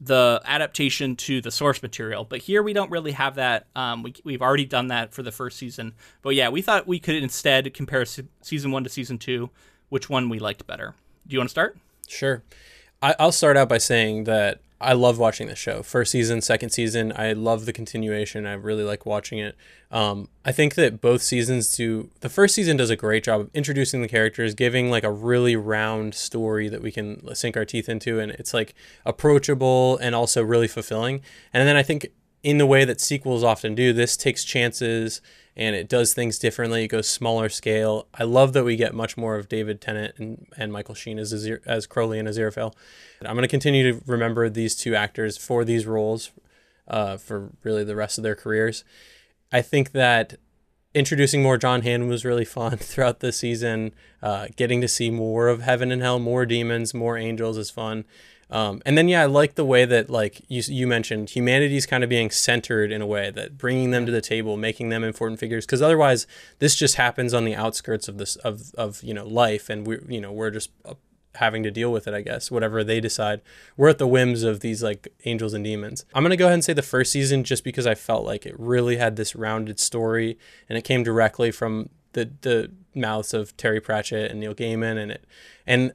the 0.00 0.40
adaptation 0.44 1.16
to 1.16 1.40
the 1.40 1.50
source 1.50 1.82
material. 1.82 2.24
But 2.24 2.40
here 2.40 2.62
we 2.62 2.72
don't 2.72 2.90
really 2.90 3.12
have 3.12 3.34
that. 3.34 3.66
Um, 3.74 4.04
we, 4.04 4.14
we've 4.24 4.42
already 4.42 4.64
done 4.64 4.88
that 4.88 5.12
for 5.12 5.22
the 5.24 5.32
first 5.32 5.58
season. 5.58 5.94
But 6.22 6.36
yeah, 6.36 6.50
we 6.50 6.62
thought 6.62 6.86
we 6.86 7.00
could 7.00 7.16
instead 7.16 7.74
compare 7.74 8.04
se- 8.04 8.28
season 8.42 8.70
one 8.70 8.84
to 8.84 8.90
season 8.90 9.18
two, 9.18 9.50
which 9.88 10.08
one 10.08 10.28
we 10.28 10.38
liked 10.38 10.66
better. 10.66 10.94
Do 11.26 11.34
you 11.34 11.40
want 11.40 11.48
to 11.48 11.52
start? 11.52 11.76
Sure. 12.06 12.44
I, 13.02 13.16
I'll 13.18 13.32
start 13.32 13.56
out 13.56 13.68
by 13.68 13.78
saying 13.78 14.24
that 14.24 14.60
I 14.80 14.92
love 14.92 15.18
watching 15.18 15.48
the 15.48 15.56
show. 15.56 15.82
First 15.82 16.12
season, 16.12 16.40
second 16.40 16.70
season, 16.70 17.12
I 17.16 17.32
love 17.32 17.66
the 17.66 17.72
continuation. 17.72 18.46
I 18.46 18.52
really 18.52 18.84
like 18.84 19.04
watching 19.04 19.40
it. 19.40 19.56
Um, 19.90 20.28
I 20.44 20.52
think 20.52 20.76
that 20.76 21.00
both 21.00 21.20
seasons 21.20 21.74
do. 21.74 22.10
The 22.20 22.28
first 22.28 22.54
season 22.54 22.76
does 22.76 22.90
a 22.90 22.96
great 22.96 23.24
job 23.24 23.40
of 23.40 23.50
introducing 23.54 24.02
the 24.02 24.08
characters, 24.08 24.54
giving 24.54 24.88
like 24.90 25.02
a 25.02 25.10
really 25.10 25.56
round 25.56 26.14
story 26.14 26.68
that 26.68 26.80
we 26.80 26.92
can 26.92 27.34
sink 27.34 27.56
our 27.56 27.64
teeth 27.64 27.88
into, 27.88 28.20
and 28.20 28.30
it's 28.32 28.54
like 28.54 28.74
approachable 29.04 29.98
and 29.98 30.14
also 30.14 30.42
really 30.42 30.68
fulfilling. 30.68 31.22
And 31.52 31.66
then 31.66 31.76
I 31.76 31.82
think 31.82 32.06
in 32.44 32.58
the 32.58 32.66
way 32.66 32.84
that 32.84 33.00
sequels 33.00 33.42
often 33.42 33.74
do, 33.74 33.92
this 33.92 34.16
takes 34.16 34.44
chances 34.44 35.20
and 35.58 35.74
it 35.74 35.88
does 35.88 36.14
things 36.14 36.38
differently. 36.38 36.84
It 36.84 36.88
goes 36.88 37.08
smaller 37.08 37.48
scale. 37.48 38.06
I 38.14 38.22
love 38.22 38.52
that 38.52 38.64
we 38.64 38.76
get 38.76 38.94
much 38.94 39.16
more 39.16 39.36
of 39.36 39.48
David 39.48 39.80
Tennant 39.80 40.14
and, 40.16 40.46
and 40.56 40.72
Michael 40.72 40.94
Sheen 40.94 41.18
as 41.18 41.34
Azir, 41.34 41.60
as 41.66 41.86
Crowley 41.86 42.20
and 42.20 42.28
Aziraphale. 42.28 42.72
I'm 43.20 43.34
going 43.34 43.42
to 43.42 43.48
continue 43.48 43.92
to 43.92 44.00
remember 44.06 44.48
these 44.48 44.76
two 44.76 44.94
actors 44.94 45.36
for 45.36 45.64
these 45.64 45.84
roles 45.84 46.30
uh, 46.86 47.16
for 47.16 47.50
really 47.64 47.82
the 47.82 47.96
rest 47.96 48.18
of 48.18 48.24
their 48.24 48.36
careers. 48.36 48.84
I 49.50 49.60
think 49.60 49.92
that 49.92 50.36
introducing 50.94 51.42
more 51.42 51.58
Jon 51.58 51.82
Hamm 51.82 52.06
was 52.06 52.24
really 52.24 52.44
fun 52.44 52.76
throughout 52.76 53.18
the 53.18 53.32
season. 53.32 53.92
Uh, 54.22 54.46
getting 54.56 54.80
to 54.80 54.88
see 54.88 55.10
more 55.10 55.48
of 55.48 55.62
heaven 55.62 55.90
and 55.90 56.00
hell, 56.00 56.20
more 56.20 56.46
demons, 56.46 56.94
more 56.94 57.18
angels 57.18 57.58
is 57.58 57.70
fun. 57.70 58.04
Um, 58.50 58.80
and 58.86 58.96
then 58.96 59.08
yeah, 59.08 59.22
I 59.22 59.26
like 59.26 59.56
the 59.56 59.64
way 59.64 59.84
that 59.84 60.08
like 60.08 60.40
you 60.48 60.62
you 60.66 60.86
mentioned 60.86 61.30
humanity's 61.30 61.84
kind 61.84 62.02
of 62.02 62.08
being 62.08 62.30
centered 62.30 62.90
in 62.90 63.02
a 63.02 63.06
way 63.06 63.30
that 63.30 63.58
bringing 63.58 63.90
them 63.90 64.06
to 64.06 64.12
the 64.12 64.22
table, 64.22 64.56
making 64.56 64.88
them 64.88 65.04
important 65.04 65.38
figures. 65.38 65.66
Because 65.66 65.82
otherwise, 65.82 66.26
this 66.58 66.74
just 66.74 66.94
happens 66.94 67.34
on 67.34 67.44
the 67.44 67.54
outskirts 67.54 68.08
of 68.08 68.18
this 68.18 68.36
of 68.36 68.74
of 68.74 69.02
you 69.02 69.12
know 69.12 69.26
life, 69.26 69.68
and 69.68 69.86
we 69.86 69.98
you 70.08 70.20
know 70.20 70.32
we're 70.32 70.50
just 70.50 70.70
uh, 70.86 70.94
having 71.34 71.62
to 71.62 71.70
deal 71.70 71.92
with 71.92 72.08
it. 72.08 72.14
I 72.14 72.22
guess 72.22 72.50
whatever 72.50 72.82
they 72.82 73.00
decide, 73.00 73.42
we're 73.76 73.90
at 73.90 73.98
the 73.98 74.06
whims 74.06 74.42
of 74.42 74.60
these 74.60 74.82
like 74.82 75.08
angels 75.26 75.52
and 75.52 75.62
demons. 75.62 76.06
I'm 76.14 76.22
gonna 76.22 76.36
go 76.36 76.46
ahead 76.46 76.54
and 76.54 76.64
say 76.64 76.72
the 76.72 76.82
first 76.82 77.12
season 77.12 77.44
just 77.44 77.64
because 77.64 77.86
I 77.86 77.94
felt 77.94 78.24
like 78.24 78.46
it 78.46 78.58
really 78.58 78.96
had 78.96 79.16
this 79.16 79.36
rounded 79.36 79.78
story, 79.78 80.38
and 80.70 80.78
it 80.78 80.82
came 80.82 81.02
directly 81.02 81.50
from 81.50 81.90
the 82.14 82.30
the 82.40 82.70
mouths 82.94 83.34
of 83.34 83.54
Terry 83.58 83.80
Pratchett 83.80 84.30
and 84.30 84.40
Neil 84.40 84.54
Gaiman, 84.54 84.96
and 84.96 85.12
it 85.12 85.26
and 85.66 85.92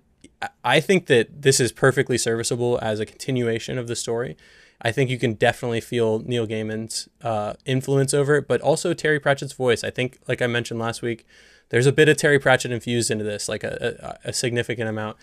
I 0.64 0.80
think 0.80 1.08
that 1.08 1.41
this 1.41 1.60
is 1.60 1.72
perfectly 1.72 2.18
serviceable 2.18 2.80
as 2.82 3.00
a 3.00 3.06
continuation 3.06 3.78
of 3.78 3.88
the 3.88 3.96
story. 3.96 4.36
I 4.82 4.91
think 4.91 5.10
you 5.10 5.18
can 5.18 5.34
definitely 5.34 5.82
feel 5.82 6.20
Neil 6.20 6.46
Gaiman's 6.46 7.08
uh, 7.22 7.54
influence 7.66 8.14
over 8.14 8.36
it, 8.36 8.48
but 8.48 8.62
also 8.62 8.94
Terry 8.94 9.20
Pratchett's 9.20 9.54
voice. 9.54 9.84
I 9.84 9.89
think, 9.89 10.20
like 10.28 10.41
I 10.41 10.48
mentioned 10.48 10.80
last 10.80 11.02
week, 11.02 11.26
there's 11.70 11.86
a 11.86 11.91
bit 11.91 12.10
of 12.10 12.18
Terry 12.18 12.38
Pratchett 12.38 12.72
infused 12.72 13.10
into 13.10 13.24
this, 13.24 13.48
like 13.48 13.64
a, 13.64 14.18
a, 14.26 14.30
a 14.30 14.34
significant 14.34 14.89
amount. 14.89 15.18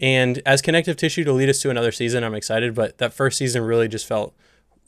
And 0.00 0.40
as 0.46 0.62
connective 0.62 0.96
tissue 0.96 1.24
to 1.24 1.32
lead 1.32 1.48
us 1.48 1.60
to 1.60 1.70
another 1.70 1.92
season, 1.92 2.24
I'm 2.24 2.34
excited, 2.34 2.74
but 2.74 2.98
that 2.98 3.12
first 3.12 3.38
season 3.38 3.62
really 3.64 3.86
just 3.86 4.06
felt 4.06 4.34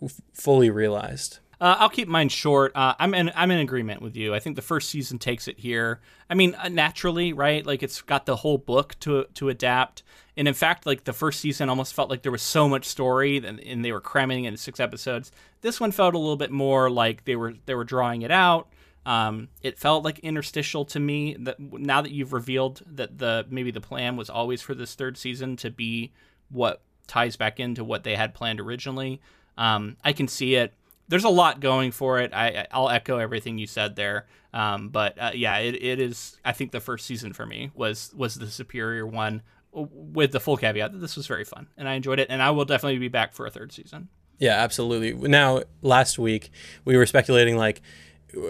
f- 0.03 0.20
fully 0.32 0.70
realized. 0.70 1.39
Uh, 1.64 1.76
I'll 1.78 1.88
keep 1.88 2.08
mine 2.08 2.28
short. 2.28 2.72
Uh, 2.76 2.94
I'm 2.98 3.14
in 3.14 3.32
I'm 3.34 3.50
in 3.50 3.58
agreement 3.58 4.02
with 4.02 4.16
you. 4.16 4.34
I 4.34 4.38
think 4.38 4.54
the 4.54 4.60
first 4.60 4.90
season 4.90 5.18
takes 5.18 5.48
it 5.48 5.58
here. 5.58 6.02
I 6.28 6.34
mean, 6.34 6.54
uh, 6.56 6.68
naturally, 6.68 7.32
right? 7.32 7.64
Like 7.64 7.82
it's 7.82 8.02
got 8.02 8.26
the 8.26 8.36
whole 8.36 8.58
book 8.58 9.00
to 9.00 9.24
to 9.32 9.48
adapt. 9.48 10.02
And 10.36 10.46
in 10.46 10.52
fact, 10.52 10.84
like 10.84 11.04
the 11.04 11.14
first 11.14 11.40
season 11.40 11.70
almost 11.70 11.94
felt 11.94 12.10
like 12.10 12.20
there 12.20 12.30
was 12.30 12.42
so 12.42 12.68
much 12.68 12.84
story, 12.84 13.38
and, 13.38 13.58
and 13.60 13.82
they 13.82 13.92
were 13.92 14.02
cramming 14.02 14.44
it 14.44 14.48
in 14.48 14.56
six 14.58 14.78
episodes. 14.78 15.32
This 15.62 15.80
one 15.80 15.90
felt 15.90 16.12
a 16.12 16.18
little 16.18 16.36
bit 16.36 16.50
more 16.50 16.90
like 16.90 17.24
they 17.24 17.34
were 17.34 17.54
they 17.64 17.74
were 17.74 17.84
drawing 17.84 18.20
it 18.20 18.30
out. 18.30 18.68
Um, 19.06 19.48
it 19.62 19.78
felt 19.78 20.04
like 20.04 20.18
interstitial 20.18 20.84
to 20.84 21.00
me. 21.00 21.34
That 21.40 21.58
now 21.58 22.02
that 22.02 22.12
you've 22.12 22.34
revealed 22.34 22.82
that 22.84 23.16
the 23.16 23.46
maybe 23.48 23.70
the 23.70 23.80
plan 23.80 24.18
was 24.18 24.28
always 24.28 24.60
for 24.60 24.74
this 24.74 24.94
third 24.94 25.16
season 25.16 25.56
to 25.56 25.70
be 25.70 26.12
what 26.50 26.82
ties 27.06 27.36
back 27.36 27.58
into 27.58 27.84
what 27.84 28.04
they 28.04 28.16
had 28.16 28.34
planned 28.34 28.60
originally. 28.60 29.22
Um, 29.56 29.96
I 30.04 30.12
can 30.12 30.28
see 30.28 30.56
it 30.56 30.74
there's 31.09 31.24
a 31.24 31.30
lot 31.30 31.61
going 31.61 31.90
for 31.90 32.20
it. 32.20 32.32
I 32.32 32.66
I'll 32.70 32.90
echo 32.90 33.18
everything 33.18 33.59
you 33.59 33.66
said 33.66 33.96
there. 33.96 34.26
Um, 34.52 34.88
but 34.88 35.18
uh, 35.18 35.32
yeah, 35.34 35.59
it, 35.59 35.74
it 35.82 36.00
is. 36.00 36.38
I 36.44 36.52
think 36.52 36.70
the 36.70 36.80
first 36.80 37.07
season 37.07 37.32
for 37.32 37.44
me 37.44 37.70
was 37.74 38.12
was 38.16 38.36
the 38.36 38.48
superior 38.48 39.07
one, 39.07 39.42
with 39.74 40.32
the 40.32 40.40
full 40.40 40.57
caveat 40.57 40.92
that 40.92 40.98
this 40.98 41.16
was 41.16 41.26
very 41.26 41.44
fun 41.44 41.66
and 41.76 41.88
I 41.88 41.94
enjoyed 41.94 42.18
it, 42.18 42.28
and 42.30 42.42
I 42.42 42.50
will 42.50 42.64
definitely 42.64 42.98
be 42.98 43.09
back 43.09 43.32
for 43.32 43.46
a 43.46 43.50
third 43.50 43.72
season. 43.72 44.09
Yeah, 44.38 44.55
absolutely. 44.55 45.12
Now, 45.28 45.62
last 45.82 46.18
week 46.18 46.50
we 46.84 46.96
were 46.96 47.07
speculating 47.07 47.57
like 47.57 47.82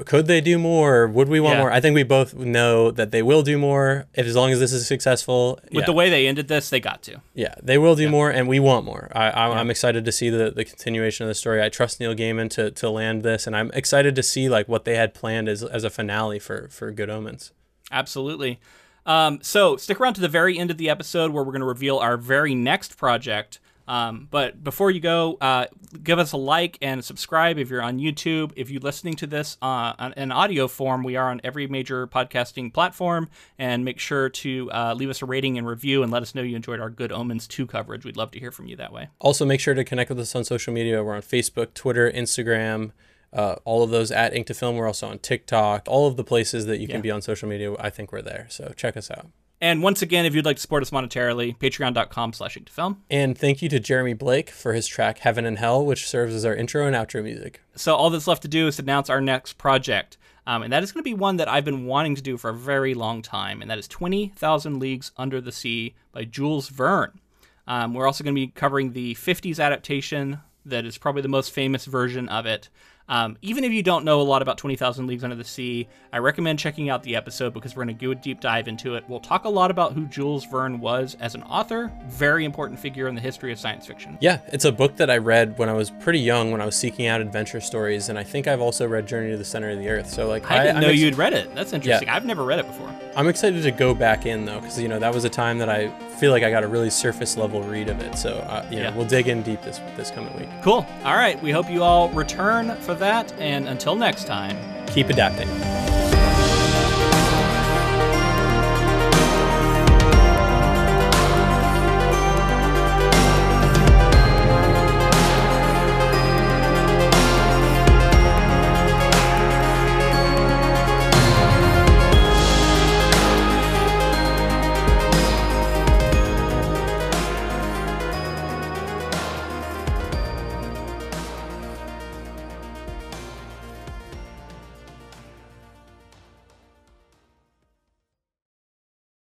could 0.05 0.27
they 0.27 0.41
do 0.41 0.59
more? 0.59 1.07
Would 1.07 1.29
we 1.29 1.41
want 1.41 1.57
yeah. 1.57 1.61
more? 1.61 1.73
I 1.73 1.81
think 1.81 1.95
we 1.95 2.03
both 2.03 2.35
know 2.35 2.91
that 2.91 3.11
they 3.11 3.23
will 3.23 3.43
do 3.43 3.59
more 3.59 4.07
if 4.15 4.27
as 4.27 4.35
long 4.35 4.51
as 4.51 4.61
this 4.61 4.73
is 4.73 4.87
successful. 4.87 5.59
With 5.65 5.83
yeah. 5.83 5.87
the 5.87 5.93
way 5.93 6.11
they 6.11 6.27
ended 6.27 6.49
this, 6.49 6.71
they 6.71 6.81
got 6.81 7.03
to. 7.03 7.21
Yeah, 7.35 7.55
they 7.63 7.79
will 7.79 7.97
do 7.97 8.05
yeah. 8.05 8.11
more, 8.11 8.31
and 8.31 8.49
we 8.49 8.61
want 8.61 8.85
more. 8.85 9.11
I, 9.15 9.61
am 9.61 9.71
excited 9.71 10.05
to 10.05 10.13
see 10.13 10.31
the, 10.31 10.51
the 10.51 10.65
continuation 10.65 11.25
of 11.25 11.29
the 11.29 11.35
story. 11.35 11.63
I 11.63 11.69
trust 11.69 12.01
Neil 12.01 12.15
Gaiman 12.15 12.51
to, 12.51 12.71
to 12.71 12.91
land 12.91 13.23
this, 13.23 13.47
and 13.47 13.57
I'm 13.57 13.71
excited 13.73 14.15
to 14.17 14.23
see 14.23 14.49
like 14.49 14.69
what 14.69 14.85
they 14.85 14.97
had 14.97 15.15
planned 15.15 15.49
as, 15.49 15.63
as 15.63 15.85
a 15.85 15.91
finale 15.91 16.39
for 16.39 16.69
for 16.69 16.91
Good 16.91 17.11
Omens. 17.11 17.53
Absolutely. 17.91 18.61
Um, 19.07 19.41
so 19.43 19.77
stick 19.77 20.01
around 20.01 20.15
to 20.15 20.21
the 20.21 20.29
very 20.29 20.59
end 20.59 20.71
of 20.71 20.79
the 20.79 20.89
episode 20.89 21.33
where 21.33 21.45
we're 21.45 21.53
going 21.53 21.61
to 21.61 21.67
reveal 21.67 21.99
our 21.99 22.17
very 22.17 22.55
next 22.55 22.97
project. 22.97 23.61
Um, 23.87 24.29
but 24.31 24.63
before 24.63 24.91
you 24.91 25.01
go, 25.01 25.37
uh, 25.41 25.67
give 26.03 26.19
us 26.19 26.33
a 26.33 26.37
like 26.37 26.79
and 26.81 27.05
subscribe 27.05 27.59
if 27.59 27.71
you're 27.71 27.83
on 27.83 27.99
YouTube. 27.99 28.53
If 28.57 28.71
you're 28.71 28.81
listening 28.81 29.15
to 29.17 29.27
this 29.27 29.59
uh, 29.61 30.11
in 30.17 30.33
audio 30.33 30.69
form, 30.69 31.03
we 31.03 31.17
are 31.17 31.31
on 31.31 31.41
every 31.45 31.67
major 31.67 32.07
podcasting 32.07 32.73
platform. 32.73 33.29
And 33.59 33.85
make 33.85 33.99
sure 33.99 34.29
to 34.29 34.71
uh, 34.73 34.95
leave 34.95 35.11
us 35.11 35.23
a 35.23 35.27
rating 35.27 35.59
and 35.59 35.67
review 35.67 36.03
and 36.03 36.11
let 36.11 36.23
us 36.23 36.35
know 36.35 36.43
you 36.43 36.57
enjoyed 36.57 36.81
our 36.81 36.91
Good 36.91 37.13
Omens 37.13 37.47
2 37.47 37.67
coverage. 37.67 38.05
We'd 38.05 38.17
love 38.17 38.31
to 38.33 38.41
hear 38.41 38.51
from 38.51 38.67
you 38.67 38.77
that 38.77 38.93
way. 38.93 39.09
Also, 39.19 39.45
make 39.45 39.61
sure 39.61 39.75
to 39.75 39.85
connect 39.85 40.11
with 40.11 40.21
us 40.21 40.35
on 40.35 40.45
social 40.45 40.73
media. 40.73 41.03
We're 41.03 41.15
on 41.15 41.23
Facebook, 41.23 41.75
Twitter, 41.75 42.11
Instagram. 42.11 42.93
Uh, 43.33 43.57
all 43.65 43.83
of 43.83 43.91
those 43.91 44.13
at 44.13 44.33
Ink 44.33 44.47
to 44.47 44.55
Film. 44.55 44.77
We're 44.77 44.87
also 44.87 45.09
on 45.09 45.19
TikTok. 45.19 45.85
All 45.89 46.07
of 46.07 46.17
the 46.17 46.23
places 46.25 46.67
that 46.67 46.79
you 46.79 46.87
can 46.87 47.01
be 47.01 47.11
on 47.11 47.21
social 47.21 47.49
media, 47.49 47.75
I 47.81 47.91
think 47.91 48.13
we're 48.13 48.23
there. 48.23 48.47
So 48.49 48.73
check 48.77 48.97
us 48.97 49.11
out. 49.11 49.27
And 49.65 49.83
once 49.83 50.03
again, 50.03 50.27
if 50.27 50.35
you'd 50.35 50.45
like 50.45 50.57
to 50.57 50.61
support 50.61 50.83
us 50.83 50.91
monetarily, 50.91 51.57
patreon.com 51.57 52.35
slash 52.35 52.59
film. 52.69 53.03
And 53.09 53.37
thank 53.37 53.63
you 53.63 53.71
to 53.71 53.81
Jeremy 53.81 54.13
Blake 54.13 54.51
for 54.51 54.75
his 54.75 54.87
track 54.87 55.21
Heaven 55.21 55.47
and 55.47 55.57
Hell, 55.57 55.87
which 55.87 56.07
serves 56.07 56.35
as 56.35 56.45
our 56.45 56.55
intro 56.55 56.87
and 56.87 56.95
outro 56.95 57.25
music. 57.25 57.63
So 57.75 57.95
all 57.95 58.11
that's 58.11 58.27
left 58.27 58.43
to 58.43 58.49
do 58.49 58.67
is 58.67 58.77
to 58.77 58.83
announce 58.83 59.09
our 59.09 59.23
next 59.23 59.55
project. 59.55 60.19
Um, 60.47 60.65
and 60.65 60.71
that 60.75 60.83
is 60.83 60.93
going 60.93 61.03
to 61.03 61.11
be 61.11 61.15
one 61.15 61.39
that 61.39 61.49
I've 61.49 61.65
been 61.65 61.87
wanting 61.87 62.15
to 62.15 62.21
do 62.21 62.37
for 62.37 62.51
a 62.51 62.55
very 62.55 62.93
long 62.93 63.23
time, 63.23 63.63
and 63.63 63.71
that 63.71 63.79
is 63.79 63.89
20,000 63.89 64.79
Leagues 64.79 65.13
Under 65.17 65.41
the 65.41 65.51
Sea 65.51 65.95
by 66.13 66.25
Jules 66.25 66.69
Verne. 66.69 67.19
Um, 67.67 67.95
we're 67.95 68.07
also 68.07 68.23
going 68.23 68.35
to 68.35 68.39
be 68.39 68.49
covering 68.49 68.93
the 68.93 69.15
50s 69.15 69.59
adaptation 69.59 70.41
that 70.67 70.85
is 70.85 70.99
probably 70.99 71.23
the 71.23 71.29
most 71.29 71.53
famous 71.53 71.87
version 71.87 72.29
of 72.29 72.45
it. 72.45 72.69
Um, 73.09 73.37
even 73.43 73.65
if 73.65 73.73
you 73.73 73.83
don't 73.83 74.05
know 74.05 74.21
a 74.21 74.23
lot 74.23 74.41
about 74.41 74.57
20,000 74.57 75.07
Leagues 75.07 75.25
Under 75.25 75.37
the 75.37 75.45
Sea, 75.45 75.87
I 76.13 76.19
recommend 76.19 76.59
checking 76.59 76.89
out 76.89 77.03
the 77.03 77.17
episode 77.17 77.53
because 77.53 77.77
we're 77.77 77.85
going 77.85 77.95
to 77.97 78.01
do 78.01 78.11
a 78.13 78.15
deep 78.15 78.41
dive 78.41 78.67
into 78.67 78.95
it. 78.95 79.05
We'll 79.09 79.21
talk 79.21 79.45
a 79.45 79.49
lot 79.49 79.71
about 79.71 79.93
who 79.93 80.07
Jules 80.07 80.47
Verne 80.47 80.81
was 80.81 81.15
as 81.21 81.35
an 81.35 81.43
author, 81.43 81.93
very 82.07 82.47
important 82.47 82.81
figure 82.81 83.07
in 83.07 83.15
the 83.15 83.21
history 83.21 83.53
of 83.53 83.59
science 83.59 83.87
fiction. 83.87 84.17
Yeah, 84.23 84.41
it's 84.55 84.65
a 84.65 84.73
book 84.73 84.97
that 84.97 85.11
I 85.11 85.19
read 85.19 85.59
when 85.59 85.69
I 85.69 85.75
was 85.75 85.91
pretty 85.91 86.21
young, 86.21 86.51
when 86.51 86.63
I 86.63 86.65
was 86.67 86.77
seeking 86.77 87.07
out 87.07 87.21
adventure 87.21 87.61
stories, 87.61 88.09
and 88.09 88.19
I 88.19 88.25
think 88.25 88.49
I've 88.49 88.63
also 88.63 88.87
read 88.89 89.07
Journey 89.07 89.33
to 89.33 89.37
the 89.37 89.45
Center 89.45 89.69
of 89.71 89.79
the 89.79 89.89
Earth. 89.91 90.09
So 90.09 90.27
like, 90.27 90.51
I 90.51 90.65
didn't 90.65 90.81
know 90.81 90.89
ex- 90.89 90.99
you'd 91.01 91.19
read 91.19 91.35
it. 91.35 91.55
That's 91.55 91.75
interesting. 91.75 92.09
I've 92.09 92.25
never 92.25 92.43
read 92.45 92.59
it 92.61 92.67
before. 92.67 92.91
I'm 93.17 93.29
excited 93.29 93.63
to 93.65 93.71
go 93.71 93.95
back 93.95 94.25
in 94.25 94.47
though, 94.47 94.61
because 94.61 94.81
you 94.81 94.89
know 94.89 94.99
that 94.99 95.13
was 95.15 95.25
a 95.25 95.31
time 95.31 95.59
that 95.59 95.69
I 95.69 95.89
feel 96.17 96.31
like 96.31 96.43
I 96.43 96.51
got 96.51 96.65
a 96.65 96.69
really 96.69 96.91
surface 96.91 97.37
level 97.37 97.63
read 97.63 97.89
of 97.91 98.01
it. 98.01 98.17
So 98.17 98.31
uh, 98.39 98.67
you 98.71 98.77
know 98.79 98.85
Yeah. 98.85 98.97
we'll 98.97 99.07
dig 99.07 99.29
in 99.29 99.43
deep 99.43 99.61
this 99.63 99.79
this 99.97 100.11
coming 100.11 100.35
week. 100.39 100.49
Cool. 100.63 100.87
All 101.05 101.17
right. 101.17 101.41
We 101.43 101.51
hope 101.51 101.71
you 101.71 101.83
all 101.83 102.09
return 102.11 102.75
for 102.81 102.94
that. 102.99 103.33
And 103.39 103.69
until 103.69 103.97
next 103.97 104.27
time. 104.27 104.57
Keep 104.87 105.09
adapting. 105.09 106.04